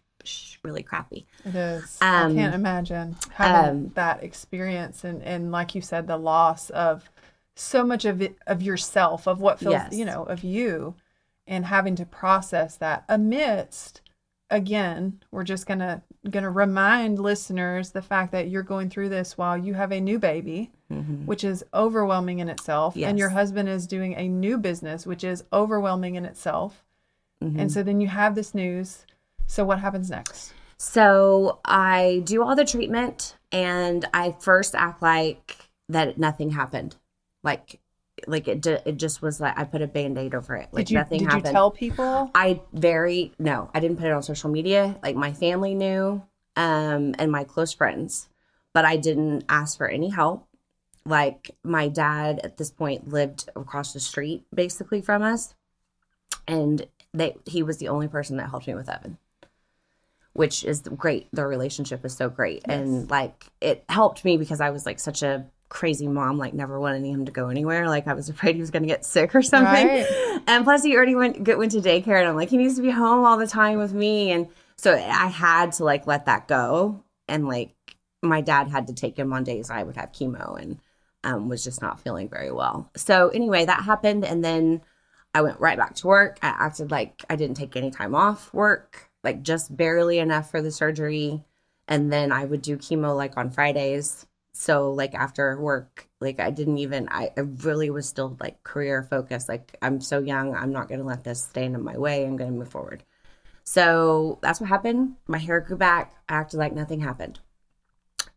really 0.62 0.83
crappy. 0.83 1.26
It 1.45 1.54
is. 1.54 1.99
Um, 2.00 2.33
I 2.33 2.35
can't 2.35 2.54
imagine 2.54 3.16
having 3.33 3.71
um, 3.71 3.93
that 3.95 4.23
experience 4.23 5.04
and, 5.04 5.23
and 5.23 5.52
like 5.52 5.75
you 5.75 5.81
said, 5.81 6.07
the 6.07 6.16
loss 6.16 6.71
of 6.71 7.11
so 7.56 7.84
much 7.84 8.04
of 8.04 8.20
it 8.20 8.37
of 8.46 8.62
yourself, 8.62 9.26
of 9.26 9.40
what 9.40 9.58
feels 9.58 9.73
Yes. 9.73 9.94
you 9.94 10.04
know, 10.04 10.25
of 10.25 10.42
you 10.44 10.94
and 11.46 11.66
having 11.66 11.94
to 11.96 12.06
process 12.06 12.76
that 12.76 13.04
amidst 13.08 14.00
again, 14.50 15.20
we're 15.30 15.44
just 15.44 15.66
gonna 15.66 16.02
gonna 16.30 16.50
remind 16.50 17.18
listeners 17.18 17.90
the 17.90 18.02
fact 18.02 18.32
that 18.32 18.49
you're 18.49 18.62
going 18.62 18.88
through 18.88 19.08
this 19.08 19.37
while 19.37 19.58
you 19.58 19.75
have 19.75 19.92
a 19.92 20.00
new 20.00 20.18
baby, 20.18 20.70
which 21.26 21.44
is 21.44 21.64
overwhelming 21.75 22.38
in 22.38 22.49
itself. 22.49 22.96
And 22.96 23.18
your 23.18 23.30
husband 23.30 23.68
is 23.68 23.87
doing 23.87 24.14
a 24.14 24.28
new 24.28 24.56
business, 24.58 25.06
which 25.06 25.25
is 25.25 25.44
overwhelming 25.52 26.14
in 26.14 26.25
itself. 26.25 26.84
Mm-hmm. 27.42 27.61
And 27.61 27.73
so 27.73 27.82
then 27.82 28.00
you 28.00 28.08
have 28.08 28.34
this 28.34 28.54
news. 28.54 29.04
So 29.46 29.64
what 29.64 29.80
happens 29.80 30.08
next? 30.08 30.52
So 30.78 31.58
I 31.64 32.23
do 32.25 32.42
all 32.42 32.54
the 32.56 32.64
treatment 32.64 33.37
and 33.52 34.06
I 34.14 34.32
first 34.38 34.75
act 34.75 35.02
like 35.02 35.68
that 35.88 36.16
nothing 36.16 36.50
happened. 36.50 36.96
Like, 37.44 37.78
like 38.26 38.48
it, 38.48 38.62
ju- 38.62 38.78
it 38.84 38.96
just 38.96 39.22
was 39.22 39.40
like 39.40 39.58
I 39.58 39.64
put 39.64 39.82
a 39.82 39.86
band 39.86 40.18
aid 40.18 40.34
over 40.34 40.56
it. 40.56 40.68
Like 40.72 40.86
did 40.86 40.90
you 40.92 40.98
nothing 40.98 41.18
did 41.20 41.26
happened. 41.26 41.46
you 41.46 41.52
tell 41.52 41.70
people? 41.70 42.30
I 42.34 42.60
very 42.72 43.32
no, 43.38 43.70
I 43.74 43.80
didn't 43.80 43.98
put 43.98 44.06
it 44.06 44.12
on 44.12 44.22
social 44.22 44.50
media. 44.50 44.98
Like 45.02 45.16
my 45.16 45.32
family 45.32 45.74
knew, 45.74 46.22
um, 46.56 47.14
and 47.18 47.30
my 47.30 47.44
close 47.44 47.72
friends, 47.72 48.28
but 48.72 48.84
I 48.84 48.96
didn't 48.96 49.44
ask 49.48 49.76
for 49.76 49.88
any 49.88 50.10
help. 50.10 50.46
Like 51.04 51.50
my 51.62 51.88
dad 51.88 52.40
at 52.42 52.56
this 52.56 52.70
point 52.70 53.08
lived 53.08 53.50
across 53.54 53.92
the 53.92 54.00
street 54.00 54.44
basically 54.54 55.02
from 55.02 55.22
us, 55.22 55.54
and 56.48 56.86
they 57.12 57.36
he 57.46 57.62
was 57.62 57.78
the 57.78 57.88
only 57.88 58.08
person 58.08 58.36
that 58.38 58.48
helped 58.50 58.66
me 58.66 58.74
with 58.74 58.88
Evan, 58.88 59.18
which 60.32 60.64
is 60.64 60.80
great. 60.80 61.28
Their 61.32 61.48
relationship 61.48 62.04
is 62.04 62.16
so 62.16 62.30
great, 62.30 62.62
and 62.64 63.10
like 63.10 63.44
it 63.60 63.84
helped 63.88 64.24
me 64.24 64.38
because 64.38 64.60
I 64.62 64.70
was 64.70 64.86
like 64.86 64.98
such 64.98 65.22
a 65.22 65.44
crazy 65.68 66.06
mom, 66.06 66.38
like 66.38 66.54
never 66.54 66.78
wanting 66.78 67.04
him 67.04 67.25
to 67.25 67.33
go 67.33 67.49
anywhere. 67.49 67.88
Like 67.88 68.06
I 68.06 68.14
was 68.14 68.28
afraid 68.28 68.54
he 68.54 68.61
was 68.61 68.71
going 68.71 68.83
to 68.83 68.88
get 68.88 69.04
sick 69.04 69.35
or 69.35 69.42
something. 69.42 69.87
Right. 69.88 70.42
And 70.47 70.64
plus, 70.64 70.83
he 70.83 70.97
already 70.97 71.14
went 71.14 71.47
went 71.47 71.73
to 71.73 71.80
daycare, 71.80 72.18
and 72.18 72.28
I'm 72.28 72.37
like, 72.37 72.50
he 72.50 72.56
needs 72.56 72.76
to 72.76 72.83
be 72.83 72.90
home 72.90 73.25
all 73.25 73.38
the 73.38 73.47
time 73.47 73.78
with 73.78 73.92
me. 73.92 74.30
And 74.30 74.49
so 74.76 74.94
I 74.94 75.26
had 75.26 75.73
to 75.73 75.85
like 75.85 76.06
let 76.06 76.26
that 76.26 76.49
go, 76.49 77.02
and 77.28 77.49
like 77.49 77.75
my 78.23 78.40
dad 78.40 78.68
had 78.68 78.87
to 78.87 78.94
take 78.94 79.18
him 79.18 79.33
on 79.33 79.44
days 79.44 79.71
I 79.71 79.83
would 79.83 79.97
have 79.97 80.12
chemo, 80.12 80.61
and 80.61 80.78
um, 81.25 81.49
was 81.49 81.64
just 81.64 81.83
not 81.83 82.00
feeling 82.00 82.28
very 82.28 82.52
well. 82.52 82.90
So 82.97 83.28
anyway, 83.28 83.64
that 83.64 83.85
happened, 83.85 84.25
and 84.25 84.44
then 84.44 84.83
I 85.35 85.42
went 85.42 85.61
right 85.61 85.78
back 85.78 85.94
to 85.97 86.06
work. 86.06 86.38
I 86.42 86.49
acted 86.49 86.91
like 86.91 87.25
I 87.28 87.36
didn't 87.36 87.56
take 87.56 87.76
any 87.76 87.91
time 87.91 88.15
off 88.15 88.52
work, 88.52 89.10
like 89.23 89.43
just 89.43 89.76
barely 89.76 90.19
enough 90.19 90.50
for 90.50 90.62
the 90.62 90.71
surgery, 90.71 91.43
and 91.88 92.12
then 92.12 92.30
I 92.32 92.45
would 92.45 92.62
do 92.62 92.76
chemo 92.76 93.17
like 93.17 93.36
on 93.36 93.50
Fridays. 93.50 94.26
So 94.56 94.93
like 94.93 95.14
after 95.14 95.60
work, 95.60 96.08
like 96.21 96.38
I 96.38 96.50
didn't 96.50 96.78
even 96.78 97.08
I, 97.10 97.30
I 97.36 97.40
really 97.40 97.90
was 97.90 98.08
still 98.08 98.36
like 98.40 98.62
career 98.62 99.02
focused. 99.02 99.49
Like 99.49 99.76
I'm 99.82 100.00
so 100.00 100.21
young, 100.21 100.54
I'm 100.54 100.73
not 100.73 100.88
gonna 100.88 101.04
let 101.04 101.25
this 101.25 101.43
stand 101.43 101.75
in 101.75 101.82
my 101.82 101.99
way. 101.99 102.25
I'm 102.25 102.36
gonna 102.36 102.52
move 102.52 102.71
forward. 102.71 103.02
So 103.64 104.38
that's 104.43 104.60
what 104.60 104.69
happened. 104.69 105.17
My 105.26 105.38
hair 105.38 105.60
grew 105.60 105.76
back. 105.76 106.14
I 106.28 106.34
acted 106.34 106.58
like 106.58 106.73
nothing 106.73 107.00
happened. 107.00 107.40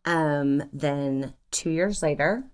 Um, 0.06 0.63
then 0.73 1.36
two 1.51 1.69
years 1.69 2.01
later, 2.01 2.45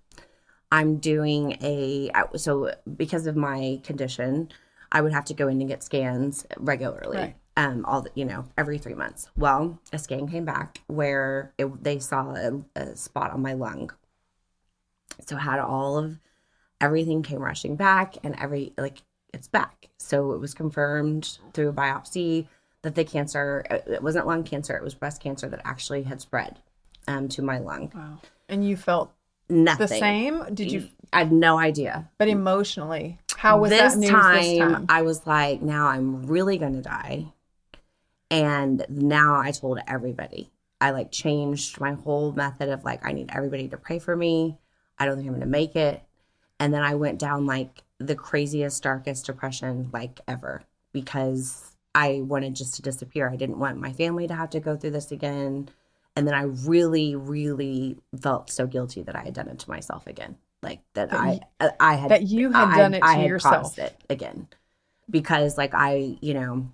I'm 0.70 0.98
doing 0.98 1.52
a 1.62 2.10
so 2.36 2.74
because 2.96 3.26
of 3.26 3.34
my 3.34 3.80
condition, 3.82 4.50
I 4.92 5.00
would 5.00 5.12
have 5.12 5.24
to 5.26 5.34
go 5.34 5.48
in 5.48 5.60
and 5.60 5.70
get 5.70 5.82
scans 5.82 6.46
regularly. 6.58 7.16
Right. 7.16 7.36
Um, 7.56 7.84
all 7.84 8.02
the, 8.02 8.10
you 8.14 8.24
know, 8.24 8.46
every 8.58 8.78
three 8.78 8.94
months. 8.94 9.28
Well, 9.36 9.78
a 9.92 9.98
scan 9.98 10.28
came 10.28 10.44
back 10.44 10.80
where 10.88 11.52
it, 11.56 11.84
they 11.84 12.00
saw 12.00 12.34
a, 12.34 12.60
a 12.74 12.96
spot 12.96 13.30
on 13.30 13.42
my 13.42 13.52
lung. 13.52 13.92
So 15.26 15.36
had 15.36 15.60
all 15.60 15.96
of 15.96 16.18
everything 16.80 17.22
came 17.22 17.40
rushing 17.40 17.76
back, 17.76 18.16
and 18.24 18.34
every 18.40 18.72
like 18.76 19.02
it's 19.32 19.48
back. 19.48 19.88
So 19.98 20.32
it 20.32 20.40
was 20.40 20.52
confirmed 20.52 21.38
through 21.52 21.68
a 21.68 21.72
biopsy 21.72 22.48
that 22.82 22.96
the 22.96 23.04
cancer 23.04 23.64
it 23.70 24.02
wasn't 24.02 24.26
lung 24.26 24.42
cancer; 24.42 24.76
it 24.76 24.82
was 24.82 24.94
breast 24.94 25.22
cancer 25.22 25.48
that 25.48 25.60
actually 25.64 26.02
had 26.02 26.20
spread 26.20 26.58
um, 27.06 27.28
to 27.28 27.42
my 27.42 27.58
lung. 27.58 27.92
Wow. 27.94 28.18
And 28.48 28.66
you 28.68 28.76
felt 28.76 29.12
Nothing. 29.48 29.86
the 29.86 29.88
same? 29.88 30.54
Did 30.54 30.72
you 30.72 30.88
I 31.12 31.20
had 31.20 31.32
no 31.32 31.58
idea. 31.58 32.10
but 32.18 32.28
emotionally, 32.28 33.18
how 33.36 33.60
was 33.60 33.70
this 33.70 33.94
that 33.94 33.98
news 34.00 34.10
time, 34.10 34.42
this 34.42 34.58
time? 34.58 34.86
I 34.88 35.02
was 35.02 35.26
like, 35.26 35.62
now 35.62 35.86
I'm 35.86 36.26
really 36.26 36.58
gonna 36.58 36.82
die. 36.82 37.26
And 38.34 38.84
now 38.88 39.36
I 39.40 39.50
told 39.52 39.78
everybody. 39.86 40.50
I 40.80 40.90
like 40.90 41.10
changed 41.12 41.80
my 41.80 41.92
whole 41.92 42.32
method 42.32 42.68
of 42.68 42.84
like 42.84 43.04
I 43.06 43.12
need 43.12 43.30
everybody 43.32 43.68
to 43.68 43.76
pray 43.76 43.98
for 43.98 44.14
me. 44.16 44.58
I 44.98 45.06
don't 45.06 45.16
think 45.16 45.28
I'm 45.28 45.34
gonna 45.34 45.46
make 45.46 45.76
it. 45.76 46.02
And 46.60 46.72
then 46.74 46.82
I 46.82 46.94
went 46.94 47.18
down 47.18 47.46
like 47.46 47.82
the 47.98 48.14
craziest, 48.14 48.82
darkest 48.82 49.26
depression 49.26 49.88
like 49.92 50.20
ever 50.28 50.62
because 50.92 51.72
I 51.94 52.22
wanted 52.24 52.54
just 52.56 52.74
to 52.74 52.82
disappear. 52.82 53.28
I 53.30 53.36
didn't 53.36 53.58
want 53.58 53.78
my 53.80 53.92
family 53.92 54.26
to 54.26 54.34
have 54.34 54.50
to 54.50 54.60
go 54.60 54.76
through 54.76 54.90
this 54.90 55.10
again. 55.12 55.68
And 56.16 56.26
then 56.26 56.34
I 56.34 56.42
really, 56.42 57.14
really 57.16 57.96
felt 58.20 58.50
so 58.50 58.66
guilty 58.66 59.02
that 59.02 59.16
I 59.16 59.22
had 59.22 59.34
done 59.34 59.48
it 59.48 59.58
to 59.60 59.70
myself 59.70 60.06
again. 60.06 60.36
Like 60.62 60.80
that, 60.94 61.10
That 61.10 61.20
I, 61.20 61.40
uh, 61.60 61.70
I 61.80 61.94
had 61.94 62.10
that 62.10 62.22
you 62.22 62.50
had 62.52 62.68
I- 62.70 62.76
done 62.78 62.94
it 62.94 63.00
to 63.00 63.06
I 63.06 63.24
yourself. 63.24 63.78
it 63.78 63.96
again 64.10 64.48
because 65.08 65.56
like 65.58 65.74
I, 65.74 66.16
you 66.20 66.34
know, 66.34 66.70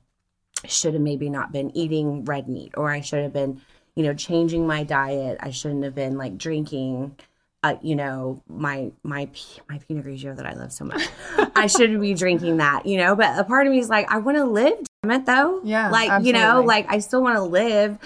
should 0.66 0.94
have 0.94 1.02
maybe 1.02 1.30
not 1.30 1.52
been 1.52 1.76
eating 1.76 2.24
red 2.24 2.48
meat 2.48 2.72
or 2.76 2.90
I 2.90 3.00
should 3.00 3.22
have 3.22 3.32
been, 3.32 3.60
you 3.94 4.02
know, 4.02 4.14
changing 4.14 4.66
my 4.66 4.84
diet. 4.84 5.38
I 5.40 5.50
shouldn't 5.50 5.84
have 5.84 5.94
been 5.94 6.16
like 6.16 6.36
drinking 6.36 7.16
uh, 7.62 7.76
you 7.82 7.94
know, 7.94 8.42
my 8.48 8.90
my 9.02 9.28
my 9.68 9.78
Pinot 9.86 10.06
Grigio 10.06 10.34
that 10.34 10.46
I 10.46 10.54
love 10.54 10.72
so 10.72 10.86
much. 10.86 11.02
I 11.54 11.66
shouldn't 11.66 12.00
be 12.00 12.14
drinking 12.14 12.56
that, 12.56 12.86
you 12.86 12.96
know, 12.96 13.14
but 13.14 13.38
a 13.38 13.44
part 13.44 13.66
of 13.66 13.72
me 13.72 13.78
is 13.78 13.90
like 13.90 14.10
I 14.10 14.18
want 14.18 14.38
to 14.38 14.44
live, 14.44 14.78
damn 15.02 15.10
it 15.10 15.26
though. 15.26 15.60
Yeah, 15.62 15.90
Like, 15.90 16.24
you 16.24 16.32
know, 16.32 16.62
like 16.62 16.86
I 16.88 17.00
still 17.00 17.22
want 17.22 17.36
to 17.36 17.42
live 17.42 17.98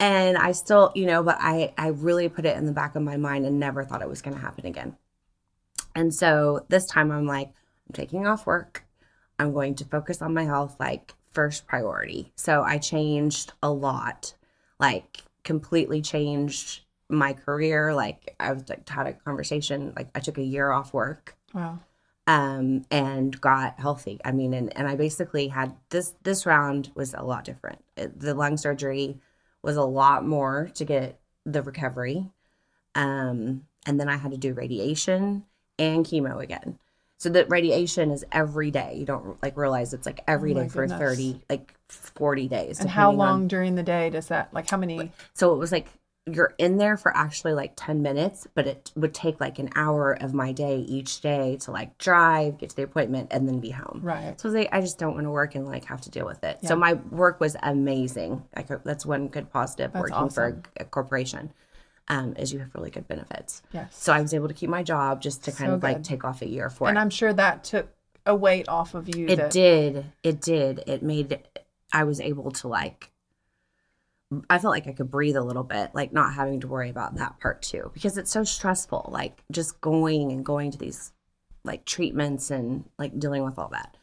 and 0.00 0.36
I 0.36 0.52
still, 0.52 0.90
you 0.94 1.06
know, 1.06 1.22
but 1.22 1.36
I 1.40 1.72
I 1.78 1.88
really 1.88 2.28
put 2.28 2.46
it 2.46 2.56
in 2.56 2.66
the 2.66 2.72
back 2.72 2.96
of 2.96 3.02
my 3.02 3.16
mind 3.16 3.46
and 3.46 3.60
never 3.60 3.84
thought 3.84 4.02
it 4.02 4.08
was 4.08 4.22
going 4.22 4.34
to 4.34 4.42
happen 4.42 4.66
again. 4.66 4.96
And 5.94 6.12
so 6.12 6.66
this 6.68 6.86
time 6.86 7.12
I'm 7.12 7.26
like, 7.26 7.48
I'm 7.48 7.92
taking 7.94 8.26
off 8.26 8.44
work. 8.44 8.84
I'm 9.38 9.52
going 9.52 9.76
to 9.76 9.84
focus 9.84 10.20
on 10.20 10.34
my 10.34 10.44
health 10.44 10.76
like 10.80 11.14
first 11.36 11.66
priority. 11.66 12.32
So 12.34 12.62
I 12.62 12.78
changed 12.78 13.52
a 13.62 13.70
lot, 13.70 14.34
like 14.80 15.22
completely 15.44 16.00
changed 16.00 16.80
my 17.08 17.34
career. 17.34 17.94
Like 17.94 18.34
I 18.40 18.52
was 18.52 18.68
like 18.68 18.88
had 18.88 19.06
a 19.06 19.12
conversation, 19.12 19.92
like 19.94 20.08
I 20.14 20.20
took 20.20 20.38
a 20.38 20.42
year 20.42 20.70
off 20.72 20.92
work 20.94 21.36
Wow. 21.54 21.78
um 22.26 22.84
and 22.90 23.38
got 23.40 23.78
healthy. 23.78 24.18
I 24.24 24.32
mean 24.32 24.54
and 24.54 24.76
and 24.76 24.88
I 24.88 24.96
basically 24.96 25.48
had 25.48 25.76
this 25.90 26.14
this 26.22 26.46
round 26.46 26.90
was 26.94 27.12
a 27.14 27.22
lot 27.22 27.44
different. 27.44 27.84
It, 27.96 28.18
the 28.18 28.34
lung 28.34 28.56
surgery 28.56 29.18
was 29.62 29.76
a 29.76 29.84
lot 29.84 30.26
more 30.26 30.70
to 30.74 30.84
get 30.84 31.20
the 31.44 31.62
recovery. 31.62 32.30
Um 32.94 33.66
and 33.86 34.00
then 34.00 34.08
I 34.08 34.16
had 34.16 34.32
to 34.32 34.38
do 34.38 34.54
radiation 34.54 35.44
and 35.78 36.04
chemo 36.04 36.42
again. 36.42 36.78
So 37.18 37.28
the 37.30 37.46
radiation 37.46 38.10
is 38.10 38.24
every 38.30 38.70
day. 38.70 38.94
You 38.98 39.06
don't 39.06 39.42
like 39.42 39.56
realize 39.56 39.94
it's 39.94 40.06
like 40.06 40.20
every 40.28 40.52
Oh 40.52 40.62
day 40.62 40.68
for 40.68 40.82
goodness. 40.86 40.98
30 40.98 41.40
like 41.48 41.74
40 41.88 42.48
days. 42.48 42.80
And 42.80 42.90
how 42.90 43.10
depending 43.10 43.20
on- 43.20 43.26
long 43.28 43.48
during 43.48 43.74
the 43.74 43.82
day 43.82 44.10
does 44.10 44.28
that 44.28 44.52
like 44.52 44.68
how 44.68 44.76
many 44.76 45.10
so 45.34 45.54
it 45.54 45.58
was 45.58 45.72
like 45.72 45.86
you're 46.28 46.54
in 46.58 46.76
there 46.76 46.96
for 46.96 47.16
actually 47.16 47.54
like 47.54 47.74
10 47.76 48.02
minutes, 48.02 48.48
but 48.56 48.66
it 48.66 48.90
would 48.96 49.14
take 49.14 49.40
like 49.40 49.60
an 49.60 49.70
hour 49.76 50.12
of 50.12 50.34
my 50.34 50.50
day 50.50 50.78
each 50.78 51.20
day 51.20 51.56
to 51.60 51.70
like 51.70 51.96
drive, 51.98 52.58
get 52.58 52.70
to 52.70 52.74
the 52.76 52.82
appointment, 52.82 53.28
and 53.30 53.46
then 53.46 53.60
be 53.60 53.70
home. 53.70 54.00
Right. 54.02 54.38
So 54.40 54.50
they, 54.50 54.68
I 54.70 54.80
just 54.80 54.98
don't 54.98 55.14
want 55.14 55.24
to 55.24 55.30
work 55.30 55.54
and 55.54 55.64
like 55.66 55.84
have 55.84 56.00
to 56.00 56.10
deal 56.10 56.26
with 56.26 56.42
it. 56.42 56.58
Yeah. 56.62 56.68
So 56.70 56.74
my 56.76 56.94
work 56.94 57.38
was 57.38 57.56
amazing. 57.62 58.42
Like 58.56 58.66
that's 58.82 59.06
one 59.06 59.28
good 59.28 59.50
positive 59.52 59.92
That's 59.92 60.10
working 60.10 60.28
for 60.30 60.60
a, 60.78 60.82
a 60.82 60.84
corporation. 60.84 61.52
Um, 62.08 62.34
is 62.36 62.52
you 62.52 62.60
have 62.60 62.72
really 62.74 62.90
good 62.90 63.08
benefits. 63.08 63.62
Yes. 63.72 63.96
So 63.96 64.12
I 64.12 64.20
was 64.20 64.32
able 64.32 64.46
to 64.48 64.54
keep 64.54 64.70
my 64.70 64.84
job 64.84 65.20
just 65.20 65.44
to 65.44 65.52
kind 65.52 65.70
So 65.70 65.74
of 65.74 65.82
like 65.82 66.04
take 66.04 66.24
off 66.24 66.40
a 66.40 66.48
year 66.48 66.70
for 66.70 66.84
and 66.88 66.90
it. 66.90 66.90
And 66.90 66.98
I'm 67.00 67.10
sure 67.10 67.32
that 67.32 67.64
took 67.64 67.88
a 68.24 68.34
weight 68.34 68.68
off 68.68 68.94
of 68.94 69.14
you. 69.14 69.26
It 69.26 69.36
that- 69.36 69.50
did. 69.50 70.06
It 70.22 70.40
did. 70.40 70.84
It 70.86 71.02
made 71.02 71.40
I 71.92 72.04
was 72.04 72.20
able 72.20 72.50
to 72.52 72.68
like 72.68 73.10
I 74.50 74.58
felt 74.58 74.72
like 74.72 74.88
I 74.88 74.92
could 74.92 75.10
breathe 75.10 75.36
a 75.36 75.42
little 75.42 75.62
bit, 75.62 75.90
like 75.94 76.12
not 76.12 76.34
having 76.34 76.60
to 76.60 76.68
worry 76.68 76.90
about 76.90 77.14
that 77.16 77.38
part 77.38 77.62
too, 77.62 77.90
because 77.94 78.18
it's 78.18 78.30
so 78.30 78.42
stressful, 78.42 79.08
like 79.12 79.42
just 79.52 79.80
going 79.80 80.32
and 80.32 80.44
going 80.44 80.72
to 80.72 80.78
these 80.78 81.12
like 81.64 81.84
treatments 81.84 82.50
and 82.50 82.84
like 82.98 83.18
dealing 83.18 83.44
with 83.44 83.58
all 83.58 83.68
that. 83.68 83.96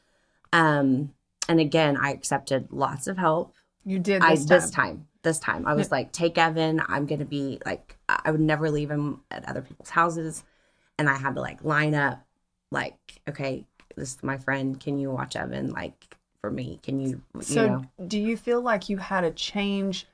Um 0.51 1.13
and 1.49 1.59
again, 1.59 1.97
I 1.97 2.11
accepted 2.11 2.67
lots 2.71 3.07
of 3.07 3.17
help. 3.17 3.53
You 3.85 3.99
did 3.99 4.21
I 4.21 4.35
this 4.35 4.45
time. 4.45 4.47
this 4.59 4.71
time, 4.71 5.07
this 5.23 5.39
time, 5.39 5.65
I 5.65 5.73
was 5.73 5.91
like, 5.91 6.11
take 6.11 6.37
Evan. 6.37 6.81
I'm 6.87 7.05
gonna 7.05 7.25
be 7.25 7.59
like, 7.65 7.97
I 8.07 8.29
would 8.31 8.39
never 8.41 8.69
leave 8.69 8.91
him 8.91 9.21
at 9.31 9.47
other 9.47 9.61
people's 9.61 9.89
houses, 9.89 10.43
and 10.99 11.09
I 11.09 11.15
had 11.17 11.35
to 11.35 11.41
like 11.41 11.63
line 11.63 11.95
up, 11.95 12.23
like, 12.71 12.97
okay, 13.27 13.65
this 13.95 14.15
is 14.15 14.23
my 14.23 14.37
friend. 14.37 14.79
Can 14.79 14.97
you 14.97 15.09
watch 15.09 15.35
Evan? 15.35 15.71
Like 15.71 16.15
for 16.41 16.51
me, 16.51 16.79
can 16.83 16.99
you? 16.99 17.21
So, 17.41 17.63
you 17.63 17.69
know, 17.69 17.85
do 18.07 18.19
you 18.19 18.37
feel 18.37 18.61
like 18.61 18.89
you 18.89 18.97
had 18.97 19.23
a 19.23 19.31
change? 19.31 20.07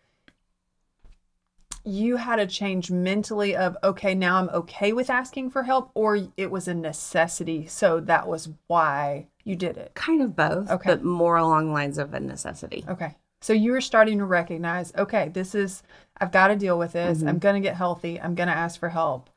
You 1.85 2.17
had 2.17 2.39
a 2.39 2.45
change 2.45 2.91
mentally 2.91 3.55
of 3.55 3.77
okay, 3.83 4.13
now 4.13 4.37
I'm 4.37 4.49
okay 4.49 4.91
with 4.93 5.09
asking 5.09 5.49
for 5.51 5.63
help, 5.63 5.91
or 5.95 6.19
it 6.37 6.51
was 6.51 6.67
a 6.67 6.73
necessity, 6.73 7.67
so 7.67 7.99
that 8.01 8.27
was 8.27 8.49
why 8.67 9.27
you 9.43 9.55
did 9.55 9.77
it. 9.77 9.95
kind 9.95 10.21
of 10.21 10.35
both, 10.35 10.69
Okay. 10.69 10.89
but 10.91 11.03
more 11.03 11.37
along 11.37 11.67
the 11.67 11.73
lines 11.73 11.97
of 11.97 12.13
a 12.13 12.19
necessity. 12.19 12.85
Okay, 12.87 13.15
so 13.41 13.53
you 13.53 13.71
were 13.71 13.81
starting 13.81 14.17
to 14.19 14.25
recognize, 14.25 14.93
okay, 14.97 15.29
this 15.29 15.55
is 15.55 15.83
I've 16.19 16.31
got 16.31 16.49
to 16.49 16.55
deal 16.55 16.77
with 16.77 16.93
this. 16.93 17.21
I'm 17.23 17.39
going 17.39 17.55
to 17.55 17.65
get 17.65 17.75
healthy. 17.75 18.19
I'm 18.19 18.35
going 18.35 18.49
to 18.49 18.55
ask 18.55 18.79
for 18.79 18.89
help. 18.89 19.29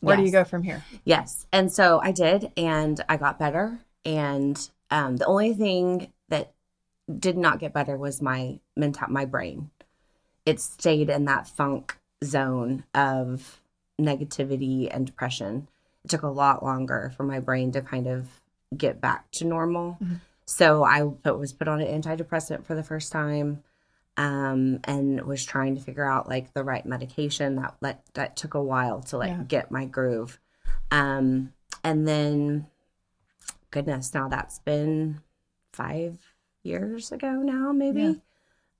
Where 0.00 0.16
do 0.16 0.22
you 0.22 0.30
go 0.30 0.44
from 0.44 0.62
here? 0.62 0.84
Yes. 1.04 1.46
And 1.52 1.72
so 1.72 2.00
I 2.02 2.12
did, 2.12 2.52
and 2.56 3.02
I 3.08 3.16
got 3.16 3.38
better. 3.38 3.78
And 4.04 4.70
um, 4.90 5.16
the 5.16 5.26
only 5.26 5.52
thing 5.54 6.12
that 6.28 6.52
did 7.18 7.36
not 7.36 7.58
get 7.58 7.72
better 7.72 7.96
was 7.96 8.22
my 8.22 8.60
mental, 8.76 9.08
my 9.08 9.24
brain. 9.24 9.70
It 10.44 10.60
stayed 10.60 11.10
in 11.10 11.24
that 11.24 11.48
funk 11.48 11.98
zone 12.22 12.84
of 12.94 13.60
negativity 14.00 14.88
and 14.94 15.06
depression. 15.06 15.66
It 16.04 16.10
took 16.10 16.22
a 16.22 16.28
lot 16.28 16.62
longer 16.62 17.12
for 17.16 17.24
my 17.24 17.40
brain 17.40 17.72
to 17.72 17.80
kind 17.80 18.06
of 18.06 18.28
get 18.76 19.00
back 19.00 19.30
to 19.32 19.44
normal. 19.44 19.98
So 20.46 20.84
I 20.84 21.02
was 21.30 21.52
put 21.52 21.68
on 21.68 21.80
an 21.80 22.00
antidepressant 22.02 22.64
for 22.64 22.74
the 22.74 22.82
first 22.84 23.10
time 23.12 23.62
um, 24.16 24.80
and 24.84 25.20
was 25.22 25.44
trying 25.44 25.74
to 25.74 25.82
figure 25.82 26.08
out 26.08 26.28
like 26.28 26.54
the 26.54 26.64
right 26.64 26.86
medication 26.86 27.56
that 27.56 27.74
that, 27.82 28.02
that 28.14 28.36
took 28.36 28.54
a 28.54 28.62
while 28.62 29.00
to 29.02 29.18
like 29.18 29.30
Yeah. 29.30 29.42
get 29.46 29.70
my 29.70 29.84
groove 29.84 30.38
um 30.90 31.52
and 31.84 32.06
then 32.08 32.66
goodness 33.70 34.14
now 34.14 34.28
that's 34.28 34.58
been 34.60 35.20
five 35.72 36.16
years 36.62 37.12
ago 37.12 37.30
now 37.42 37.72
maybe 37.72 38.20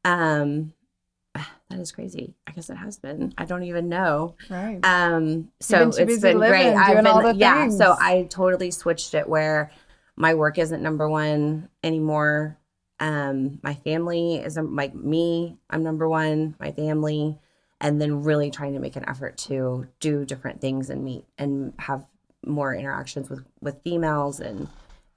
um 0.05 0.73
that 1.35 1.79
is 1.81 1.93
crazy 1.93 2.35
i 2.47 2.53
guess 2.53 2.71
it 2.71 2.77
has 2.77 2.97
been 2.99 3.35
i 3.37 3.45
don't 3.45 3.65
even 3.65 3.89
know 3.89 4.35
Right. 4.49 4.81
um, 4.85 5.49
so 5.61 5.91
been 5.91 6.09
it's 6.09 6.23
been 6.23 6.39
great. 6.39 6.65
living, 6.65 6.79
I've 6.79 6.87
doing 6.93 7.05
been, 7.05 7.07
all 7.13 7.23
the 7.23 7.35
yeah. 7.35 7.63
things. 7.63 7.77
So 7.77 7.95
I 8.01 8.27
totally 8.31 8.71
switched 8.71 9.15
it 9.15 9.29
where 9.29 9.71
my 10.17 10.35
work 10.35 10.59
isn't 10.59 10.83
number 10.83 11.09
one 11.09 11.69
anymore. 11.85 12.59
Um, 13.01 13.59
my 13.63 13.75
family 13.75 14.37
is 14.37 14.57
like 14.57 14.95
me. 14.95 15.59
I'm 15.69 15.83
number 15.83 16.09
one. 16.09 16.55
My 16.59 16.73
family, 16.73 17.39
and 17.81 18.01
then 18.01 18.23
really 18.23 18.51
trying 18.51 18.73
to 18.73 18.81
make 18.81 18.97
an 18.97 19.09
effort 19.09 19.37
to 19.39 19.87
do 20.01 20.25
different 20.25 20.61
things 20.61 20.89
and 20.89 21.05
meet 21.05 21.25
and 21.37 21.75
have 21.79 22.07
more 22.47 22.75
interactions 22.75 23.29
with 23.29 23.45
with 23.61 23.83
females 23.83 24.41
and 24.41 24.69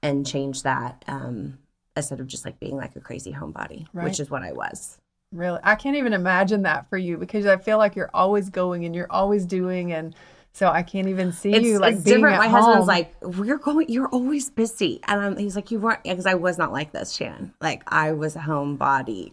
and 0.02 0.26
change 0.26 0.62
that 0.64 1.04
um, 1.08 1.58
instead 1.96 2.20
of 2.20 2.26
just 2.26 2.44
like 2.44 2.58
being 2.60 2.76
like 2.76 2.96
a 2.96 3.00
crazy 3.00 3.32
homebody, 3.32 3.86
Right. 3.92 4.04
which 4.04 4.20
is 4.20 4.30
what 4.30 4.42
I 4.42 4.52
was. 4.52 4.98
Really, 5.32 5.60
I 5.62 5.74
can't 5.76 5.96
even 5.96 6.12
imagine 6.12 6.62
that 6.62 6.88
for 6.90 6.98
you 6.98 7.16
because 7.16 7.46
I 7.46 7.56
feel 7.56 7.78
like 7.78 7.94
you're 7.96 8.10
always 8.12 8.50
going 8.50 8.84
and 8.84 8.94
you're 8.94 9.10
always 9.10 9.46
doing, 9.46 9.92
and 9.92 10.14
so 10.52 10.68
I 10.68 10.82
can't 10.82 11.08
even 11.08 11.32
see 11.32 11.52
it's, 11.52 11.64
you 11.64 11.78
like 11.78 11.94
it's 11.94 12.04
being 12.04 12.16
different. 12.18 12.38
My 12.38 12.48
home. 12.48 12.62
husband's 12.64 12.86
like, 12.88 13.14
"We're 13.22 13.58
going. 13.58 13.88
You're 13.88 14.08
always 14.08 14.50
busy," 14.50 15.00
and 15.06 15.20
I'm, 15.20 15.36
he's 15.36 15.56
like, 15.56 15.70
"You 15.70 15.78
weren't," 15.80 16.02
because 16.02 16.26
I 16.26 16.34
was 16.34 16.58
not 16.58 16.72
like 16.72 16.92
this, 16.92 17.12
Shannon. 17.12 17.54
Like 17.60 17.82
I 17.86 18.12
was 18.12 18.36
a 18.36 18.40
homebody, 18.40 19.32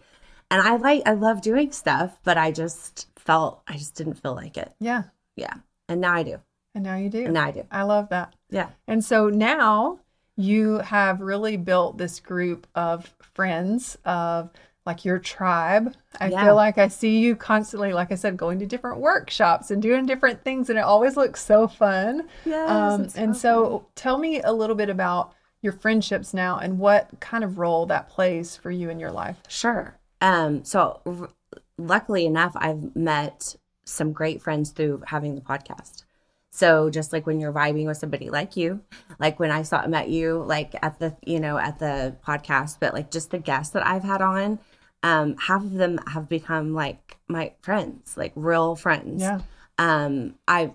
and 0.50 0.62
I 0.62 0.76
like 0.76 1.02
I 1.06 1.12
love 1.14 1.42
doing 1.42 1.72
stuff, 1.72 2.18
but 2.24 2.38
I 2.38 2.52
just 2.52 3.08
felt 3.16 3.62
I 3.66 3.74
just 3.76 3.94
didn't 3.94 4.14
feel 4.14 4.34
like 4.34 4.56
it. 4.56 4.72
yeah, 4.80 5.04
Yeah, 5.36 5.54
and 5.88 6.00
now 6.00 6.14
I 6.14 6.22
do. 6.22 6.38
and 6.74 6.84
now 6.84 6.96
you 6.96 7.10
do. 7.10 7.24
And 7.24 7.34
now 7.34 7.46
I 7.46 7.50
do. 7.50 7.64
I 7.70 7.82
love 7.82 8.08
that. 8.10 8.34
Yeah, 8.50 8.70
And 8.86 9.04
so 9.04 9.28
now 9.28 10.00
you 10.36 10.78
have 10.78 11.20
really 11.20 11.56
built 11.56 11.98
this 11.98 12.20
group 12.20 12.66
of 12.74 13.12
friends 13.34 13.98
of 14.04 14.50
like 14.88 15.04
your 15.04 15.18
tribe. 15.20 15.94
I 16.20 16.28
Yeah. 16.30 16.44
feel 16.46 16.56
like 16.56 16.78
I 16.78 16.88
see 16.88 17.18
you 17.20 17.36
constantly, 17.36 17.92
like 17.92 18.10
I 18.10 18.16
said, 18.16 18.36
going 18.36 18.58
to 18.58 18.66
different 18.66 18.98
workshops 18.98 19.70
and 19.70 19.80
doing 19.80 20.06
different 20.06 20.42
things, 20.42 20.68
and 20.70 20.78
it 20.78 20.82
always 20.82 21.16
looks 21.16 21.44
so 21.44 21.68
fun. 21.68 22.26
Yes, 22.44 22.68
Um, 22.70 23.02
it's 23.02 23.16
and 23.16 23.36
so 23.36 23.86
tell 23.94 24.18
me 24.18 24.40
a 24.42 24.52
little 24.52 24.74
bit 24.74 24.88
about 24.90 25.32
your 25.62 25.72
friendships 25.72 26.32
now 26.34 26.58
and 26.58 26.78
what 26.78 27.08
kind 27.20 27.44
of 27.44 27.58
role 27.58 27.86
that 27.86 28.08
plays 28.08 28.56
for 28.56 28.70
you 28.70 28.90
in 28.90 28.98
your 28.98 29.12
life. 29.12 29.36
Sure. 29.48 29.96
Um, 30.20 30.64
so 30.64 31.00
r- 31.06 31.28
luckily 31.76 32.26
enough, 32.26 32.52
I've 32.56 32.96
met 32.96 33.56
some 33.84 34.12
great 34.12 34.42
friends 34.42 34.70
through 34.70 35.02
having 35.06 35.34
the 35.34 35.40
podcast. 35.40 36.04
So 36.50 36.90
just 36.90 37.12
like 37.12 37.26
when 37.26 37.38
you're 37.40 37.52
vibing 37.52 37.86
with 37.86 37.98
somebody 37.98 38.30
like 38.30 38.56
you, 38.56 38.80
like 39.20 39.38
when 39.38 39.50
I 39.50 39.62
saw 39.62 39.86
met 39.86 40.08
you, 40.08 40.42
like 40.44 40.74
at 40.82 40.98
the 40.98 41.14
you 41.24 41.38
know 41.38 41.56
at 41.56 41.78
the 41.78 42.16
podcast, 42.26 42.78
but 42.80 42.94
like 42.94 43.10
just 43.12 43.30
the 43.30 43.38
guests 43.38 43.72
that 43.74 43.86
I've 43.86 44.02
had 44.02 44.20
on, 44.22 44.58
um, 45.02 45.36
half 45.36 45.62
of 45.62 45.72
them 45.74 45.98
have 46.08 46.28
become 46.28 46.74
like 46.74 47.18
my 47.28 47.52
friends, 47.60 48.16
like 48.16 48.32
real 48.34 48.76
friends. 48.76 49.22
Yeah. 49.22 49.40
Um, 49.78 50.34
I, 50.48 50.72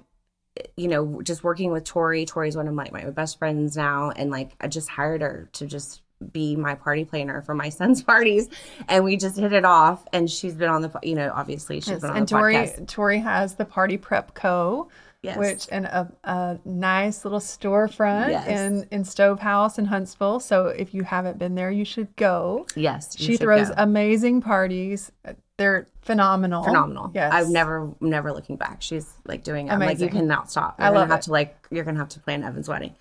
you 0.77 0.87
know, 0.87 1.21
just 1.21 1.43
working 1.43 1.71
with 1.71 1.83
Tori. 1.83 2.25
Tori's 2.25 2.55
one 2.55 2.67
of 2.67 2.73
my 2.73 2.87
my 2.91 3.09
best 3.09 3.37
friends 3.39 3.75
now, 3.75 4.11
and 4.11 4.31
like 4.31 4.51
I 4.61 4.67
just 4.67 4.87
hired 4.89 5.21
her 5.21 5.49
to 5.53 5.65
just 5.65 6.01
be 6.31 6.55
my 6.55 6.73
party 6.75 7.03
planner 7.03 7.41
for 7.41 7.53
my 7.53 7.69
son's 7.79 8.01
parties, 8.01 8.47
and 8.87 9.03
we 9.03 9.17
just 9.17 9.37
hit 9.37 9.51
it 9.51 9.65
off. 9.65 10.05
And 10.13 10.29
she's 10.29 10.53
been 10.53 10.69
on 10.69 10.81
the, 10.81 10.91
you 11.03 11.15
know, 11.15 11.31
obviously 11.35 11.81
she's 11.81 11.89
Yes, 11.89 12.01
been 12.01 12.11
on 12.11 12.17
and 12.17 12.27
the 12.27 12.31
Tori, 12.31 12.53
podcast. 12.55 12.75
Tori 12.75 12.85
Tori 12.87 13.19
has 13.19 13.55
the 13.55 13.65
Party 13.65 13.97
Prep 13.97 14.33
Co. 14.33 14.89
Yes. 15.23 15.37
Which 15.37 15.67
and 15.71 15.85
a, 15.85 16.11
a 16.25 16.59
nice 16.65 17.23
little 17.23 17.39
storefront 17.39 18.29
Yes. 18.31 18.45
in 18.47 18.85
in 18.91 19.05
Stove 19.05 19.39
House 19.39 19.79
in 19.79 19.85
Huntsville. 19.85 20.41
So 20.41 20.67
if 20.67 20.93
you 20.93 21.03
haven't 21.03 21.39
been 21.39 21.55
there, 21.55 21.71
you 21.71 21.85
should 21.85 22.13
go. 22.17 22.67
Yes, 22.75 23.17
She 23.17 23.37
throws 23.37 23.69
go. 23.69 23.75
amazing 23.77 24.41
parties. 24.41 25.11
They're 25.57 25.87
phenomenal. 26.01 26.63
phenomenal. 26.63 27.11
Yes. 27.13 27.31
I've 27.33 27.47
never, 27.49 27.89
never 28.01 28.33
looking 28.33 28.57
back. 28.57 28.81
She's 28.81 29.13
like 29.25 29.43
doing. 29.45 29.69
I'm 29.69 29.79
like, 29.79 29.99
you 29.99 30.09
cannot 30.09 30.51
stop. 30.51 30.75
I 30.77 30.83
You're 30.85 30.89
gonna 30.89 30.99
love 30.99 31.09
have 31.09 31.19
it. 31.19 31.23
to 31.23 31.31
like, 31.31 31.67
you're 31.71 31.85
gonna 31.85 31.99
have 31.99 32.09
to 32.09 32.19
plan 32.19 32.43
Evan's 32.43 32.67
wedding. 32.67 32.93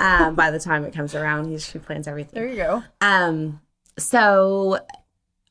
Um, 0.00 0.34
by 0.34 0.50
the 0.50 0.58
time 0.60 0.84
it 0.84 0.92
comes 0.92 1.14
around, 1.14 1.48
he's 1.48 1.64
she 1.66 1.78
plans 1.78 2.06
everything. 2.08 2.34
There 2.34 2.48
you 2.48 2.56
go. 2.56 2.82
Um, 3.00 3.60
so 3.98 4.80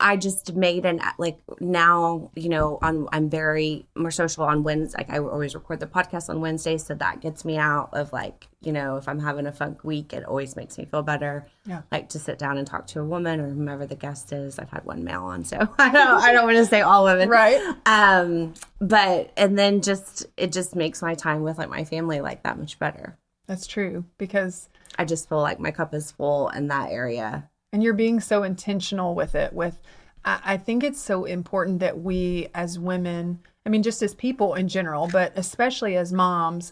I 0.03 0.17
just 0.17 0.53
made 0.53 0.85
an 0.85 0.99
like 1.17 1.39
now, 1.61 2.29
you 2.35 2.49
know, 2.49 2.77
on 2.81 3.07
I'm 3.13 3.29
very 3.29 3.85
more 3.95 4.11
social 4.11 4.43
on 4.43 4.63
Wednesdays. 4.63 4.97
Like 4.97 5.09
I 5.09 5.19
always 5.19 5.55
record 5.55 5.79
the 5.79 5.87
podcast 5.87 6.29
on 6.29 6.41
Wednesday, 6.41 6.77
so 6.77 6.93
that 6.95 7.21
gets 7.21 7.45
me 7.45 7.57
out 7.57 7.89
of 7.93 8.11
like, 8.11 8.49
you 8.61 8.73
know, 8.73 8.97
if 8.97 9.07
I'm 9.07 9.19
having 9.19 9.47
a 9.47 9.53
funk 9.53 9.85
week, 9.85 10.11
it 10.11 10.25
always 10.25 10.57
makes 10.57 10.77
me 10.77 10.83
feel 10.83 11.03
better. 11.03 11.47
Yeah. 11.65 11.83
Like 11.89 12.09
to 12.09 12.19
sit 12.19 12.37
down 12.37 12.57
and 12.57 12.67
talk 12.67 12.85
to 12.87 12.99
a 12.99 13.05
woman 13.05 13.39
or 13.39 13.47
whomever 13.47 13.87
the 13.87 13.95
guest 13.95 14.33
is. 14.33 14.59
I've 14.59 14.69
had 14.69 14.83
one 14.83 15.05
male 15.05 15.23
on, 15.23 15.45
so 15.45 15.57
I 15.79 15.89
don't 15.89 16.21
I 16.21 16.33
don't 16.33 16.45
want 16.45 16.57
to 16.57 16.65
say 16.65 16.81
all 16.81 17.05
women. 17.05 17.29
Right. 17.29 17.61
Um, 17.85 18.55
but 18.79 19.31
and 19.37 19.57
then 19.57 19.81
just 19.81 20.25
it 20.35 20.51
just 20.51 20.75
makes 20.75 21.01
my 21.01 21.15
time 21.15 21.43
with 21.43 21.57
like 21.57 21.69
my 21.69 21.85
family 21.85 22.19
like 22.19 22.43
that 22.43 22.59
much 22.59 22.77
better. 22.77 23.17
That's 23.47 23.67
true 23.67 24.03
because 24.17 24.67
I 24.97 25.05
just 25.05 25.29
feel 25.29 25.39
like 25.39 25.61
my 25.61 25.71
cup 25.71 25.93
is 25.93 26.11
full 26.11 26.49
in 26.49 26.67
that 26.67 26.91
area. 26.91 27.49
And 27.73 27.83
you're 27.83 27.93
being 27.93 28.21
so 28.21 28.43
intentional 28.43 29.13
with 29.15 29.35
it 29.35 29.51
with 29.51 29.81
I, 30.23 30.39
I 30.45 30.57
think 30.57 30.83
it's 30.83 31.01
so 31.01 31.25
important 31.25 31.79
that 31.79 31.99
we 31.99 32.47
as 32.53 32.79
women 32.79 33.39
i 33.65 33.69
mean 33.69 33.83
just 33.83 34.01
as 34.01 34.15
people 34.15 34.53
in 34.53 34.67
general 34.69 35.09
but 35.11 35.33
especially 35.35 35.97
as 35.97 36.13
moms 36.13 36.71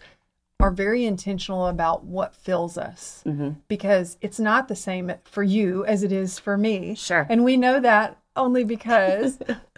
are 0.59 0.71
very 0.71 1.03
intentional 1.05 1.65
about 1.67 2.05
what 2.05 2.35
fills 2.35 2.77
us 2.77 3.23
Mm-hmm. 3.25 3.51
because 3.67 4.17
it's 4.21 4.39
not 4.39 4.67
the 4.67 4.75
same 4.75 5.11
for 5.25 5.43
you 5.43 5.83
as 5.85 6.03
it 6.03 6.11
is 6.11 6.39
for 6.39 6.55
me 6.57 6.95
Sure. 6.95 7.25
and 7.29 7.43
we 7.43 7.57
know 7.57 7.79
that 7.81 8.17
only 8.35 8.63
because 8.63 9.39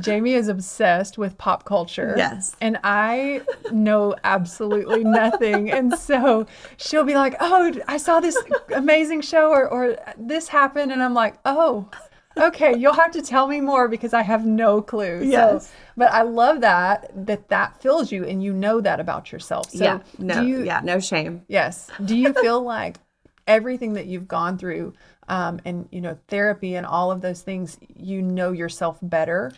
Jamie 0.00 0.34
is 0.34 0.48
obsessed 0.48 1.18
with 1.18 1.38
pop 1.38 1.64
culture. 1.64 2.14
Yes. 2.16 2.56
And 2.60 2.78
I 2.84 3.42
know 3.72 4.14
absolutely 4.24 5.04
nothing. 5.04 5.70
And 5.70 5.96
so 5.98 6.46
she'll 6.76 7.04
be 7.04 7.14
like, 7.14 7.34
Oh, 7.40 7.72
I 7.88 7.96
saw 7.96 8.20
this 8.20 8.36
amazing 8.74 9.22
show 9.22 9.50
or, 9.50 9.68
or 9.68 9.96
this 10.18 10.48
happened. 10.48 10.92
And 10.92 11.02
I'm 11.02 11.14
like, 11.14 11.36
Oh, 11.44 11.88
okay, 12.36 12.76
you'll 12.76 12.92
have 12.94 13.12
to 13.12 13.22
tell 13.22 13.46
me 13.48 13.60
more 13.60 13.88
because 13.88 14.12
I 14.12 14.22
have 14.22 14.44
no 14.44 14.82
clue. 14.82 15.22
Yes. 15.24 15.66
So, 15.66 15.72
but 15.96 16.12
I 16.12 16.22
love 16.22 16.60
that, 16.60 17.10
that 17.26 17.48
that 17.48 17.80
fills 17.80 18.12
you 18.12 18.24
and 18.24 18.42
you 18.42 18.52
know 18.52 18.80
that 18.80 19.00
about 19.00 19.32
yourself. 19.32 19.70
So 19.70 19.84
yeah. 19.84 19.98
No. 20.18 20.42
you, 20.42 20.62
yeah. 20.62 20.80
No 20.84 21.00
shame. 21.00 21.42
Yes. 21.48 21.90
Do 22.04 22.16
you 22.16 22.32
feel 22.34 22.62
like 22.62 22.98
everything 23.46 23.94
that 23.94 24.06
you've 24.06 24.28
gone 24.28 24.58
through 24.58 24.92
um, 25.28 25.60
and, 25.64 25.88
you 25.90 26.00
know, 26.00 26.18
therapy 26.28 26.74
and 26.76 26.86
all 26.86 27.10
of 27.10 27.20
those 27.20 27.40
things, 27.40 27.78
you 27.94 28.22
know 28.22 28.52
yourself 28.52 28.98
better? 29.00 29.52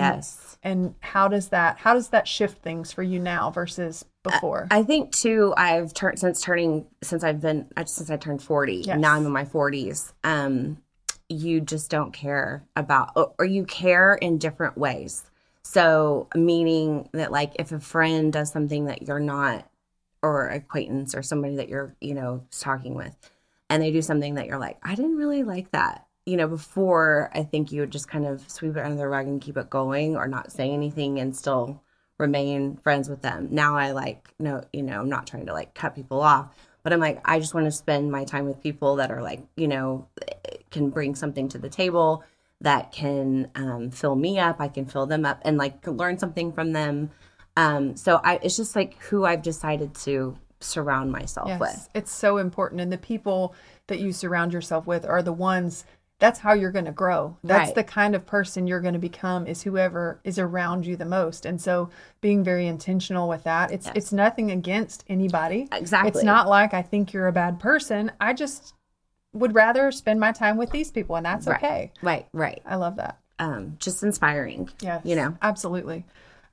Yes. 0.00 0.58
And 0.62 0.94
how 1.00 1.28
does 1.28 1.48
that 1.48 1.78
how 1.78 1.94
does 1.94 2.08
that 2.10 2.28
shift 2.28 2.62
things 2.62 2.92
for 2.92 3.02
you 3.02 3.18
now 3.18 3.50
versus 3.50 4.04
before? 4.22 4.68
I 4.70 4.82
think 4.84 5.10
too. 5.12 5.52
I've 5.56 5.92
turned 5.92 6.18
since 6.18 6.40
turning 6.40 6.86
since 7.02 7.24
I've 7.24 7.40
been 7.40 7.66
since 7.86 8.10
I 8.10 8.16
turned 8.16 8.42
forty. 8.42 8.76
Yes. 8.76 8.98
Now 8.98 9.14
I'm 9.14 9.26
in 9.26 9.32
my 9.32 9.44
forties. 9.44 10.12
Um, 10.22 10.78
you 11.28 11.60
just 11.60 11.90
don't 11.90 12.12
care 12.12 12.62
about, 12.76 13.10
or- 13.16 13.32
or 13.38 13.44
you 13.44 13.64
care 13.64 14.14
in 14.14 14.38
different 14.38 14.76
ways. 14.76 15.24
So 15.62 16.28
meaning 16.34 17.08
that 17.12 17.32
like 17.32 17.52
if 17.58 17.72
a 17.72 17.80
friend 17.80 18.32
does 18.32 18.52
something 18.52 18.84
that 18.86 19.02
you're 19.02 19.18
not, 19.20 19.66
or 20.22 20.46
acquaintance 20.48 21.14
or 21.16 21.22
somebody 21.22 21.56
that 21.56 21.68
you're 21.68 21.96
you 22.00 22.14
know 22.14 22.44
talking 22.50 22.94
with, 22.94 23.16
and 23.68 23.82
they 23.82 23.90
do 23.90 24.02
something 24.02 24.34
that 24.34 24.46
you're 24.46 24.58
like, 24.58 24.78
I 24.82 24.94
didn't 24.94 25.16
really 25.16 25.42
like 25.42 25.70
that. 25.72 26.06
You 26.26 26.36
know, 26.36 26.46
before 26.46 27.30
I 27.34 27.42
think 27.42 27.72
you 27.72 27.80
would 27.80 27.90
just 27.90 28.08
kind 28.08 28.26
of 28.26 28.48
sweep 28.48 28.76
it 28.76 28.84
under 28.84 28.96
the 28.96 29.08
rug 29.08 29.26
and 29.26 29.40
keep 29.40 29.56
it 29.56 29.70
going, 29.70 30.16
or 30.16 30.28
not 30.28 30.52
say 30.52 30.70
anything 30.70 31.18
and 31.18 31.34
still 31.34 31.82
remain 32.18 32.76
friends 32.76 33.08
with 33.08 33.22
them. 33.22 33.48
Now 33.50 33.76
I 33.76 33.90
like 33.92 34.32
no, 34.38 34.62
you 34.72 34.82
know, 34.82 35.00
I'm 35.00 35.08
not 35.08 35.26
trying 35.26 35.46
to 35.46 35.52
like 35.52 35.74
cut 35.74 35.94
people 35.94 36.20
off, 36.20 36.54
but 36.82 36.92
I'm 36.92 37.00
like 37.00 37.20
I 37.24 37.40
just 37.40 37.54
want 37.54 37.66
to 37.66 37.72
spend 37.72 38.12
my 38.12 38.24
time 38.24 38.46
with 38.46 38.62
people 38.62 38.96
that 38.96 39.10
are 39.10 39.22
like, 39.22 39.42
you 39.56 39.66
know, 39.66 40.06
can 40.70 40.90
bring 40.90 41.14
something 41.14 41.48
to 41.48 41.58
the 41.58 41.68
table 41.68 42.24
that 42.60 42.92
can 42.92 43.50
um, 43.56 43.90
fill 43.90 44.14
me 44.14 44.38
up. 44.38 44.60
I 44.60 44.68
can 44.68 44.86
fill 44.86 45.06
them 45.06 45.26
up 45.26 45.40
and 45.44 45.58
like 45.58 45.86
learn 45.86 46.18
something 46.18 46.52
from 46.52 46.72
them. 46.72 47.10
Um, 47.56 47.96
so 47.96 48.20
I, 48.24 48.38
it's 48.42 48.56
just 48.56 48.74
like 48.76 48.98
who 49.02 49.24
I've 49.24 49.42
decided 49.42 49.94
to 49.96 50.38
surround 50.60 51.10
myself 51.10 51.48
yes. 51.48 51.60
with. 51.60 51.88
It's 51.94 52.12
so 52.12 52.38
important. 52.38 52.80
And 52.80 52.92
the 52.92 52.98
people 52.98 53.54
that 53.88 53.98
you 53.98 54.12
surround 54.12 54.52
yourself 54.52 54.86
with 54.86 55.04
are 55.04 55.22
the 55.22 55.32
ones 55.32 55.84
that's 56.22 56.38
how 56.38 56.52
you're 56.52 56.70
going 56.70 56.84
to 56.84 56.92
grow. 56.92 57.36
That's 57.42 57.66
Right. 57.70 57.74
the 57.74 57.82
kind 57.82 58.14
of 58.14 58.24
person 58.24 58.68
you're 58.68 58.80
going 58.80 58.94
to 58.94 59.00
become 59.00 59.44
is 59.44 59.62
whoever 59.64 60.20
is 60.22 60.38
around 60.38 60.86
you 60.86 60.94
the 60.96 61.04
most. 61.04 61.44
And 61.44 61.60
so 61.60 61.90
being 62.20 62.44
very 62.44 62.68
intentional 62.68 63.28
with 63.28 63.42
that. 63.42 63.72
It's 63.72 63.90
it's 63.96 64.12
nothing 64.12 64.52
against 64.52 65.04
anybody. 65.08 65.68
Exactly. 65.72 66.10
It's 66.10 66.22
not 66.22 66.48
like 66.48 66.74
I 66.74 66.82
think 66.82 67.12
you're 67.12 67.26
a 67.26 67.32
bad 67.32 67.58
person. 67.58 68.12
I 68.20 68.34
just 68.34 68.74
would 69.32 69.52
rather 69.56 69.90
spend 69.90 70.20
my 70.20 70.30
time 70.30 70.56
with 70.56 70.70
these 70.70 70.92
people 70.92 71.16
and 71.16 71.26
that's 71.26 71.48
Right. 71.48 71.56
okay. 71.56 71.92
Right, 72.02 72.26
right. 72.32 72.62
I 72.64 72.76
love 72.76 72.96
that. 72.96 73.18
Um, 73.40 73.76
just 73.80 74.04
inspiring. 74.04 74.70
Yes. 74.80 75.00
You 75.04 75.16
know. 75.16 75.36
Absolutely. 75.42 76.04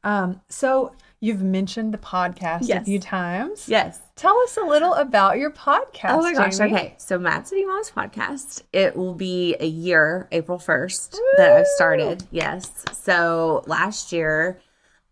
Um, 0.04 0.42
so 0.50 0.94
you've 1.20 1.42
mentioned 1.42 1.94
the 1.94 1.98
podcast 1.98 2.70
a 2.70 2.84
few 2.84 3.00
times. 3.00 3.68
Yes. 3.68 4.00
Tell 4.16 4.38
us 4.40 4.58
a 4.58 4.62
little 4.64 4.94
about 4.94 5.38
your 5.38 5.52
podcast. 5.52 6.10
Oh 6.12 6.22
my 6.22 6.34
gosh. 6.34 6.58
Jamie. 6.58 6.74
Okay. 6.74 6.96
So 6.98 7.18
Mad 7.20 7.48
City 7.48 7.66
Moms 7.66 7.92
podcast. 7.92 8.64
It 8.72 8.96
will 8.96 9.14
be 9.14 9.56
a 9.60 9.66
year, 9.68 10.28
April 10.32 10.58
1st, 10.58 11.18
that 11.38 11.52
I've 11.52 11.68
started. 11.68 12.24
Yes. 12.32 12.86
So 12.94 13.64
last 13.68 14.12
year, 14.14 14.60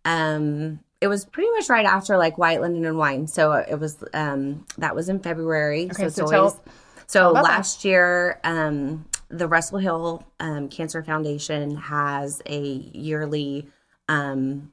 um, 0.05 0.79
it 1.01 1.07
was 1.07 1.25
pretty 1.25 1.49
much 1.51 1.69
right 1.69 1.85
after 1.85 2.17
like 2.17 2.37
White 2.37 2.61
Linen 2.61 2.85
and 2.85 2.97
Wine. 2.97 3.27
So 3.27 3.51
it 3.53 3.79
was 3.79 4.03
um 4.13 4.65
that 4.77 4.95
was 4.95 5.09
in 5.09 5.19
February. 5.19 5.85
Okay, 5.85 5.93
so 5.93 6.05
it's 6.05 6.15
so 6.15 6.27
tell- 6.27 6.39
always 6.39 6.59
so 7.05 7.29
about 7.31 7.43
that. 7.43 7.49
last 7.51 7.85
year, 7.85 8.39
um 8.43 9.05
the 9.29 9.47
Russell 9.47 9.77
Hill 9.77 10.23
um, 10.39 10.69
Cancer 10.69 11.03
Foundation 11.03 11.75
has 11.75 12.41
a 12.45 12.59
yearly 12.61 13.67
um 14.09 14.71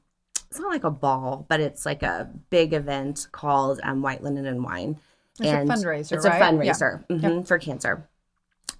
it's 0.55 0.61
not 0.61 0.71
like 0.71 0.85
a 0.85 0.91
ball, 0.91 1.45
but 1.49 1.59
it's 1.59 1.85
like 1.85 2.01
a 2.01 2.29
big 2.49 2.71
event 2.71 3.27
called 3.33 3.81
um, 3.83 4.01
White 4.01 4.23
Linen 4.23 4.45
and 4.45 4.63
Wine. 4.63 4.97
It's 5.37 5.49
a 5.51 5.65
fundraiser, 5.65 6.13
It's 6.13 6.25
right? 6.25 6.41
a 6.41 6.45
fundraiser 6.45 7.05
mhm, 7.09 7.45
for 7.45 7.59
cancer. 7.59 8.07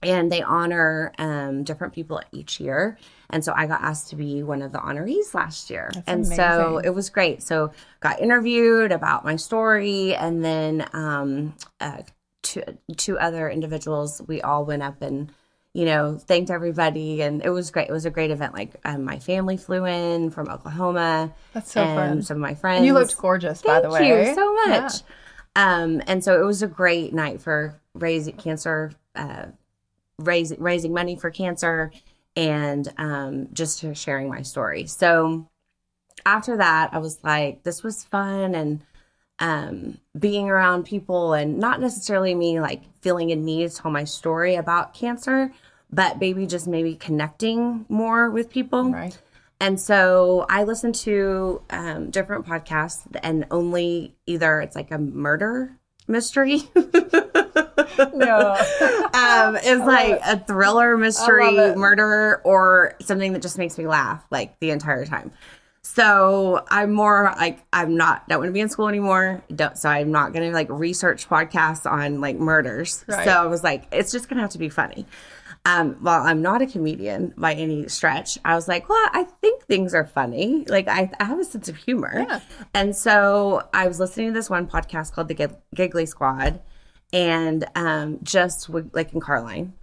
And 0.01 0.31
they 0.31 0.41
honor 0.41 1.11
um, 1.17 1.65
different 1.65 1.91
people 1.91 2.21
each 2.31 2.61
year. 2.61 2.97
And 3.29 3.43
so 3.43 3.51
I 3.53 3.67
got 3.67 3.81
asked 3.81 4.09
to 4.11 4.15
be 4.15 4.41
one 4.41 4.61
of 4.61 4.71
the 4.71 4.77
honorees 4.77 5.33
last 5.33 5.69
year. 5.69 5.91
and 6.07 6.25
so 6.25 6.77
it 6.77 6.91
was 6.91 7.09
great. 7.09 7.43
So 7.43 7.71
got 7.99 8.21
interviewed 8.21 8.93
about 8.93 9.25
my 9.25 9.35
story. 9.35 10.15
And 10.15 10.45
then 10.45 10.87
um, 10.93 11.55
uh, 11.81 12.03
two, 12.41 12.63
two 12.95 13.19
other 13.19 13.49
individuals, 13.49 14.21
we 14.25 14.41
all 14.41 14.63
went 14.63 14.81
up 14.81 15.01
and 15.01 15.29
you 15.75 15.83
know, 15.83 16.17
thanked 16.17 16.49
everybody, 16.49 17.21
and 17.21 17.43
it 17.43 17.49
was 17.49 17.69
great. 17.69 17.89
It 17.89 17.91
was 17.91 18.05
a 18.05 18.09
great 18.09 18.31
event. 18.31 18.53
Like 18.53 18.75
um, 18.85 19.03
my 19.03 19.19
family 19.19 19.57
flew 19.57 19.85
in 19.85 20.31
from 20.31 20.47
Oklahoma. 20.47 21.33
That's 21.51 21.73
so 21.73 21.83
and 21.83 21.95
fun. 21.95 22.21
Some 22.21 22.37
of 22.37 22.41
my 22.41 22.55
friends. 22.55 22.77
And 22.77 22.85
you 22.85 22.93
looked 22.93 23.17
gorgeous, 23.17 23.61
by 23.61 23.81
the 23.81 23.89
way. 23.89 23.99
Thank 23.99 24.27
you 24.29 24.35
so 24.35 24.57
Yeah. 24.67 24.79
much. 24.79 24.93
Um, 25.57 26.01
and 26.07 26.23
so 26.23 26.41
it 26.41 26.45
was 26.45 26.63
a 26.63 26.67
great 26.67 27.13
night 27.13 27.41
for 27.41 27.77
raising 27.93 28.37
cancer, 28.37 28.93
uh, 29.15 29.47
raising 30.17 30.61
raising 30.61 30.93
money 30.93 31.17
for 31.17 31.29
cancer, 31.29 31.91
and 32.37 32.87
um, 32.97 33.49
just 33.51 33.83
sharing 33.97 34.29
my 34.29 34.43
story. 34.43 34.85
So 34.87 35.49
after 36.25 36.55
that, 36.55 36.91
I 36.93 36.99
was 36.99 37.21
like, 37.21 37.63
this 37.63 37.83
was 37.83 38.05
fun 38.05 38.55
and 38.55 38.81
um, 39.39 39.97
being 40.17 40.49
around 40.49 40.85
people, 40.85 41.33
and 41.33 41.57
not 41.57 41.81
necessarily 41.81 42.33
me 42.35 42.59
like 42.59 42.83
feeling 43.01 43.31
a 43.31 43.35
need 43.35 43.69
to 43.69 43.75
tell 43.77 43.91
my 43.91 44.03
story 44.03 44.55
about 44.55 44.93
cancer, 44.93 45.51
but 45.91 46.19
maybe 46.19 46.45
just 46.47 46.67
maybe 46.67 46.95
connecting 46.95 47.85
more 47.89 48.29
with 48.29 48.49
people. 48.49 48.91
Right. 48.91 49.17
And 49.59 49.79
so 49.79 50.45
I 50.49 50.63
listen 50.63 50.91
to 50.93 51.61
um, 51.69 52.09
different 52.09 52.45
podcasts, 52.45 53.03
and 53.23 53.45
only 53.51 54.15
either 54.25 54.61
it's 54.61 54.75
like 54.75 54.91
a 54.91 54.97
murder 54.97 55.77
mystery, 56.07 56.61
No. 58.13 58.55
um, 59.13 59.55
is 59.55 59.79
like 59.79 60.19
a 60.25 60.39
thriller 60.39 60.97
mystery 60.97 61.73
murder, 61.75 62.41
or 62.43 62.95
something 63.01 63.33
that 63.33 63.41
just 63.41 63.57
makes 63.57 63.77
me 63.77 63.87
laugh 63.87 64.23
like 64.29 64.59
the 64.59 64.71
entire 64.71 65.05
time. 65.05 65.31
So 65.95 66.65
I'm 66.69 66.91
more 66.91 67.33
like 67.37 67.63
I'm 67.71 67.95
not 67.95 68.27
don't 68.27 68.39
want 68.39 68.49
to 68.49 68.53
be 68.53 68.59
in 68.59 68.67
school 68.67 68.89
anymore. 68.89 69.41
Don't 69.55 69.77
so 69.77 69.87
I'm 69.87 70.11
not 70.11 70.33
gonna 70.33 70.51
like 70.51 70.67
research 70.69 71.29
podcasts 71.29 71.89
on 71.89 72.19
like 72.19 72.37
murders. 72.37 73.05
Right. 73.07 73.23
So 73.23 73.31
I 73.31 73.45
was 73.45 73.63
like, 73.63 73.85
it's 73.93 74.11
just 74.11 74.27
gonna 74.27 74.41
have 74.41 74.49
to 74.51 74.57
be 74.57 74.67
funny. 74.67 75.05
Um, 75.63 75.93
while 76.01 76.21
I'm 76.21 76.41
not 76.41 76.61
a 76.61 76.67
comedian 76.67 77.33
by 77.37 77.53
any 77.53 77.87
stretch, 77.87 78.37
I 78.43 78.55
was 78.55 78.67
like, 78.67 78.89
well, 78.89 79.09
I 79.13 79.25
think 79.41 79.63
things 79.63 79.95
are 79.95 80.05
funny. 80.05 80.65
Like 80.67 80.89
I, 80.89 81.09
I 81.17 81.23
have 81.23 81.39
a 81.39 81.45
sense 81.45 81.69
of 81.69 81.77
humor. 81.77 82.25
Yeah. 82.27 82.41
And 82.73 82.93
so 82.93 83.67
I 83.73 83.87
was 83.87 83.99
listening 83.99 84.27
to 84.27 84.33
this 84.33 84.49
one 84.49 84.67
podcast 84.67 85.13
called 85.13 85.29
The 85.29 85.33
Gig- 85.33 85.55
Giggly 85.73 86.05
Squad 86.05 86.61
and 87.13 87.65
um, 87.73 88.19
just 88.21 88.69
would, 88.69 88.93
like 88.93 89.13
in 89.13 89.21
Carline 89.21 89.73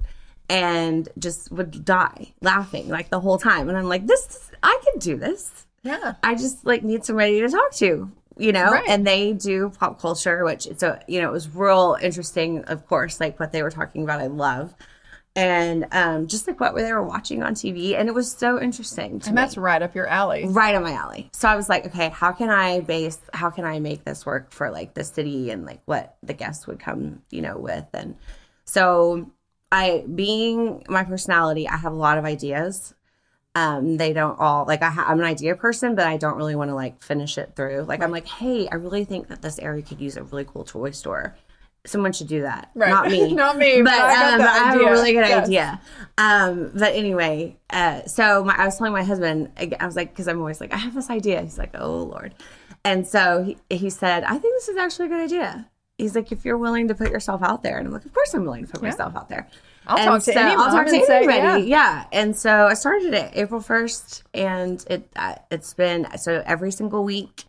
and 0.49 1.09
just 1.19 1.51
would 1.51 1.85
die 1.85 2.33
laughing 2.43 2.89
like 2.89 3.09
the 3.09 3.19
whole 3.19 3.39
time. 3.39 3.69
And 3.69 3.77
I'm 3.77 3.89
like, 3.89 4.07
this, 4.07 4.53
I 4.63 4.79
can 4.85 5.01
do 5.01 5.17
this. 5.17 5.67
Yeah. 5.83 6.15
I 6.23 6.35
just 6.35 6.65
like 6.65 6.83
need 6.83 7.05
somebody 7.05 7.41
to 7.41 7.49
talk 7.49 7.73
to, 7.75 8.11
you 8.37 8.53
know? 8.53 8.71
Right. 8.73 8.89
And 8.89 9.07
they 9.07 9.33
do 9.33 9.71
pop 9.71 10.01
culture, 10.01 10.45
which 10.45 10.67
it's 10.67 10.83
a, 10.83 11.01
you 11.07 11.21
know, 11.21 11.29
it 11.29 11.33
was 11.33 11.49
real 11.55 11.97
interesting, 12.01 12.65
of 12.65 12.87
course, 12.87 13.21
like 13.21 13.39
what 13.41 13.53
they 13.53 13.63
were 13.63 13.71
talking 13.71 14.05
about. 14.05 14.21
I 14.21 14.27
love. 14.29 14.75
And 15.35 15.87
um, 15.93 16.27
just 16.27 16.47
like 16.47 16.61
what 16.61 16.75
they 16.75 16.93
were 16.93 17.03
watching 17.03 17.43
on 17.43 17.55
TV. 17.55 17.99
And 17.99 18.09
it 18.09 18.15
was 18.15 18.31
so 18.31 18.61
interesting 18.61 19.19
to 19.21 19.29
And 19.29 19.35
me 19.35 19.43
that's 19.43 19.57
right 19.57 19.81
up 19.81 19.95
your 19.95 20.07
alley. 20.07 20.45
right 20.47 20.75
on 20.75 20.83
my 20.83 20.93
alley. 20.93 21.31
So 21.33 21.49
I 21.49 21.57
was 21.57 21.71
like, 21.71 21.87
okay, 21.87 22.11
how 22.11 22.33
can 22.33 22.51
I 22.51 22.81
base 22.81 23.19
how 23.33 23.49
can 23.49 23.65
I 23.65 23.81
make 23.81 24.05
this 24.05 24.27
work 24.27 24.53
for 24.53 24.71
like 24.71 24.93
the 24.93 25.05
city 25.05 25.51
and 25.51 25.65
like 25.65 25.81
what 25.87 26.17
the 26.23 26.35
guests 26.35 26.67
would 26.67 26.81
come, 26.81 27.23
you 27.31 27.41
know, 27.41 27.57
with 27.57 27.87
and 27.95 28.17
so 28.67 29.31
I 29.71 30.05
being 30.15 30.85
my 30.89 31.03
personality, 31.05 31.67
I 31.67 31.79
have 31.79 31.93
a 31.93 31.97
lot 31.97 32.19
of 32.19 32.27
ideas. 32.27 32.95
Um, 33.55 33.99
they 33.99 34.13
don't 34.15 34.39
all 34.41 34.65
like 34.67 34.83
I 34.83 34.89
ha- 34.91 35.05
I'm 35.07 35.19
an 35.19 35.27
idea 35.27 35.55
person, 35.57 35.95
but 35.95 36.07
I 36.07 36.17
don't 36.17 36.37
really 36.37 36.55
want 36.57 36.71
to 36.71 36.75
like 36.75 37.03
finish 37.03 37.37
it 37.37 37.53
through. 37.55 37.83
Like 37.83 38.03
I'm 38.03 38.11
like, 38.11 38.27
hey, 38.27 38.67
I 38.69 38.77
really 38.77 39.05
think 39.05 39.29
that 39.29 39.43
this 39.43 39.59
area 39.59 39.83
could 39.83 40.01
use 40.01 40.17
a 40.17 40.23
really 40.23 40.45
cool 40.45 40.65
toy 40.65 40.91
store. 40.93 41.37
Someone 41.85 42.13
should 42.13 42.29
do 42.29 42.43
that. 42.43 42.71
Right. 42.75 42.91
Not 42.91 43.09
me. 43.09 43.35
Not 43.35 43.59
me, 43.59 43.83
But, 43.83 43.91
but 43.91 44.01
I 44.01 44.35
um, 44.35 44.41
I 44.41 44.45
have 44.71 44.81
a 44.81 44.85
really 44.85 45.13
good 45.13 45.27
Yes. 45.27 45.47
idea. 45.49 45.81
Um, 46.17 46.71
but 46.75 46.95
anyway, 46.95 47.57
uh, 47.71 48.05
so 48.07 48.45
my, 48.45 48.55
I 48.57 48.65
was 48.67 48.79
telling 48.79 48.93
my 48.93 49.03
husband, 49.03 49.51
I 49.59 49.71
I 49.81 49.85
was 49.87 49.97
like, 49.97 50.11
because 50.11 50.29
I'm 50.29 50.39
always 50.39 50.61
like, 50.61 50.73
I 50.73 50.77
have 50.79 50.95
this 50.95 51.11
idea. 51.11 51.43
He's 51.43 51.59
like, 51.59 51.75
oh 51.75 52.05
Lord. 52.05 52.35
And 52.85 53.07
so 53.07 53.43
he, 53.45 53.59
he 53.77 53.91
said, 53.91 54.25
I 54.25 54.39
think 54.39 54.55
this 54.55 54.69
is 54.69 54.77
actually 54.77 55.07
a 55.07 55.09
good 55.11 55.21
idea. 55.25 55.69
He's 55.99 56.15
like, 56.17 56.33
if 56.33 56.45
you're 56.45 56.57
willing 56.57 56.89
to 56.89 56.95
put 56.95 57.11
yourself 57.11 57.43
out 57.43 57.63
there. 57.63 57.77
And 57.79 57.87
I'm 57.87 57.93
like, 57.93 58.07
of 58.07 58.15
course 58.15 58.33
I'm 58.33 58.45
willing 58.45 58.65
to 58.67 58.73
put 58.73 58.83
Yeah. 58.83 58.89
myself 58.91 59.15
out 59.15 59.29
there. 59.29 59.47
I'll 59.87 59.99
And 59.99 60.07
talk 60.07 60.23
to 60.25 60.33
so 60.33 60.41
any 60.41 60.51
I'll 60.53 60.71
talk 60.71 60.87
to 60.87 61.05
say, 61.05 61.17
anybody. 61.25 61.39
yeah. 61.39 61.57
yeah. 61.57 62.05
And 62.13 62.37
so 62.37 62.67
I 62.67 62.75
started 62.75 63.15
it 63.15 63.31
April 63.35 63.61
first, 63.61 64.23
and 64.33 64.85
it 64.89 65.09
uh, 65.17 65.35
it's 65.51 65.75
been 65.75 66.07
so 66.19 66.43
every 66.47 66.71
single 66.73 67.05
week. 67.05 67.45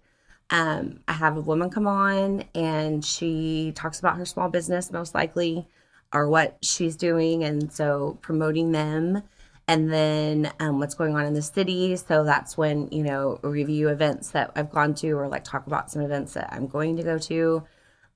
Um, 0.49 0.99
I 1.07 1.13
have 1.13 1.37
a 1.37 1.41
woman 1.41 1.69
come 1.69 1.87
on, 1.87 2.43
and 2.53 3.03
she 3.03 3.71
talks 3.75 3.99
about 3.99 4.17
her 4.17 4.25
small 4.25 4.49
business, 4.49 4.91
most 4.91 5.15
likely, 5.15 5.67
or 6.13 6.29
what 6.29 6.57
she's 6.61 6.95
doing, 6.95 7.43
and 7.43 7.71
so 7.71 8.17
promoting 8.21 8.71
them, 8.71 9.23
and 9.67 9.91
then 9.91 10.51
um, 10.59 10.79
what's 10.79 10.93
going 10.95 11.15
on 11.15 11.25
in 11.25 11.33
the 11.33 11.41
city. 11.41 11.95
So 11.95 12.23
that's 12.23 12.57
when 12.57 12.87
you 12.91 13.03
know 13.03 13.39
review 13.43 13.89
events 13.89 14.29
that 14.31 14.51
I've 14.55 14.71
gone 14.71 14.93
to, 14.95 15.11
or 15.11 15.27
like 15.27 15.43
talk 15.43 15.65
about 15.67 15.89
some 15.91 16.01
events 16.01 16.33
that 16.33 16.49
I'm 16.51 16.67
going 16.67 16.97
to 16.97 17.03
go 17.03 17.17
to 17.19 17.63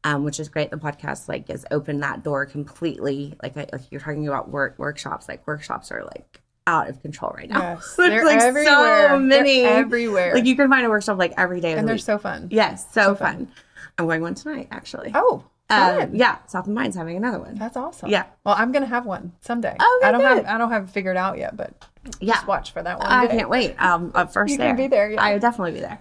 um, 0.04 0.24
which 0.24 0.40
is 0.40 0.50
great. 0.50 0.72
The 0.72 0.78
podcast 0.78 1.28
like 1.28 1.48
has 1.50 1.66
opened 1.72 2.04
that 2.04 2.24
door 2.24 2.46
completely. 2.46 3.36
Like, 3.42 3.58
I, 3.58 3.68
like 3.72 3.92
you're 3.92 4.02
talking 4.02 4.28
about 4.28 4.50
work 4.50 4.78
workshops. 4.78 5.28
Like 5.28 5.46
workshops 5.48 5.92
are 5.92 6.04
like 6.04 6.42
out 6.66 6.90
of 6.90 7.02
control 7.02 7.34
right 7.36 7.50
now. 7.50 7.62
Yes, 7.76 7.94
they're 7.98 8.26
like 8.26 8.42
everywhere. 8.42 8.66
so 8.74 8.82
They're 8.84 9.20
many 9.20 9.62
everywhere. 9.64 10.34
Like 10.36 10.46
you 10.46 10.56
can 10.56 10.70
find 10.70 10.86
a 10.86 10.90
workshop 10.90 11.18
like 11.18 11.34
every 11.38 11.62
day 11.62 11.74
of 11.74 11.80
and 11.80 11.88
the 11.88 11.92
they're 11.92 11.96
week. 11.96 12.04
so 12.04 12.18
fun. 12.18 12.48
yes, 12.52 12.86
so, 12.94 13.02
so 13.04 13.16
fun. 13.16 13.36
fun. 13.48 13.52
I'm 13.98 14.06
going 14.06 14.22
one 14.22 14.36
tonight 14.36 14.68
actually. 14.72 15.12
Oh, 15.16 15.44
Um, 15.70 16.14
yeah, 16.14 16.38
South 16.48 16.68
of 16.68 16.74
Mind's 16.74 16.96
having 16.96 17.18
another 17.18 17.40
one. 17.40 17.56
That's 17.56 17.76
awesome. 17.76 18.10
Yeah. 18.10 18.26
Well, 18.46 18.56
I'm 18.58 18.72
gonna 18.72 18.86
have 18.86 19.06
one 19.06 19.32
someday. 19.42 19.76
Oh, 19.80 20.02
I 20.04 20.12
don't 20.12 20.22
good. 20.22 20.46
have 20.46 20.46
I 20.46 20.58
don't 20.58 20.72
have 20.72 20.84
it 20.84 20.90
figured 20.92 21.18
out 21.18 21.38
yet, 21.38 21.58
but 21.58 21.74
Yeah. 22.20 22.36
just 22.36 22.48
watch 22.48 22.72
for 22.74 22.84
that 22.84 23.00
one. 23.00 23.08
I 23.08 23.28
day. 23.28 23.38
can't 23.38 23.50
wait. 23.50 23.76
Um, 23.82 24.12
first 24.32 24.52
You 24.52 24.58
there. 24.58 24.68
can 24.68 24.76
be 24.78 24.88
there, 24.88 25.12
yeah. 25.12 25.22
I 25.22 25.34
would 25.34 25.42
definitely 25.42 25.72
be 25.74 25.80
there. 25.80 26.00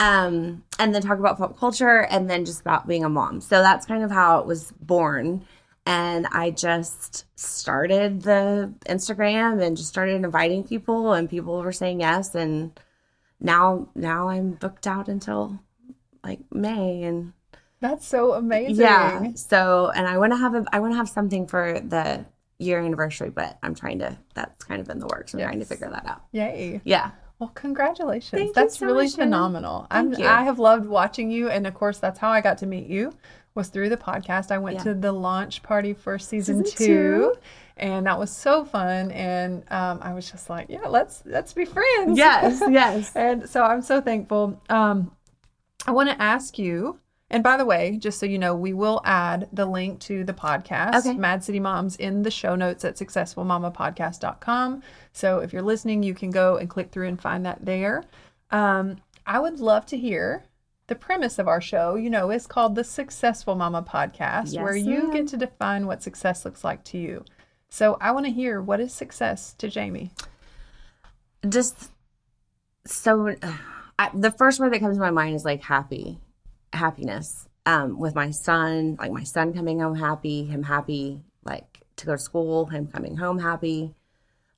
Um, 0.00 0.62
and 0.78 0.94
then 0.94 1.02
talk 1.02 1.18
about 1.18 1.38
pop 1.38 1.58
culture, 1.58 2.02
and 2.04 2.30
then 2.30 2.44
just 2.44 2.60
about 2.60 2.86
being 2.86 3.04
a 3.04 3.08
mom. 3.08 3.40
So 3.40 3.62
that's 3.62 3.84
kind 3.84 4.04
of 4.04 4.10
how 4.10 4.38
it 4.38 4.46
was 4.46 4.72
born. 4.80 5.44
And 5.86 6.26
I 6.30 6.50
just 6.50 7.24
started 7.34 8.22
the 8.22 8.72
Instagram 8.86 9.60
and 9.60 9.76
just 9.76 9.88
started 9.88 10.16
inviting 10.16 10.62
people, 10.62 11.14
and 11.14 11.28
people 11.28 11.60
were 11.62 11.72
saying 11.72 12.00
yes. 12.00 12.34
And 12.34 12.78
now, 13.40 13.88
now 13.94 14.28
I'm 14.28 14.52
booked 14.52 14.86
out 14.86 15.08
until 15.08 15.58
like 16.22 16.40
May, 16.52 17.02
and 17.02 17.32
That's 17.80 18.06
so 18.06 18.34
amazing. 18.34 18.76
yeah. 18.76 19.32
So, 19.34 19.90
and 19.94 20.06
I 20.06 20.18
want 20.18 20.32
to 20.32 20.36
have 20.36 20.54
a, 20.54 20.64
I 20.72 20.78
want 20.78 20.92
to 20.92 20.96
have 20.96 21.08
something 21.08 21.46
for 21.46 21.80
the 21.80 22.24
year 22.58 22.80
anniversary, 22.80 23.30
but 23.30 23.58
I'm 23.62 23.74
trying 23.74 24.00
to. 24.00 24.16
That's 24.34 24.62
kind 24.64 24.80
of 24.80 24.88
in 24.90 24.98
the 24.98 25.06
works. 25.06 25.32
I'm 25.34 25.40
trying 25.40 25.58
to 25.60 25.64
figure 25.64 25.88
that 25.90 26.06
out. 26.06 26.22
Yay. 26.32 26.80
Yeah. 26.84 27.12
Well, 27.38 27.50
congratulations. 27.54 28.40
Thank 28.40 28.54
that's 28.54 28.78
so 28.78 28.86
really 28.86 29.04
much, 29.04 29.14
phenomenal. 29.14 29.86
I'm. 29.90 30.14
I 30.22 30.42
have 30.42 30.58
loved 30.58 30.86
watching 30.86 31.30
you. 31.30 31.48
And 31.48 31.66
of 31.66 31.74
course, 31.74 31.98
that's 31.98 32.18
how 32.18 32.30
I 32.30 32.40
got 32.40 32.58
to 32.58 32.66
meet 32.66 32.86
you 32.88 33.12
was 33.54 33.68
through 33.68 33.88
the 33.90 33.96
podcast. 33.96 34.50
I 34.50 34.58
went 34.58 34.78
Yeah. 34.78 34.84
to 34.84 34.94
the 34.94 35.12
launch 35.12 35.62
party 35.62 35.92
for 35.94 36.18
season, 36.18 36.64
Season 36.64 36.86
two, 36.86 36.86
two. 36.86 37.34
and 37.76 38.06
that 38.06 38.18
was 38.18 38.30
so 38.30 38.64
fun. 38.64 39.10
And 39.12 39.64
um, 39.70 40.00
I 40.02 40.14
was 40.14 40.30
just 40.30 40.50
like, 40.50 40.66
yeah, 40.68 40.86
let's, 40.88 41.22
let's 41.26 41.52
be 41.52 41.64
friends. 41.64 42.16
Yes. 42.18 42.60
Yes. 42.68 43.12
and 43.16 43.48
so 43.48 43.62
I'm 43.62 43.82
so 43.82 44.00
thankful. 44.00 44.60
Um, 44.68 45.12
I 45.86 45.92
want 45.92 46.08
to 46.08 46.20
ask 46.20 46.58
you, 46.58 46.98
and 47.30 47.42
by 47.44 47.56
the 47.56 47.64
way, 47.64 47.96
just 47.98 48.18
so 48.18 48.26
you 48.26 48.38
know, 48.38 48.54
we 48.54 48.72
will 48.72 49.00
add 49.04 49.48
the 49.52 49.66
link 49.66 50.00
to 50.00 50.24
the 50.24 50.32
podcast, 50.32 50.94
Okay. 50.94 51.14
Mad 51.14 51.44
City 51.44 51.60
Moms, 51.60 51.96
in 51.96 52.22
the 52.22 52.30
show 52.30 52.54
notes 52.54 52.84
at 52.84 52.96
successfulmamapodcast.com. 52.96 54.82
So 55.12 55.38
if 55.40 55.52
you're 55.52 55.62
listening, 55.62 56.02
you 56.02 56.14
can 56.14 56.30
go 56.30 56.56
and 56.56 56.68
click 56.70 56.90
through 56.90 57.08
and 57.08 57.20
find 57.20 57.44
that 57.46 57.64
there. 57.64 58.04
Um, 58.50 58.96
I 59.26 59.38
would 59.40 59.60
love 59.60 59.84
to 59.86 59.96
hear 59.98 60.44
the 60.86 60.94
premise 60.94 61.38
of 61.38 61.46
our 61.48 61.60
show. 61.60 61.96
You 61.96 62.08
know, 62.08 62.30
it's 62.30 62.46
called 62.46 62.74
the 62.74 62.84
Successful 62.84 63.54
Mama 63.54 63.82
Podcast, 63.82 64.54
Yes, 64.54 64.62
where 64.62 64.74
you 64.76 65.12
get 65.12 65.28
to 65.28 65.36
define 65.36 65.86
what 65.86 66.02
success 66.02 66.46
looks 66.46 66.64
like 66.64 66.82
to 66.84 66.98
you. 66.98 67.24
So 67.68 67.98
I 68.00 68.12
want 68.12 68.24
to 68.24 68.32
hear 68.32 68.62
what 68.62 68.80
is 68.80 68.94
success 68.94 69.54
to 69.58 69.68
Jamie? 69.68 70.12
just 71.48 71.90
so 72.84 73.36
I, 73.98 74.10
the 74.14 74.30
first 74.32 74.58
word 74.58 74.72
that 74.72 74.80
comes 74.80 74.96
to 74.96 75.00
my 75.00 75.10
mind 75.12 75.36
is 75.36 75.44
like 75.44 75.62
happy 75.62 76.18
happiness 76.72 77.48
um 77.66 77.98
with 77.98 78.14
my 78.14 78.30
son 78.30 78.96
like 78.98 79.12
my 79.12 79.24
son 79.24 79.52
coming 79.52 79.80
home 79.80 79.94
happy 79.94 80.44
him 80.44 80.62
happy 80.62 81.20
like 81.44 81.82
to 81.96 82.06
go 82.06 82.12
to 82.12 82.18
school 82.18 82.66
him 82.66 82.86
coming 82.86 83.16
home 83.16 83.38
happy 83.38 83.94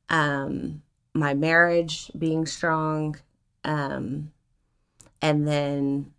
um 0.09 0.83
my 1.15 1.35
marriage 1.35 2.11
being 2.19 2.47
strong 2.47 3.17
um 3.65 4.31
and 5.23 5.47
then 5.47 6.13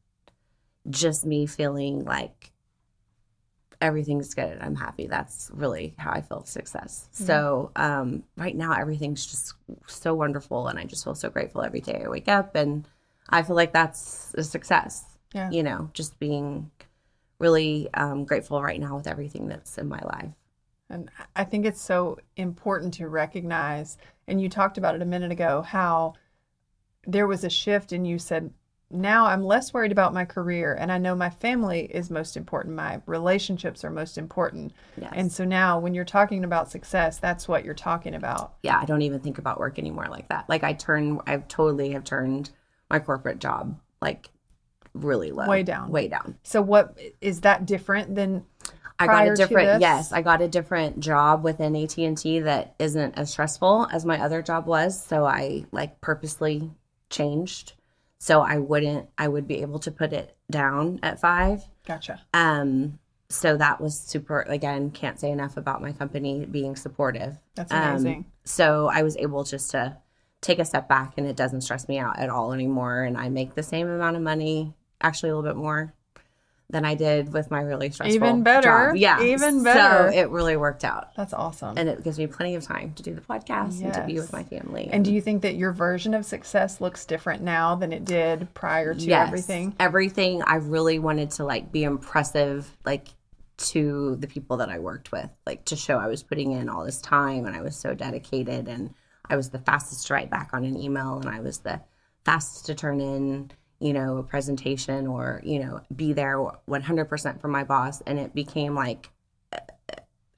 just 0.89 1.25
me 1.25 1.45
feeling 1.45 2.03
like 2.05 2.51
everything's 3.79 4.33
good 4.33 4.57
i'm 4.61 4.75
happy. 4.75 5.07
That's 5.07 5.49
really 5.53 5.95
how 5.97 6.11
i 6.11 6.21
feel 6.21 6.45
success. 6.45 7.07
So 7.11 7.71
um 7.75 8.23
right 8.37 8.55
now 8.55 8.73
everything's 8.73 9.25
just 9.25 9.53
so 9.87 10.13
wonderful 10.13 10.67
and 10.67 10.77
i 10.77 10.83
just 10.83 11.03
feel 11.03 11.15
so 11.15 11.29
grateful 11.29 11.61
every 11.63 11.81
day 11.81 12.03
i 12.05 12.09
wake 12.09 12.27
up 12.27 12.55
and 12.55 12.87
i 13.29 13.41
feel 13.41 13.55
like 13.55 13.73
that's 13.73 14.33
a 14.37 14.43
success 14.43 15.10
Yeah. 15.33 15.49
you 15.49 15.63
know 15.63 15.89
just 15.93 16.19
being 16.19 16.69
really 17.39 17.89
um, 17.93 18.25
grateful 18.25 18.61
right 18.61 18.79
now 18.79 18.95
with 18.97 19.07
everything 19.07 19.47
that's 19.47 19.77
in 19.77 19.87
my 19.87 19.99
life 20.03 20.33
And 20.89 21.09
I 21.35 21.43
think 21.45 21.65
it's 21.65 21.81
so 21.81 22.19
important 22.35 22.93
to 22.95 23.07
recognize, 23.07 23.97
and 24.27 24.41
you 24.41 24.49
talked 24.49 24.77
about 24.77 24.93
it 24.95 25.01
a 25.01 25.05
minute 25.05 25.31
ago, 25.31 25.61
how 25.61 26.13
there 27.07 27.25
was 27.27 27.43
a 27.43 27.49
shift 27.49 27.93
and 27.93 28.05
you 28.05 28.19
said, 28.19 28.51
now 28.93 29.25
I'm 29.25 29.41
less 29.41 29.73
worried 29.73 29.93
about 29.93 30.13
my 30.13 30.25
career 30.25 30.75
and 30.77 30.91
I 30.91 30.97
know 30.97 31.15
my 31.15 31.29
family 31.29 31.85
is 31.85 32.09
most 32.11 32.35
important. 32.35 32.75
My 32.75 33.01
relationships 33.05 33.85
are 33.85 33.89
most 33.89 34.17
important. 34.17 34.73
yes. 34.99 35.13
And 35.15 35.31
so 35.31 35.45
now 35.45 35.79
when 35.79 35.93
you're 35.95 36.03
talking 36.03 36.43
about 36.43 36.69
success, 36.69 37.17
that's 37.17 37.47
what 37.47 37.63
you're 37.63 37.73
talking 37.73 38.13
about. 38.15 38.55
yeah 38.63 38.77
i 38.77 38.85
don't 38.85 39.01
even 39.01 39.21
think 39.21 39.37
about 39.37 39.59
work 39.59 39.79
anymore 39.79 40.07
like 40.09 40.27
that 40.27 40.43
like 40.49 40.63
i 40.63 40.73
turn 40.73 41.19
i've 41.25 41.47
totally 41.47 41.91
have 41.93 42.03
turned 42.03 42.51
my 42.89 42.99
corporate 42.99 43.39
job 43.39 43.79
like 44.01 44.29
really 44.93 45.31
low 45.31 45.47
Way 45.47 45.63
down. 45.63 45.89
way 45.91 46.07
down 46.07 46.37
So 46.43 46.61
what 46.61 46.97
is 47.21 47.41
that 47.41 47.65
different 47.65 48.15
than 48.15 48.45
I 48.99 49.07
got 49.07 49.27
a 49.27 49.33
different 49.35 49.81
yes, 49.81 50.11
I 50.11 50.21
got 50.21 50.41
a 50.41 50.47
different 50.47 50.99
job 50.99 51.43
within 51.43 51.75
AT&T 51.75 52.39
that 52.41 52.75
isn't 52.77 53.17
as 53.17 53.31
stressful 53.31 53.87
as 53.91 54.05
my 54.05 54.19
other 54.21 54.43
job 54.43 54.67
was, 54.67 55.03
so 55.03 55.25
I 55.25 55.65
like 55.71 55.99
purposely 56.01 56.71
changed 57.09 57.73
so 58.19 58.41
I 58.41 58.59
wouldn't 58.59 59.09
I 59.17 59.27
would 59.27 59.47
be 59.47 59.61
able 59.61 59.79
to 59.79 59.91
put 59.91 60.13
it 60.13 60.35
down 60.51 60.99
at 61.01 61.19
5. 61.19 61.63
gotcha? 61.87 62.21
Um 62.33 62.99
so 63.29 63.55
that 63.57 63.79
was 63.81 63.97
super 63.99 64.41
again, 64.41 64.91
can't 64.91 65.19
say 65.19 65.31
enough 65.31 65.55
about 65.57 65.81
my 65.81 65.93
company 65.93 66.45
being 66.45 66.75
supportive. 66.75 67.39
That's 67.55 67.71
Um, 67.71 67.81
amazing. 67.81 68.25
so 68.43 68.89
I 68.93 69.01
was 69.03 69.15
able 69.17 69.43
just 69.45 69.71
to 69.71 69.97
take 70.41 70.59
a 70.59 70.65
step 70.65 70.87
back 70.89 71.13
and 71.17 71.25
it 71.25 71.35
doesn't 71.35 71.61
stress 71.61 71.87
me 71.87 71.97
out 71.97 72.19
at 72.19 72.29
all 72.29 72.51
anymore 72.53 73.03
and 73.03 73.17
I 73.17 73.29
make 73.29 73.55
the 73.55 73.63
same 73.63 73.87
amount 73.87 74.15
of 74.17 74.21
money, 74.21 74.73
actually 75.01 75.29
a 75.31 75.35
little 75.35 75.49
bit 75.49 75.57
more 75.57 75.93
than 76.69 76.85
I 76.85 76.95
did 76.95 77.33
with 77.33 77.51
my 77.51 77.59
really 77.59 77.89
stressful 77.89 78.15
Even 78.15 78.43
better. 78.43 78.91
job. 78.91 78.95
Yeah. 78.95 79.21
Even 79.21 79.61
better. 79.61 80.09
So 80.13 80.17
it 80.17 80.29
really 80.29 80.55
worked 80.55 80.85
out. 80.85 81.13
that's 81.17 81.33
awesome. 81.33 81.77
And 81.77 81.89
it 81.89 82.01
gives 82.01 82.17
me 82.17 82.27
plenty 82.27 82.55
of 82.55 82.63
time 82.63 82.93
to 82.93 83.03
do 83.03 83.13
the 83.13 83.19
podcast 83.19 83.83
and 83.83 83.93
to 83.93 84.05
be 84.05 84.13
with 84.15 84.31
my 84.31 84.43
family. 84.43 84.87
and 84.89 85.03
do 85.03 85.11
you 85.13 85.19
think 85.19 85.41
that 85.41 85.55
your 85.55 85.73
version 85.73 86.13
of 86.13 86.25
success 86.25 86.79
looks 86.79 87.05
different 87.05 87.41
now 87.43 87.75
than 87.75 87.91
it 87.91 88.05
did 88.05 88.53
prior 88.53 88.93
to 88.93 89.01
Yes. 89.01 89.27
everything? 89.27 89.75
Everything 89.81 90.43
I 90.43 90.55
really 90.55 90.97
wanted 90.97 91.31
to 91.31 91.43
like 91.43 91.73
be 91.73 91.83
impressive 91.83 92.69
like 92.85 93.09
to 93.57 94.15
the 94.15 94.27
people 94.27 94.57
that 94.57 94.69
I 94.69 94.79
worked 94.79 95.11
with, 95.11 95.29
like 95.45 95.65
to 95.65 95.75
show 95.75 95.97
I 95.97 96.07
was 96.07 96.23
putting 96.23 96.53
in 96.53 96.69
all 96.69 96.85
this 96.85 97.01
time 97.01 97.45
and 97.45 97.53
I 97.55 97.61
was 97.61 97.75
so 97.75 97.93
dedicated 97.93 98.69
and 98.69 98.93
I 99.29 99.35
was 99.35 99.49
the 99.49 99.59
fastest 99.59 100.07
to 100.07 100.13
write 100.13 100.29
back 100.29 100.51
on 100.53 100.63
an 100.63 100.77
email 100.77 101.17
and 101.19 101.27
I 101.29 101.41
was 101.41 101.59
the 101.59 101.81
fastest 102.25 102.65
to 102.67 102.75
turn 102.75 103.01
in, 103.01 103.51
you 103.81 103.93
know, 103.93 104.17
a 104.17 104.23
presentation 104.23 105.07
or, 105.07 105.41
you 105.43 105.59
know, 105.59 105.81
be 105.95 106.13
there 106.13 106.37
100% 106.69 107.41
for 107.41 107.47
my 107.47 107.63
boss 107.63 108.01
and 108.01 108.19
it 108.19 108.33
became 108.35 108.75
like 108.75 109.09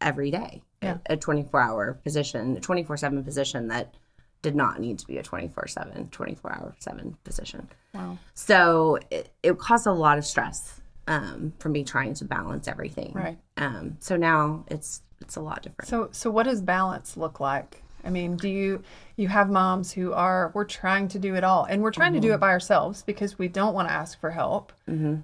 every 0.01 0.31
day 0.31 0.61
Yeah. 0.81 0.97
a 1.07 1.15
24 1.17 1.59
hour 1.61 1.93
position, 2.03 2.57
a 2.57 2.59
24 2.59 2.97
7 2.97 3.23
position 3.23 3.67
that 3.67 3.93
did 4.41 4.55
not 4.55 4.79
need 4.79 4.99
to 4.99 5.07
be 5.07 5.17
a 5.17 5.23
24 5.23 5.67
7, 5.67 6.09
24 6.09 6.51
hour 6.53 6.75
7 6.79 7.17
position. 7.23 7.69
Wow. 7.93 8.17
So 8.33 8.97
it, 9.09 9.29
it 9.43 9.57
caused 9.57 9.87
a 9.87 9.93
lot 9.93 10.17
of 10.17 10.25
stress 10.25 10.81
um, 11.07 11.53
for 11.59 11.69
me 11.69 11.83
trying 11.83 12.13
to 12.15 12.25
balance 12.25 12.67
everything. 12.67 13.11
Right. 13.13 13.37
Um, 13.57 13.97
so 13.99 14.15
now 14.17 14.65
it's 14.69 15.01
it's 15.21 15.35
a 15.37 15.41
lot 15.41 15.63
different. 15.63 15.87
So 15.89 16.09
so 16.11 16.29
what 16.29 16.43
does 16.43 16.61
balance 16.61 17.15
look 17.15 17.39
like? 17.39 17.82
I 18.03 18.09
mean, 18.09 18.35
do 18.35 18.49
you 18.49 18.83
you 19.15 19.27
have 19.27 19.49
moms 19.49 19.91
who 19.91 20.13
are 20.13 20.51
we're 20.53 20.65
trying 20.65 21.07
to 21.09 21.19
do 21.19 21.35
it 21.35 21.43
all, 21.43 21.65
and 21.65 21.81
we're 21.81 21.91
trying 21.91 22.13
to 22.13 22.19
do 22.19 22.33
it 22.33 22.39
by 22.39 22.49
ourselves 22.49 23.03
because 23.03 23.37
we 23.39 23.47
don't 23.47 23.73
want 23.73 23.87
to 23.87 23.93
ask 23.93 24.19
for 24.19 24.31
help. 24.31 24.73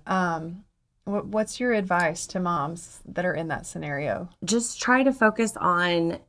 Um, 0.08 0.64
what, 1.06 1.26
what's 1.28 1.60
your 1.60 1.74
advice 1.74 2.28
to 2.28 2.40
moms 2.40 3.02
that 3.06 3.26
are 3.26 3.34
in 3.34 3.48
that 3.48 3.66
scenario? 3.66 4.30
Just 4.46 4.80
try 4.80 5.04
to 5.04 5.12
focus 5.12 5.58
on 5.58 6.20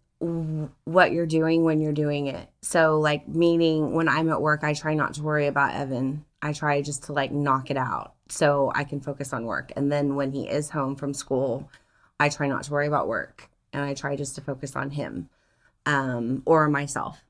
what 0.85 1.13
you're 1.13 1.27
doing 1.27 1.65
when 1.65 1.81
you're 1.81 1.93
doing 1.93 2.27
it. 2.27 2.49
So 2.63 2.99
like 2.99 3.27
meaning 3.29 3.93
when 3.95 4.09
I'm 4.09 4.31
at 4.31 4.41
work, 4.43 4.65
I 4.65 4.75
try 4.75 4.95
not 4.95 5.15
to 5.15 5.23
worry 5.23 5.47
about 5.47 5.75
Evan. 5.75 6.25
I 6.43 6.53
try 6.53 6.83
just 6.83 7.05
to 7.05 7.13
like 7.13 7.33
knock 7.33 7.71
it 7.71 7.77
out 7.77 8.15
so 8.29 8.71
I 8.75 8.85
can 8.85 9.01
focus 9.01 9.33
on 9.33 9.45
work. 9.47 9.73
And 9.77 9.91
then 9.91 10.17
when 10.17 10.33
he 10.33 10.49
is 10.49 10.71
home 10.71 10.97
from 10.97 11.15
school, 11.15 11.71
I 12.19 12.29
try 12.29 12.49
not 12.49 12.65
to 12.65 12.73
worry 12.73 12.87
about 12.87 13.09
work. 13.09 13.49
and 13.73 13.83
I 13.83 13.95
try 13.95 14.17
just 14.17 14.35
to 14.35 14.41
focus 14.41 14.75
on 14.77 14.91
him 14.91 15.29
um, 15.91 16.43
or 16.47 16.69
myself 16.69 17.25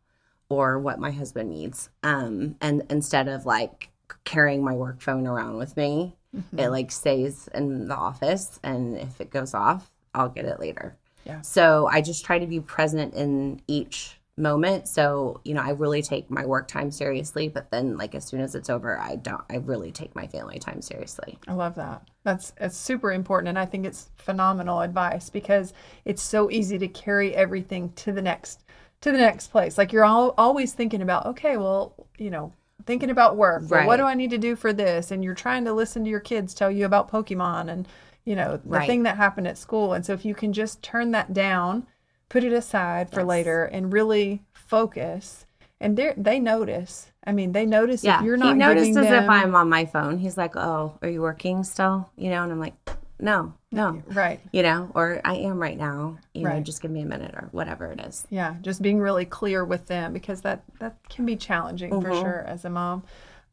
or 0.50 0.78
what 0.78 0.98
my 0.98 1.10
husband 1.10 1.50
needs. 1.50 1.88
Um, 2.02 2.56
and 2.60 2.82
instead 2.90 3.26
of 3.28 3.46
like 3.46 3.88
carrying 4.24 4.62
my 4.62 4.74
work 4.74 5.00
phone 5.00 5.26
around 5.26 5.56
with 5.56 5.76
me, 5.76 6.14
it 6.56 6.68
like 6.68 6.90
stays 6.90 7.48
in 7.54 7.88
the 7.88 7.96
office. 7.96 8.60
And 8.62 8.98
if 8.98 9.20
it 9.20 9.30
goes 9.30 9.54
off, 9.54 9.90
I'll 10.14 10.28
get 10.28 10.44
it 10.44 10.60
later. 10.60 10.96
Yeah. 11.24 11.40
So 11.40 11.88
I 11.90 12.02
just 12.02 12.24
try 12.24 12.38
to 12.38 12.46
be 12.46 12.60
present 12.60 13.14
in 13.14 13.62
each 13.66 14.19
moment. 14.40 14.88
So, 14.88 15.40
you 15.44 15.54
know, 15.54 15.62
I 15.62 15.70
really 15.70 16.02
take 16.02 16.30
my 16.30 16.44
work 16.46 16.68
time 16.68 16.90
seriously, 16.90 17.48
but 17.48 17.70
then 17.70 17.96
like 17.96 18.14
as 18.14 18.24
soon 18.24 18.40
as 18.40 18.54
it's 18.54 18.70
over, 18.70 18.98
I 18.98 19.16
don't 19.16 19.42
I 19.50 19.56
really 19.56 19.92
take 19.92 20.14
my 20.14 20.26
family 20.26 20.58
time 20.58 20.82
seriously. 20.82 21.38
I 21.46 21.54
love 21.54 21.74
that. 21.76 22.08
That's 22.24 22.52
it's 22.60 22.76
super 22.76 23.12
important 23.12 23.48
and 23.48 23.58
I 23.58 23.66
think 23.66 23.86
it's 23.86 24.10
phenomenal 24.16 24.80
advice 24.80 25.30
because 25.30 25.72
it's 26.04 26.22
so 26.22 26.50
easy 26.50 26.78
to 26.78 26.88
carry 26.88 27.34
everything 27.34 27.92
to 27.96 28.12
the 28.12 28.22
next 28.22 28.64
to 29.00 29.12
the 29.12 29.18
next 29.18 29.48
place. 29.48 29.78
Like 29.78 29.92
you're 29.92 30.04
all, 30.04 30.34
always 30.36 30.72
thinking 30.72 31.02
about, 31.02 31.26
okay, 31.26 31.56
well, 31.56 31.94
you 32.18 32.30
know, 32.30 32.52
thinking 32.86 33.10
about 33.10 33.36
work. 33.36 33.62
Well, 33.70 33.86
what 33.86 33.96
do 33.96 34.04
I 34.04 34.14
need 34.14 34.30
to 34.30 34.38
do 34.38 34.56
for 34.56 34.72
this? 34.72 35.10
And 35.10 35.24
you're 35.24 35.34
trying 35.34 35.64
to 35.64 35.72
listen 35.72 36.04
to 36.04 36.10
your 36.10 36.20
kids 36.20 36.52
tell 36.54 36.70
you 36.70 36.84
about 36.84 37.10
Pokemon 37.10 37.70
and, 37.70 37.88
you 38.24 38.36
know, 38.36 38.58
the 38.58 38.68
Right. 38.68 38.86
thing 38.86 39.02
that 39.04 39.16
happened 39.16 39.48
at 39.48 39.56
school. 39.56 39.94
And 39.94 40.04
so 40.04 40.12
if 40.12 40.24
you 40.24 40.34
can 40.34 40.52
just 40.52 40.82
turn 40.82 41.12
that 41.12 41.32
down, 41.32 41.86
put 42.30 42.42
it 42.44 42.52
aside 42.54 43.10
for 43.10 43.20
Yes. 43.20 43.26
later 43.28 43.64
and 43.64 43.92
really 43.92 44.40
focus 44.54 45.44
and 45.82 45.96
they 45.96 46.14
they 46.16 46.38
notice. 46.38 47.10
I 47.26 47.32
mean, 47.32 47.52
they 47.52 47.66
notice 47.66 48.02
Yeah. 48.02 48.20
if 48.20 48.24
you're 48.24 48.36
not 48.38 48.54
he 48.54 48.58
notices 48.58 48.94
them, 48.94 49.24
if 49.24 49.28
I'm 49.28 49.54
on 49.54 49.68
my 49.68 49.84
phone. 49.84 50.16
He's 50.18 50.36
like, 50.38 50.56
Oh, 50.56 50.96
are 51.02 51.08
you 51.08 51.20
working 51.20 51.64
still? 51.64 52.08
You 52.16 52.30
know, 52.30 52.42
and 52.42 52.50
I'm 52.52 52.60
like, 52.60 52.74
No, 53.18 53.52
no. 53.72 54.02
right. 54.08 54.40
You 54.52 54.62
know, 54.62 54.90
or 54.94 55.20
I 55.24 55.36
am 55.36 55.58
right 55.58 55.76
now. 55.76 56.16
You 56.34 56.44
know, 56.44 56.60
just 56.60 56.80
give 56.82 56.90
me 56.90 57.02
a 57.02 57.06
minute 57.06 57.34
or 57.34 57.48
whatever 57.52 57.86
it 57.92 58.00
is. 58.00 58.26
Yeah, 58.30 58.54
just 58.62 58.80
being 58.82 58.98
really 59.00 59.24
clear 59.26 59.64
with 59.64 59.86
them 59.86 60.12
because 60.14 60.40
that 60.42 60.62
that 60.78 60.96
can 61.08 61.26
be 61.26 61.36
challenging 61.36 62.00
for 62.00 62.08
Mm-hmm. 62.10 62.20
sure 62.22 62.44
as 62.46 62.64
a 62.64 62.70
mom. 62.70 63.02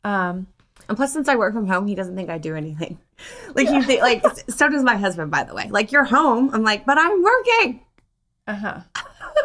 Um, 0.04 0.48
And 0.88 0.96
plus, 0.96 1.12
since 1.12 1.28
I 1.28 1.36
work 1.36 1.54
from 1.54 1.68
home, 1.68 1.88
he 1.88 1.96
doesn't 1.96 2.16
think 2.16 2.30
I 2.30 2.38
do 2.38 2.56
anything. 2.56 3.00
Like 3.56 3.70
you 3.70 3.82
think, 3.82 4.02
like 4.02 4.24
so 4.50 4.70
does 4.70 4.84
my 4.84 4.96
husband, 4.96 5.32
by 5.32 5.44
the 5.44 5.56
way. 5.56 5.68
Like 5.72 5.92
you're 5.92 6.04
home, 6.04 6.52
I'm 6.54 6.64
like, 6.64 6.86
but 6.86 6.98
I'm 7.00 7.24
working. 7.24 7.82
Uh 8.48 8.54
huh. 8.56 8.80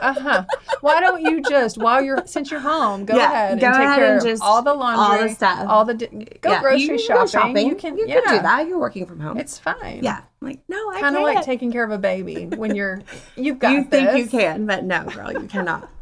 Uh 0.00 0.14
huh. 0.14 0.44
Why 0.80 1.00
don't 1.00 1.20
you 1.22 1.42
just 1.42 1.76
while 1.78 2.02
you're 2.02 2.22
since 2.26 2.50
you're 2.50 2.60
home, 2.60 3.04
go 3.04 3.14
Yeah, 3.14 3.30
ahead 3.30 3.52
and 3.52 3.60
go 3.60 3.70
take 3.72 3.80
ahead 3.80 3.98
care 3.98 4.08
and 4.12 4.18
of 4.18 4.24
just- 4.24 4.42
all 4.42 4.62
the 4.62 4.72
laundry, 4.74 5.18
all 5.18 5.28
the 5.28 5.34
stuff. 5.34 5.68
all 5.68 5.84
the 5.84 5.94
di- 5.94 6.06
go 6.40 6.50
Yeah, 6.50 6.60
grocery 6.60 6.98
shopping. 6.98 7.26
shopping. 7.28 7.68
You 7.68 7.74
can, 7.76 7.96
you 7.98 8.06
yeah, 8.08 8.20
can 8.20 8.36
do 8.36 8.42
that. 8.42 8.66
You're 8.68 8.78
working 8.78 9.06
from 9.06 9.20
home. 9.20 9.38
It's 9.38 9.58
fine. 9.58 10.00
yeah. 10.02 10.22
I'm 10.40 10.48
like, 10.48 10.60
no, 10.68 10.90
I 10.90 11.00
kind 11.00 11.14
of 11.16 11.22
like 11.22 11.44
taking 11.44 11.70
care 11.70 11.84
of 11.84 11.90
a 11.92 11.98
baby 11.98 12.46
when 12.46 12.74
you're 12.74 13.02
you've 13.36 13.58
got 13.58 13.72
you 13.72 13.84
think 13.84 14.16
you 14.16 14.26
can, 14.26 14.66
but 14.66 14.82
no, 14.84 15.04
girl, 15.04 15.32
you 15.32 15.46
cannot. 15.48 15.88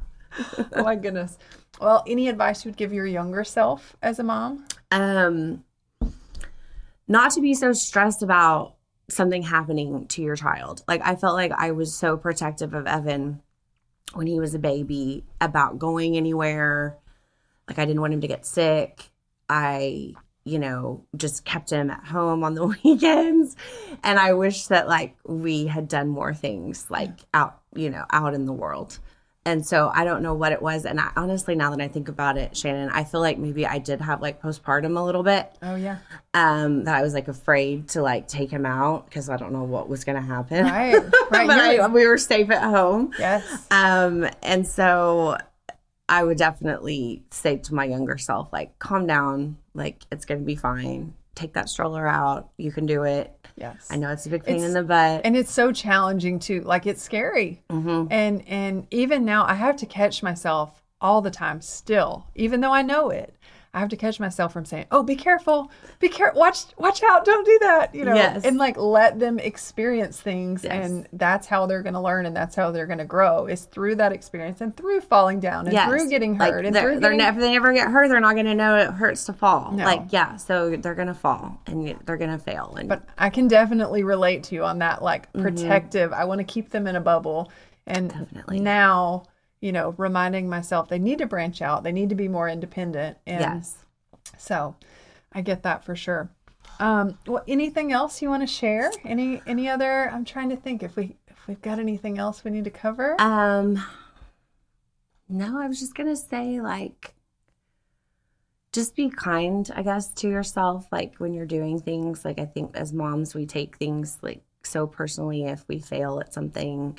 Oh 0.73 0.85
my 0.85 0.95
goodness. 0.95 1.37
Well, 1.81 2.05
any 2.07 2.29
advice 2.29 2.65
you 2.65 2.71
would 2.71 2.77
give 2.79 2.93
your 2.93 3.07
younger 3.07 3.43
self 3.45 3.97
as 4.03 4.19
a 4.19 4.23
mom? 4.23 4.65
um 4.93 5.65
not 7.09 7.33
to 7.33 7.41
be 7.41 7.55
so 7.55 7.73
stressed 7.73 8.23
about 8.23 8.75
something 9.11 9.43
happening 9.43 10.07
to 10.09 10.23
your 10.23 10.37
child. 10.37 10.83
Like 10.89 11.03
i 11.05 11.17
felt 11.17 11.35
like 11.35 11.53
i 11.53 11.71
was 11.71 11.95
so 11.95 12.17
protective 12.17 12.75
of 12.75 12.87
evan 12.87 13.43
when 14.15 14.27
he 14.27 14.41
was 14.41 14.55
a 14.55 14.59
baby 14.59 15.25
about 15.41 15.79
going 15.79 16.17
anywhere. 16.17 16.99
Like 17.69 17.79
i 17.79 17.85
didn't 17.85 18.01
want 18.01 18.15
him 18.15 18.21
to 18.21 18.29
get 18.29 18.47
sick. 18.47 19.11
I 19.49 20.15
you 20.45 20.59
know 20.59 21.05
just 21.17 21.45
kept 21.45 21.71
him 21.71 21.91
at 21.91 22.05
home 22.05 22.45
on 22.45 22.55
the 22.55 22.67
weekends. 22.85 23.57
And 24.03 24.19
i 24.19 24.33
wish 24.33 24.67
that 24.67 24.89
like 24.89 25.17
we 25.25 25.67
had 25.67 25.89
done 25.89 26.09
more 26.09 26.35
things 26.35 26.91
like 26.91 27.21
out 27.35 27.61
you 27.75 27.91
know 27.91 28.05
out 28.11 28.35
in 28.35 28.47
the 28.47 28.53
world 28.53 28.99
and 29.47 29.67
so 29.67 29.91
I 29.95 30.05
don't 30.05 30.23
know 30.23 30.35
what 30.35 30.53
it 30.53 30.61
was. 30.61 30.85
And 30.85 31.01
I, 31.01 31.11
honestly, 31.17 31.55
now 31.55 31.71
that 31.71 31.81
I 31.81 31.89
think 31.89 32.09
about 32.09 32.37
it, 32.37 32.57
Shannon, 32.57 32.91
I 32.91 33.05
feel 33.05 33.21
like 33.21 33.39
maybe 33.39 33.67
I 33.67 33.79
did 33.79 34.01
have 34.01 34.21
like 34.21 34.43
postpartum 34.43 34.99
a 34.99 35.03
little 35.03 35.23
bit. 35.23 35.51
Oh 35.63 35.77
yeah. 35.77 35.99
Um, 36.35 36.85
that 36.85 36.95
I 36.95 37.03
was 37.03 37.15
like 37.15 37.29
afraid 37.29 37.89
to 37.91 38.03
like 38.03 38.29
take 38.29 38.51
him 38.51 38.67
out 38.67 39.07
because 39.07 39.31
I 39.31 39.39
don't 39.39 39.53
know 39.53 39.65
what 39.65 39.89
was 39.89 40.05
going 40.05 40.17
to 40.17 40.27
happen. 40.27 40.65
Right. 40.65 40.95
Right. 40.95 41.11
but 41.31 41.51
I, 41.51 41.87
we 41.89 42.07
were 42.07 42.19
safe 42.19 42.51
at 42.51 42.63
home. 42.63 43.15
yes. 43.19 43.67
Um, 43.71 44.29
and 44.43 44.67
so 44.67 45.39
I 46.11 46.25
would 46.25 46.37
definitely 46.37 47.23
say 47.31 47.57
to 47.57 47.75
my 47.75 47.85
younger 47.85 48.19
self, 48.19 48.53
like, 48.53 48.79
calm 48.79 49.07
down. 49.07 49.57
Like, 49.75 50.03
it's 50.11 50.25
going 50.25 50.41
to 50.41 50.47
be 50.47 50.57
fine. 50.57 51.15
Take 51.41 51.55
that 51.55 51.71
stroller 51.71 52.07
out. 52.07 52.51
You 52.59 52.71
can 52.71 52.85
do 52.85 53.05
it. 53.05 53.35
Yes. 53.57 53.89
I 53.91 53.97
know 53.97 54.11
it's 54.11 54.27
a 54.27 54.29
big 54.31 54.45
pain 54.45 54.57
It's- 54.57 54.69
in 54.69 54.75
the 54.75 54.83
butt. 54.83 55.23
and 55.25 55.35
it's 55.37 55.51
so 55.51 55.73
challenging 55.73 56.39
too 56.39 56.61
like 56.63 56.87
it's 56.87 57.03
scary 57.03 57.63
Mm-hmm. 57.71 58.13
and 58.13 58.47
and 58.47 58.87
even 58.91 59.25
now 59.25 59.45
i 59.47 59.55
have 59.55 59.77
to 59.79 59.87
catch 59.87 60.23
myself 60.23 60.83
all 61.01 61.21
the 61.23 61.31
time 61.31 61.61
still 61.63 62.27
even 62.35 62.61
though 62.61 62.73
i 62.73 62.83
know 62.83 63.09
it 63.11 63.35
i 63.73 63.79
have 63.81 63.89
to 63.89 63.97
catch 63.97 64.19
myself 64.19 64.53
from 64.53 64.65
saying 64.65 64.85
oh 64.91 65.03
be 65.03 65.15
careful 65.15 65.71
be 66.01 66.09
careful 66.09 66.41
watch 66.41 66.65
watch 66.79 67.03
out 67.03 67.25
don't 67.25 67.45
do 67.47 67.59
that 67.61 67.95
you 67.95 68.05
know 68.05 68.15
Yes. 68.15 68.45
and 68.45 68.57
like 68.59 68.77
let 68.77 69.19
them 69.19 69.39
experience 69.39 70.21
things 70.21 70.65
Yes. 70.65 70.91
and 70.91 71.09
that's 71.13 71.47
how 71.47 71.67
they're 71.67 71.83
going 71.83 71.95
to 71.95 72.01
learn 72.01 72.27
and 72.27 72.35
that's 72.37 72.57
how 72.57 72.71
they're 72.71 72.87
going 72.87 72.99
to 72.99 73.05
grow 73.05 73.47
is 73.47 73.65
through 73.67 73.95
that 73.97 74.13
experience 74.13 74.61
and 74.61 74.77
through 74.77 75.01
falling 75.03 75.39
down 75.41 75.67
and 75.67 75.73
Yes. 75.73 75.89
through 75.89 76.09
getting 76.09 76.37
Like, 76.37 76.53
hurt 76.53 76.67
and 76.67 76.75
they're, 76.75 76.91
they're 76.99 77.11
getting, 77.13 77.19
ne- 77.19 77.29
if 77.29 77.37
they 77.37 77.53
never 77.53 77.73
get 77.73 77.89
hurt, 77.89 78.09
they're 78.09 78.21
not 78.21 78.35
going 78.35 78.47
to 78.47 78.55
know 78.55 78.77
it 78.77 78.91
hurts 78.91 79.25
to 79.27 79.33
fall. 79.33 79.73
No. 79.73 79.85
Like, 79.85 80.05
yeah, 80.11 80.37
so 80.37 80.77
they're 80.77 80.95
going 80.95 81.09
to 81.09 81.15
fall 81.15 81.61
and 81.67 81.97
they're 82.07 82.17
going 82.17 82.31
to 82.31 82.39
fail. 82.39 82.75
And 82.79 82.89
but 82.89 83.05
i 83.19 83.31
can 83.31 83.47
definitely 83.49 84.03
relate 84.03 84.43
to 84.45 84.55
you 84.55 84.65
on 84.65 84.79
that 84.81 85.03
like 85.03 85.31
Mm-hmm. 85.33 85.43
protective 85.43 86.13
i 86.13 86.25
want 86.25 86.39
to 86.41 86.45
keep 86.45 86.71
them 86.71 86.87
in 86.89 86.97
a 86.97 87.01
bubble 87.01 87.51
and 87.87 88.11
Definitely. 88.11 88.59
now 88.61 89.25
you 89.61 89.73
know 89.73 89.95
reminding 89.97 90.49
myself 90.49 90.89
they 90.89 90.99
need 90.99 91.19
to 91.19 91.27
branch 91.27 91.61
out 91.63 91.83
they 91.83 91.93
need 91.93 92.09
to 92.09 92.15
be 92.15 92.29
more 92.29 92.49
independent 92.49 93.19
and 93.27 93.41
yes. 93.41 93.85
so 94.39 94.75
i 95.33 95.41
get 95.41 95.63
that 95.63 95.85
for 95.85 95.95
sure 95.95 96.31
um 96.79 97.19
well 97.27 97.45
anything 97.47 97.93
else 97.93 98.23
you 98.23 98.29
want 98.29 98.43
to 98.43 98.47
share 98.47 98.91
any 99.05 99.43
any 99.47 99.69
other 99.69 100.11
i'm 100.11 100.25
trying 100.25 100.49
to 100.49 100.57
think 100.57 100.83
if 100.83 100.97
we 100.97 101.17
if 101.29 101.47
we've 101.47 101.63
got 101.63 101.79
anything 101.79 102.19
else 102.19 102.45
we 102.45 102.51
need 102.51 102.65
to 102.65 102.71
cover 102.71 103.21
Um, 103.21 103.83
no, 105.31 105.61
I 105.61 105.69
was 105.69 105.79
just 105.79 105.95
gonna 105.95 106.17
say 106.17 106.61
like, 106.61 107.15
just 108.73 108.97
be 108.97 109.09
kind, 109.11 109.71
I 109.75 109.83
guess, 109.83 110.09
to 110.15 110.29
yourself. 110.29 110.87
Like 110.91 111.17
when 111.19 111.33
you're 111.33 111.47
doing 111.47 111.81
things, 111.81 112.25
like 112.25 112.39
I 112.41 112.47
think 112.47 112.77
as 112.77 112.93
moms, 112.93 113.35
we 113.35 113.47
take 113.47 113.77
things 113.77 114.19
like 114.23 114.43
so 114.65 114.87
personally. 114.89 115.45
If 115.45 115.67
we 115.69 115.79
fail 115.79 116.19
at 116.21 116.35
something, 116.35 116.99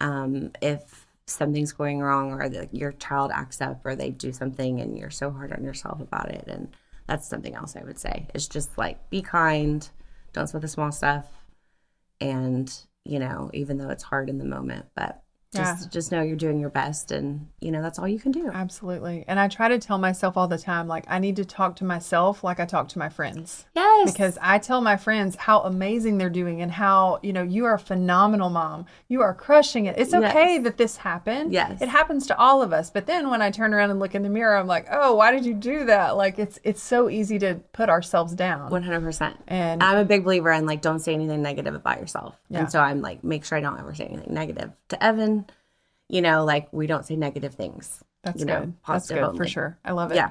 um, 0.00 0.52
if 0.60 1.01
something's 1.26 1.72
going 1.72 2.00
wrong, 2.00 2.32
or 2.32 2.48
that 2.48 2.74
your 2.74 2.92
child 2.92 3.30
acts 3.32 3.60
up, 3.60 3.84
or 3.84 3.94
they 3.94 4.10
do 4.10 4.32
something, 4.32 4.80
and 4.80 4.98
you're 4.98 5.10
so 5.10 5.30
hard 5.30 5.52
on 5.52 5.64
yourself 5.64 6.00
about 6.00 6.30
it, 6.30 6.44
and 6.46 6.68
that's 7.06 7.28
something 7.28 7.54
else 7.54 7.76
I 7.76 7.84
would 7.84 7.98
say. 7.98 8.28
It's 8.34 8.48
just 8.48 8.76
like 8.78 9.10
be 9.10 9.22
kind, 9.22 9.88
don't 10.32 10.46
sweat 10.46 10.62
the 10.62 10.68
small 10.68 10.92
stuff, 10.92 11.26
and 12.20 12.72
you 13.04 13.18
know, 13.18 13.50
even 13.52 13.78
though 13.78 13.90
it's 13.90 14.04
hard 14.04 14.28
in 14.28 14.38
the 14.38 14.44
moment, 14.44 14.86
but 14.94 15.22
just 15.54 15.82
Yeah. 15.84 15.88
just 15.90 16.12
know 16.12 16.22
you're 16.22 16.36
doing 16.36 16.58
your 16.58 16.70
best, 16.70 17.10
and 17.12 17.48
you 17.60 17.70
know 17.70 17.82
that's 17.82 17.98
all 17.98 18.08
you 18.08 18.18
can 18.18 18.32
do. 18.32 18.50
absolutely 18.52 19.24
and 19.28 19.38
i 19.38 19.46
try 19.48 19.68
to 19.68 19.78
tell 19.78 19.98
myself 19.98 20.36
all 20.36 20.48
the 20.48 20.58
time 20.58 20.88
like 20.88 21.04
i 21.08 21.18
need 21.18 21.36
to 21.36 21.44
talk 21.44 21.76
to 21.76 21.84
myself 21.84 22.42
like 22.42 22.58
i 22.58 22.64
talk 22.64 22.88
to 22.88 22.98
my 22.98 23.08
friends 23.08 23.66
Yes, 23.74 24.12
because 24.12 24.38
I 24.42 24.58
tell 24.58 24.80
my 24.80 24.96
friends 24.96 25.36
how 25.36 25.60
amazing 25.60 26.18
they're 26.18 26.28
doing 26.30 26.60
and 26.62 26.72
how, 26.72 27.20
you 27.22 27.32
know, 27.32 27.42
you 27.42 27.66
are 27.66 27.74
a 27.74 27.78
phenomenal 27.78 28.48
mom. 28.50 28.86
You 29.08 29.20
are 29.22 29.32
crushing 29.34 29.86
it. 29.86 29.96
It's 29.98 30.12
okay 30.14 30.54
Yes. 30.54 30.64
that 30.64 30.76
this 30.76 30.96
happened. 30.96 31.52
Yes. 31.52 31.80
It 31.80 31.88
happens 31.88 32.26
to 32.28 32.36
all 32.38 32.62
of 32.62 32.72
us. 32.72 32.90
But 32.90 33.06
then 33.06 33.30
when 33.30 33.40
I 33.42 33.50
turn 33.50 33.72
around 33.74 33.90
and 33.90 34.00
look 34.00 34.14
in 34.14 34.22
the 34.22 34.28
mirror, 34.28 34.56
I'm 34.56 34.66
like, 34.66 34.86
"Oh, 34.90 35.14
why 35.14 35.30
did 35.30 35.44
you 35.46 35.54
do 35.54 35.84
that?" 35.84 36.16
Like 36.16 36.38
it's 36.38 36.58
it's 36.64 36.82
so 36.82 37.08
easy 37.08 37.38
to 37.40 37.60
put 37.72 37.88
ourselves 37.90 38.34
down. 38.34 38.70
one 38.70 38.82
hundred 38.82 39.02
percent. 39.02 39.36
And 39.46 39.82
I'm 39.82 39.98
a 39.98 40.04
big 40.04 40.24
believer 40.24 40.50
in 40.52 40.66
like 40.66 40.80
don't 40.80 40.98
say 41.00 41.14
anything 41.14 41.42
negative 41.42 41.74
about 41.74 42.00
yourself. 42.00 42.34
Yeah. 42.48 42.60
And 42.60 42.72
so 42.72 42.80
I'm 42.80 43.00
like 43.02 43.22
make 43.22 43.44
sure 43.44 43.56
I 43.58 43.60
don't 43.60 43.78
ever 43.78 43.94
say 43.94 44.06
anything 44.06 44.32
negative 44.34 44.70
to 44.88 45.04
Evan. 45.04 45.41
You 46.12 46.22
know, 46.22 46.44
like 46.44 46.68
we 46.72 46.86
don't 46.86 47.04
say 47.04 47.16
negative 47.16 47.54
things. 47.54 48.04
that's 48.22 48.38
you 48.40 48.46
good. 48.46 48.52
know, 48.52 48.60
That's 48.60 49.08
positive 49.08 49.30
good 49.30 49.36
for 49.38 49.46
sure. 49.48 49.78
I 49.84 49.92
love 49.92 50.12
it. 50.12 50.16
Yeah. 50.16 50.30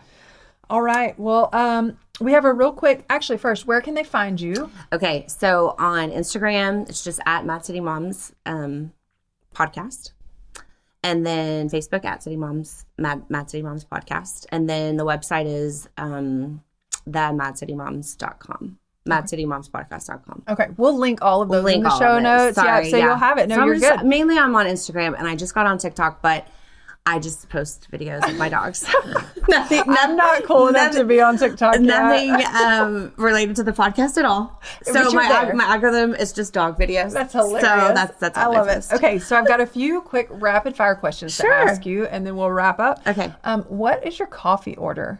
All 0.69 0.81
right. 0.81 1.19
Well, 1.19 1.49
um 1.51 1.97
we 2.21 2.33
have 2.33 2.45
a 2.45 2.53
real 2.53 2.71
quick 2.71 3.03
actually 3.09 3.39
first, 3.39 3.65
where 3.65 3.81
can 3.81 3.95
they 3.95 4.03
find 4.03 4.39
you? 4.39 4.69
Okay, 4.93 5.25
so 5.27 5.75
on 5.79 6.11
Instagram, 6.11 6.87
it's 6.87 7.03
just 7.03 7.19
at 7.25 7.45
Mad 7.45 7.65
City 7.65 7.79
Moms 7.79 8.31
um, 8.45 8.93
podcast, 9.55 10.11
and 11.03 11.25
then 11.25 11.67
Facebook 11.67 12.05
at 12.05 12.21
City 12.21 12.37
Moms 12.37 12.85
Mad, 12.99 13.27
Mad 13.29 13.49
City 13.49 13.63
Moms 13.63 13.83
podcast, 13.85 14.45
and 14.51 14.69
then 14.69 14.97
the 14.97 15.05
website 15.05 15.47
is 15.47 15.89
um, 15.97 16.61
the 17.07 17.17
madcitymoms.com, 17.19 18.77
madcitymomspodcast.com. 19.07 20.43
Okay. 20.49 20.67
We'll 20.77 20.97
link 20.97 21.21
all 21.21 21.41
of 21.41 21.49
those 21.49 21.59
in 21.59 21.63
link 21.65 21.83
the 21.83 21.97
show 21.99 22.19
notes. 22.19 22.55
Sorry, 22.55 22.85
yeah, 22.85 22.91
so 22.91 22.97
you'll 22.97 23.15
have 23.15 23.37
it. 23.37 23.49
No, 23.49 23.55
So 23.55 23.65
you're 23.65 23.75
just- 23.79 23.99
good. 23.99 24.05
Mainly, 24.07 24.37
I'm 24.37 24.55
on 24.55 24.65
Instagram, 24.65 25.17
and 25.17 25.27
I 25.27 25.35
just 25.35 25.53
got 25.53 25.65
on 25.65 25.77
TikTok, 25.77 26.21
but 26.21 26.47
I 27.03 27.17
just 27.17 27.49
post 27.49 27.87
videos 27.91 28.23
of 28.29 28.37
my 28.37 28.47
dogs. 28.47 28.85
nothing, 29.49 29.81
I'm 29.87 30.15
not 30.15 30.43
cool 30.43 30.67
enough 30.67 30.91
to 30.91 31.03
be 31.03 31.19
on 31.19 31.35
TikTok. 31.35 31.73
yet. 31.73 31.81
nothing 31.81 32.45
um, 32.55 33.11
related 33.17 33.55
to 33.55 33.63
the 33.63 33.71
podcast 33.71 34.17
at 34.17 34.25
all. 34.25 34.61
So 34.83 35.09
my 35.11 35.23
ag- 35.23 35.55
my 35.55 35.63
algorithm 35.63 36.13
is 36.13 36.31
just 36.31 36.53
dog 36.53 36.77
videos. 36.77 37.11
That's 37.13 37.33
hilarious. 37.33 37.63
So 37.63 37.93
that's 37.95 38.17
that's 38.19 38.37
I 38.37 38.45
love 38.45 38.67
it. 38.67 38.75
post. 38.75 38.93
Okay, 38.93 39.17
so 39.17 39.35
I've 39.35 39.47
got 39.47 39.59
a 39.59 39.65
few 39.65 40.01
quick 40.01 40.27
rapid 40.29 40.75
fire 40.75 40.93
questions 40.93 41.33
Sure. 41.33 41.49
to 41.49 41.71
ask 41.71 41.87
you, 41.87 42.05
and 42.05 42.23
then 42.23 42.35
we'll 42.35 42.51
wrap 42.51 42.79
up. 42.79 43.01
Okay. 43.07 43.33
Um, 43.45 43.63
what 43.63 44.05
is 44.05 44.19
your 44.19 44.27
coffee 44.27 44.75
order? 44.77 45.19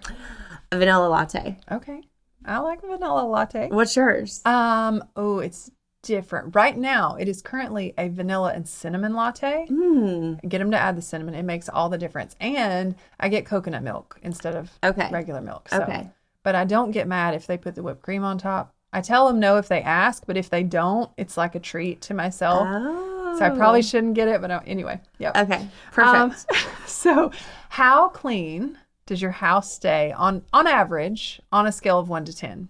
A 0.71 0.77
vanilla 0.77 1.07
latte. 1.09 1.57
Okay, 1.71 2.01
I 2.45 2.59
like 2.59 2.81
vanilla 2.81 3.25
latte. 3.25 3.69
What's 3.69 3.95
yours? 3.95 4.41
Um, 4.45 5.03
oh, 5.15 5.39
it's 5.39 5.71
different. 6.03 6.55
Right 6.55 6.75
now, 6.75 7.15
it 7.15 7.27
is 7.27 7.41
currently 7.41 7.93
a 7.97 8.09
vanilla 8.09 8.53
and 8.53 8.67
cinnamon 8.67 9.13
latte. 9.13 9.67
Hmm. 9.67 10.33
Get 10.47 10.59
them 10.59 10.71
to 10.71 10.77
add 10.77 10.97
the 10.97 11.01
cinnamon; 11.01 11.35
it 11.35 11.43
makes 11.43 11.69
all 11.69 11.89
the 11.89 11.97
difference. 11.97 12.35
And 12.39 12.95
I 13.19 13.29
get 13.29 13.45
coconut 13.45 13.83
milk 13.83 14.19
instead 14.23 14.55
of 14.55 14.71
Okay. 14.83 15.09
regular 15.11 15.41
milk. 15.41 15.69
So. 15.69 15.81
Okay. 15.83 16.09
But 16.43 16.55
I 16.55 16.65
don't 16.65 16.91
get 16.91 17.07
mad 17.07 17.35
if 17.35 17.45
they 17.45 17.57
put 17.57 17.75
the 17.75 17.83
whipped 17.83 18.01
cream 18.01 18.23
on 18.23 18.37
top. 18.39 18.73
I 18.93 19.01
tell 19.01 19.27
them 19.27 19.39
no 19.39 19.57
if 19.57 19.67
they 19.67 19.81
ask, 19.81 20.23
but 20.25 20.35
if 20.37 20.49
they 20.49 20.63
don't, 20.63 21.09
it's 21.17 21.37
like 21.37 21.55
a 21.55 21.59
treat 21.59 22.01
to 22.01 22.13
myself. 22.13 22.67
Oh. 22.69 23.35
So 23.37 23.45
I 23.45 23.49
probably 23.51 23.81
shouldn't 23.81 24.15
get 24.15 24.27
it, 24.27 24.41
but 24.41 24.51
uh, 24.51 24.59
anyway, 24.65 24.99
yeah. 25.17 25.31
Okay. 25.43 25.65
Perfect. 25.93 26.51
Um, 26.51 26.57
so, 26.85 27.31
how 27.69 28.09
clean 28.09 28.77
does 29.11 29.21
your 29.21 29.31
house 29.31 29.69
stay 29.73 30.13
on 30.13 30.41
on 30.53 30.67
average 30.67 31.41
on 31.51 31.67
a 31.67 31.71
scale 31.73 31.99
of 31.99 32.07
one 32.07 32.23
to 32.23 32.33
ten? 32.33 32.69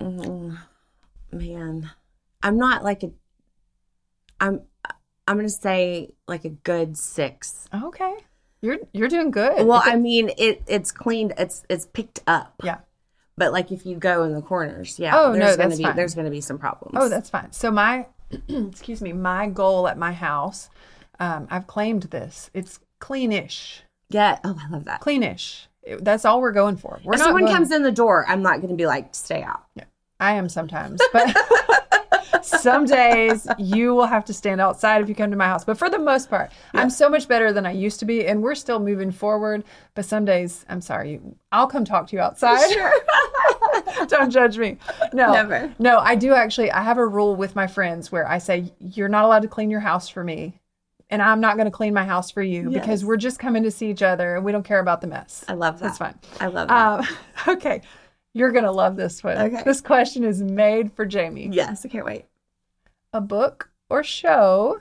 Man, 0.00 1.90
I'm 2.42 2.56
not 2.56 2.82
like 2.82 3.02
a. 3.02 3.10
I'm. 4.40 4.62
I'm 5.28 5.36
gonna 5.36 5.50
say 5.50 6.14
like 6.26 6.46
a 6.46 6.48
good 6.48 6.96
six. 6.96 7.68
Okay, 7.74 8.14
you're 8.62 8.78
you're 8.94 9.08
doing 9.08 9.30
good. 9.30 9.66
Well, 9.66 9.82
I 9.84 9.96
mean, 9.96 10.30
it 10.38 10.62
it's 10.66 10.92
cleaned. 10.92 11.34
It's 11.36 11.62
it's 11.68 11.84
picked 11.84 12.20
up. 12.26 12.54
yeah. 12.64 12.78
But 13.36 13.52
like 13.52 13.70
if 13.70 13.84
you 13.84 13.96
go 13.96 14.22
in 14.22 14.32
the 14.32 14.40
corners, 14.40 14.98
yeah. 14.98 15.14
Oh, 15.14 15.32
no, 15.34 15.40
there's 15.40 15.56
gonna 15.58 15.68
that's 15.68 15.78
be 15.78 15.84
fine. 15.84 15.96
there's 15.96 16.14
gonna 16.14 16.30
be 16.30 16.40
some 16.40 16.56
problems. 16.56 16.94
Oh, 16.96 17.10
that's 17.10 17.28
fine. 17.28 17.52
So 17.52 17.70
my, 17.70 18.06
excuse 18.48 19.02
me, 19.02 19.12
my 19.12 19.46
goal 19.46 19.88
at 19.88 19.98
my 19.98 20.12
house, 20.12 20.70
um, 21.20 21.48
I've 21.50 21.66
claimed 21.66 22.04
this. 22.04 22.50
It's 22.54 22.80
cleanish, 22.98 23.80
yeah. 24.10 24.38
Oh, 24.44 24.56
I 24.62 24.68
love 24.70 24.84
that. 24.84 25.00
cleanish. 25.00 25.66
That's 26.00 26.24
all 26.24 26.40
we're 26.40 26.52
going 26.52 26.76
for. 26.76 27.00
We're 27.04 27.14
if 27.14 27.20
someone 27.20 27.42
going- 27.44 27.54
comes 27.54 27.70
in 27.70 27.82
the 27.82 27.92
door, 27.92 28.24
I'm 28.28 28.42
not 28.42 28.60
gonna 28.60 28.74
be 28.74 28.86
like, 28.86 29.14
stay 29.14 29.42
out. 29.42 29.64
Yeah, 29.76 29.84
I 30.18 30.32
am 30.34 30.48
sometimes, 30.48 31.00
but 31.12 31.36
some 32.42 32.86
days 32.86 33.46
you 33.58 33.94
will 33.94 34.06
have 34.06 34.24
to 34.24 34.32
stand 34.32 34.60
outside 34.60 35.00
if 35.02 35.08
you 35.08 35.14
come 35.14 35.30
to 35.30 35.36
my 35.36 35.46
house. 35.46 35.64
But 35.64 35.78
for 35.78 35.88
the 35.88 35.98
most 35.98 36.28
part, 36.28 36.50
I'm 36.74 36.90
so 36.90 37.08
much 37.08 37.28
better 37.28 37.52
than 37.52 37.66
I 37.66 37.70
used 37.72 38.00
to 38.00 38.04
be, 38.04 38.26
and 38.26 38.42
we're 38.42 38.54
still 38.56 38.80
moving 38.80 39.10
forward. 39.12 39.62
But 39.94 40.04
some 40.04 40.24
days, 40.24 40.64
I'm 40.68 40.80
sorry, 40.80 41.20
I'll 41.52 41.68
come 41.68 41.84
talk 41.84 42.08
to 42.08 42.16
you 42.16 42.22
outside. 42.22 42.68
Sure. 42.72 42.92
Don't 44.08 44.30
judge 44.30 44.58
me. 44.58 44.78
No, 45.12 45.32
Never. 45.32 45.72
No, 45.78 45.98
I 45.98 46.14
do 46.16 46.34
actually. 46.34 46.70
I 46.72 46.82
have 46.82 46.98
a 46.98 47.06
rule 47.06 47.36
with 47.36 47.54
my 47.54 47.66
friends 47.66 48.10
where 48.10 48.26
I 48.28 48.38
say 48.38 48.72
you're 48.80 49.08
not 49.08 49.24
allowed 49.24 49.42
to 49.42 49.48
clean 49.48 49.70
your 49.70 49.80
house 49.80 50.08
for 50.08 50.24
me. 50.24 50.58
And 51.08 51.22
I'm 51.22 51.40
not 51.40 51.56
going 51.56 51.66
to 51.66 51.70
clean 51.70 51.94
my 51.94 52.04
house 52.04 52.30
for 52.32 52.42
you 52.42 52.68
because 52.70 53.04
we're 53.04 53.16
just 53.16 53.38
coming 53.38 53.62
to 53.62 53.70
see 53.70 53.90
each 53.90 54.02
other 54.02 54.34
and 54.36 54.44
we 54.44 54.50
don't 54.50 54.64
care 54.64 54.80
about 54.80 55.00
the 55.00 55.06
mess. 55.06 55.44
I 55.46 55.52
love 55.54 55.78
that. 55.78 55.86
That's 55.86 55.98
fine. 55.98 56.18
I 56.40 56.46
love 56.48 56.66
that. 56.68 56.98
Um, 57.00 57.06
okay. 57.56 57.82
You're 58.34 58.50
going 58.50 58.64
to 58.64 58.72
love 58.72 58.96
this 58.96 59.22
one. 59.22 59.38
Okay. 59.38 59.62
This 59.64 59.80
question 59.80 60.24
is 60.24 60.42
made 60.42 60.92
for 60.92 61.06
Jamie. 61.06 61.48
yes, 61.52 61.86
I 61.86 61.88
can't 61.88 62.04
wait. 62.04 62.24
A 63.12 63.20
book 63.20 63.70
or 63.88 64.02
show 64.02 64.80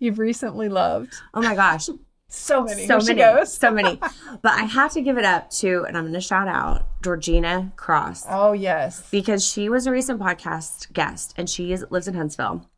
you've 0.00 0.18
recently 0.18 0.68
loved? 0.68 1.14
Oh 1.34 1.40
my 1.40 1.54
gosh, 1.54 1.88
So 2.32 2.62
many. 2.62 2.86
so 2.86 3.00
Here 3.00 3.14
many, 3.16 3.46
so 3.46 3.70
many. 3.72 4.00
But 4.42 4.52
I 4.52 4.62
have 4.62 4.92
to 4.92 5.00
give 5.02 5.18
it 5.18 5.24
up 5.24 5.50
to, 5.50 5.84
and 5.86 5.96
I'm 5.96 6.04
going 6.04 6.14
to 6.14 6.20
shout 6.20 6.46
out 6.46 6.86
Georgina 7.02 7.72
Cross 7.76 8.24
Oh, 8.28 8.52
yes. 8.52 9.08
because 9.10 9.44
she 9.44 9.68
was 9.68 9.86
a 9.86 9.90
recent 9.90 10.20
podcast 10.20 10.92
guest, 10.92 11.34
and 11.36 11.48
she 11.50 11.72
is, 11.72 11.84
lives 11.90 12.06
in 12.06 12.14
Huntsville. 12.14 12.68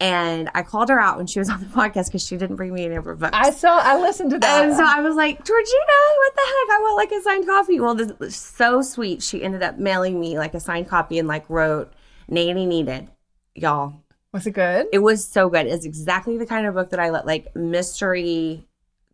And 0.00 0.48
I 0.54 0.62
called 0.62 0.90
her 0.90 1.00
out 1.00 1.16
when 1.16 1.26
she 1.26 1.40
was 1.40 1.50
on 1.50 1.58
the 1.60 1.66
podcast 1.66 2.06
because 2.06 2.24
she 2.24 2.36
didn't 2.36 2.54
bring 2.56 2.72
me 2.72 2.84
any 2.84 2.94
of 2.94 3.04
her 3.04 3.16
books. 3.16 3.32
I 3.36 3.50
saw, 3.50 3.78
I 3.78 3.98
listened 4.00 4.30
to 4.30 4.38
that. 4.38 4.64
And 4.64 4.76
so 4.76 4.84
I 4.86 5.00
was 5.00 5.16
like, 5.16 5.44
Georgina, 5.44 5.98
what 6.18 6.34
the 6.36 6.40
heck? 6.40 6.70
I 6.70 6.78
want 6.82 6.96
like 6.96 7.10
a 7.12 7.22
signed 7.22 7.46
copy. 7.46 7.80
Well, 7.80 7.94
this 7.96 8.12
was 8.20 8.36
so 8.36 8.80
sweet. 8.80 9.22
She 9.24 9.42
ended 9.42 9.62
up 9.64 9.78
mailing 9.78 10.20
me 10.20 10.38
like 10.38 10.54
a 10.54 10.60
signed 10.60 10.88
copy 10.88 11.18
and 11.18 11.26
like 11.26 11.50
wrote 11.50 11.92
Nanny 12.28 12.64
Needed. 12.64 13.08
Y'all, 13.56 14.04
Was 14.32 14.46
it 14.46 14.52
good? 14.52 14.86
it 14.92 15.00
was 15.00 15.26
so 15.26 15.48
good. 15.50 15.66
It's 15.66 15.84
exactly 15.84 16.38
the 16.38 16.46
kind 16.46 16.64
of 16.66 16.74
book 16.74 16.90
that 16.90 17.00
I 17.00 17.10
let 17.10 17.26
like 17.26 17.56
mystery, 17.56 18.68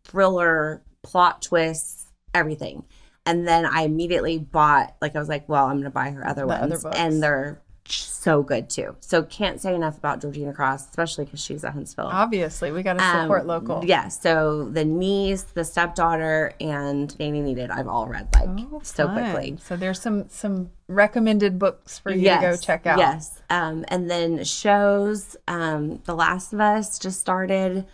thriller, 0.05 0.83
plot 1.03 1.41
twists, 1.41 2.11
everything. 2.35 2.85
And 3.27 3.49
then 3.49 3.65
I 3.65 3.85
immediately 3.85 4.37
bought, 4.39 4.97
like, 5.01 5.17
I 5.17 5.19
was 5.19 5.31
like, 5.31 5.49
well, 5.49 5.65
I'm 5.65 5.77
going 5.77 5.85
to 5.85 5.91
buy 5.91 6.11
her 6.11 6.27
other 6.29 6.43
The 6.43 6.47
ones. 6.49 6.63
other 6.63 6.79
books. 6.79 6.97
and 6.99 7.23
they're 7.23 7.63
so 7.89 8.43
good 8.43 8.71
too. 8.71 8.97
So 9.01 9.23
can't 9.23 9.61
say 9.61 9.75
enough 9.75 9.99
about 9.99 10.21
Georgina 10.21 10.53
Cross, 10.53 10.89
especially 10.89 11.25
because 11.27 11.41
she's 11.41 11.65
a 11.65 11.71
Huntsville. 11.71 12.07
Obviously, 12.07 12.73
we 12.73 12.83
got 12.83 12.95
to 12.99 13.05
support 13.21 13.43
Um, 13.43 13.47
local. 13.47 13.85
Yeah. 13.85 14.09
So 14.09 14.65
the 14.65 14.85
niece, 14.85 15.43
the 15.43 15.65
stepdaughter, 15.65 16.53
and 16.61 17.17
Nanny 17.19 17.41
Needed, 17.43 17.71
I've 17.71 17.89
all 17.89 18.07
read 18.07 18.29
like 18.35 18.49
Oh, 18.73 18.81
so 18.83 19.07
fun. 19.07 19.33
quickly. 19.33 19.59
So 19.63 19.77
there's 19.77 20.01
some 20.01 20.29
some 20.29 20.71
recommended 20.89 21.59
books 21.59 21.99
for 21.99 22.11
you 22.13 22.29
to 22.31 22.39
go 22.41 22.57
check 22.57 22.87
out. 22.87 22.99
Yes. 22.99 23.41
Um, 23.51 23.85
and 23.89 24.11
then 24.11 24.43
shows. 24.45 25.37
Um, 25.47 26.01
the 26.05 26.15
Last 26.15 26.53
of 26.53 26.61
Us 26.61 26.99
just 26.99 27.21
started 27.21 27.85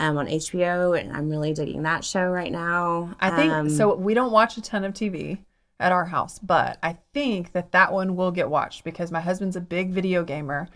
um, 0.00 0.16
on 0.18 0.26
HBO, 0.26 0.98
and 1.00 1.12
I'm 1.16 1.28
really 1.28 1.52
digging 1.52 1.82
that 1.82 2.04
show 2.04 2.24
right 2.26 2.52
now. 2.52 3.14
I 3.20 3.30
think 3.30 3.52
Um, 3.52 3.68
so. 3.70 3.94
We 3.94 4.14
don't 4.14 4.30
watch 4.32 4.56
a 4.56 4.62
ton 4.62 4.84
of 4.84 4.94
TV 4.94 5.38
at 5.80 5.92
our 5.92 6.06
house, 6.06 6.38
but 6.38 6.78
I 6.82 6.96
think 7.14 7.52
that 7.52 7.72
that 7.72 7.92
one 7.92 8.16
will 8.16 8.30
get 8.30 8.50
watched 8.50 8.84
because 8.84 9.10
my 9.12 9.20
husband's 9.20 9.56
a 9.56 9.60
big 9.60 9.90
video 9.90 10.24
gamer, 10.24 10.68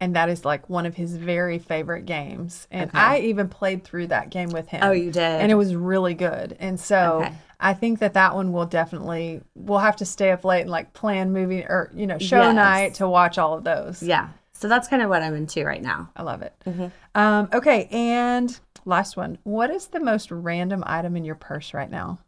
and 0.00 0.14
that 0.16 0.28
is 0.28 0.44
like 0.44 0.68
one 0.68 0.86
of 0.86 0.94
his 0.96 1.16
very 1.16 1.58
favorite 1.58 2.06
games. 2.06 2.66
And 2.70 2.90
Okay. 2.90 2.98
I 2.98 3.18
even 3.20 3.48
played 3.48 3.84
through 3.84 4.08
that 4.08 4.30
game 4.30 4.48
with 4.50 4.68
him. 4.68 4.82
Oh, 4.82 4.92
you 4.92 5.10
did? 5.12 5.18
and 5.20 5.50
it 5.52 5.56
was 5.56 5.74
really 5.74 6.14
good. 6.14 6.56
And 6.58 6.78
so 6.78 7.22
Okay. 7.24 7.34
I 7.60 7.74
think 7.74 7.98
that 8.00 8.14
that 8.14 8.34
one 8.34 8.52
will 8.52 8.66
definitely. 8.66 9.40
We'll 9.54 9.78
have 9.80 9.96
to 9.96 10.04
stay 10.04 10.30
up 10.30 10.44
late 10.44 10.62
and 10.62 10.70
like 10.70 10.92
plan 10.92 11.32
movie 11.32 11.62
or 11.62 11.90
you 11.94 12.06
know 12.06 12.18
show 12.18 12.42
Yes. 12.42 12.54
night 12.54 12.94
to 12.94 13.08
watch 13.08 13.38
all 13.38 13.54
of 13.54 13.64
those. 13.64 14.02
Yeah. 14.02 14.28
So 14.52 14.66
that's 14.68 14.88
kind 14.88 15.02
of 15.02 15.08
what 15.08 15.22
I'm 15.22 15.34
into 15.36 15.64
right 15.64 15.82
now. 15.82 16.10
I 16.16 16.22
love 16.24 16.42
it. 16.42 16.52
Mm-hmm. 16.66 16.86
Um, 17.14 17.48
okay, 17.52 17.88
and 17.92 18.58
last 18.84 19.16
one. 19.16 19.38
What 19.44 19.70
is 19.70 19.86
the 19.88 20.00
most 20.00 20.32
random 20.32 20.82
item 20.86 21.16
in 21.16 21.24
your 21.24 21.36
purse 21.36 21.72
right 21.74 21.90
now? 21.90 22.18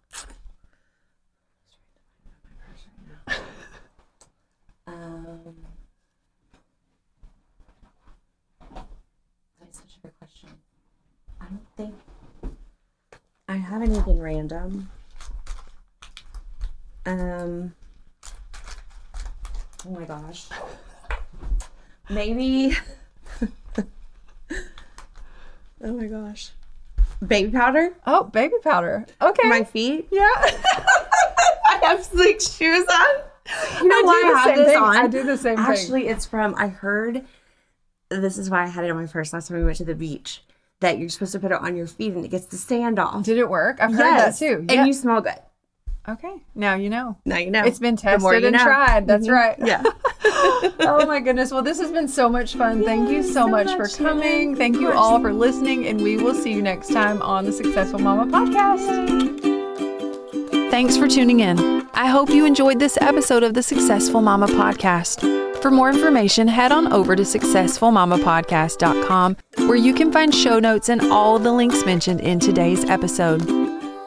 Um, 4.86 5.54
that's 9.60 9.78
such 9.78 9.96
a 9.98 10.06
good 10.06 10.18
question. 10.18 10.48
I 11.40 11.44
don't 11.46 11.66
think 11.76 11.94
I 13.50 13.56
have 13.56 13.82
anything 13.82 14.20
random. 14.20 14.88
Um. 17.04 17.74
Oh 19.84 19.90
my 19.90 20.04
gosh. 20.04 20.46
Maybe. 22.08 22.76
oh 25.82 25.92
my 25.92 26.06
gosh. 26.06 26.50
Baby 27.26 27.50
powder 27.50 27.96
Oh, 28.06 28.22
baby 28.22 28.54
powder. 28.62 29.04
Okay. 29.20 29.48
my 29.48 29.64
feet. 29.64 30.06
yeah. 30.12 30.20
I 30.32 31.80
have 31.82 32.04
sleek 32.04 32.40
shoes 32.40 32.86
on. 32.86 33.82
You 33.82 33.88
know 33.88 33.96
I 33.96 34.02
why 34.04 34.32
I 34.32 34.38
have 34.48 34.56
this 34.58 34.68
thing. 34.68 34.76
on? 34.78 34.96
I 34.96 35.06
do 35.08 35.24
the 35.24 35.36
same 35.36 35.56
thing. 35.56 35.64
Actually, 35.66 36.06
it's 36.06 36.24
from 36.24 36.54
I 36.56 36.68
heard. 36.68 37.24
This 38.10 38.38
is 38.38 38.48
why 38.48 38.62
I 38.62 38.68
had 38.68 38.84
it 38.84 38.90
on 38.92 38.96
my 38.96 39.06
purse 39.08 39.32
last 39.32 39.48
time 39.48 39.58
we 39.58 39.64
went 39.64 39.78
to 39.78 39.84
the 39.84 39.96
beach. 39.96 40.44
That 40.80 40.98
you're 40.98 41.08
supposed 41.10 41.32
to 41.32 41.38
put 41.40 41.52
it 41.52 41.60
on 41.60 41.76
your 41.76 41.86
feet 41.86 42.14
and 42.14 42.24
it 42.24 42.28
gets 42.28 42.46
the 42.46 42.56
sand 42.56 42.98
off. 42.98 43.24
Did 43.24 43.36
it 43.38 43.48
work? 43.50 43.78
I've 43.80 43.92
heard 43.92 43.98
Yes. 44.00 44.38
that 44.38 44.46
too. 44.46 44.64
And 44.68 44.86
you 44.86 44.92
smell 44.94 45.20
good. 45.20 45.34
okay. 46.08 46.42
Now 46.54 46.74
you 46.74 46.88
know. 46.88 47.18
Now 47.26 47.36
you 47.38 47.50
know. 47.50 47.64
It's 47.64 47.78
been 47.78 47.96
The 47.96 48.18
more 48.18 48.32
tested 48.32 48.44
and 48.46 48.56
know. 48.56 48.64
tried. 48.64 49.06
That's 49.06 49.26
Mhm. 49.28 49.32
right. 49.32 49.56
Yeah. 49.58 49.82
oh 50.80 51.04
my 51.06 51.20
goodness. 51.20 51.50
Well, 51.52 51.62
this 51.62 51.78
has 51.80 51.90
been 51.92 52.08
so 52.08 52.28
much 52.30 52.54
fun. 52.54 52.82
Thank 52.82 53.10
you 53.10 53.22
so, 53.22 53.32
so 53.32 53.48
much, 53.48 53.66
much, 53.66 53.76
for 53.76 53.88
coming. 54.04 54.22
Shannon. 54.22 54.56
Thank 54.56 54.80
you 54.80 54.90
all 54.92 55.20
for 55.20 55.32
listening, 55.34 55.86
and 55.86 56.00
we 56.00 56.16
will 56.16 56.34
see 56.34 56.52
you 56.52 56.62
next 56.62 56.88
time 56.92 57.20
on 57.22 57.44
the 57.44 57.52
Successful 57.52 57.98
Mama 57.98 58.26
podcast. 58.32 58.86
Thanks 60.70 60.96
for 60.96 61.08
tuning 61.08 61.40
in. 61.40 61.86
I 61.92 62.06
hope 62.06 62.30
you 62.30 62.46
enjoyed 62.46 62.78
this 62.78 62.96
episode 63.00 63.42
of 63.42 63.52
the 63.54 63.62
Successful 63.62 64.22
Mama 64.22 64.46
podcast. 64.46 65.49
For 65.62 65.70
more 65.70 65.90
information, 65.90 66.48
head 66.48 66.72
on 66.72 66.92
over 66.92 67.14
to 67.14 67.22
successfulmamapodcast.com 67.22 69.36
where 69.58 69.76
you 69.76 69.92
can 69.92 70.10
find 70.10 70.34
show 70.34 70.58
notes 70.58 70.88
and 70.88 71.02
all 71.12 71.38
the 71.38 71.52
links 71.52 71.84
mentioned 71.84 72.20
in 72.20 72.40
today's 72.40 72.82
episode. 72.86 73.46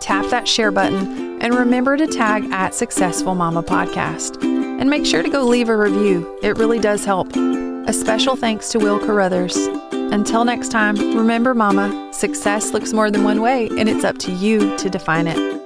Tap 0.02 0.26
that 0.32 0.48
share 0.48 0.72
button 0.72 1.40
and 1.44 1.54
remember 1.54 1.96
to 1.96 2.08
tag 2.08 2.52
at 2.52 2.74
Successful 2.74 3.36
Mama 3.36 3.62
Podcast. 3.62 4.44
And 4.44 4.90
make 4.90 5.06
sure 5.06 5.22
to 5.22 5.30
go 5.30 5.46
leave 5.46 5.70
a 5.70 5.78
review, 5.78 6.40
it 6.42 6.58
really 6.58 6.80
does 6.80 7.06
help. 7.06 7.36
A 7.36 7.94
special 7.94 8.36
thanks 8.36 8.72
to 8.72 8.80
Will 8.80 9.00
Carruthers. 9.00 9.56
Until 9.92 10.46
next 10.46 10.70
time, 10.70 10.96
remember, 11.16 11.54
Mama, 11.54 12.10
success 12.14 12.74
looks 12.74 12.94
more 12.94 13.12
than 13.12 13.24
one 13.24 13.42
way, 13.42 13.68
and 13.78 13.88
it's 13.88 14.04
up 14.04 14.18
to 14.20 14.32
you 14.32 14.76
to 14.78 14.90
define 14.90 15.28
it. 15.28 15.63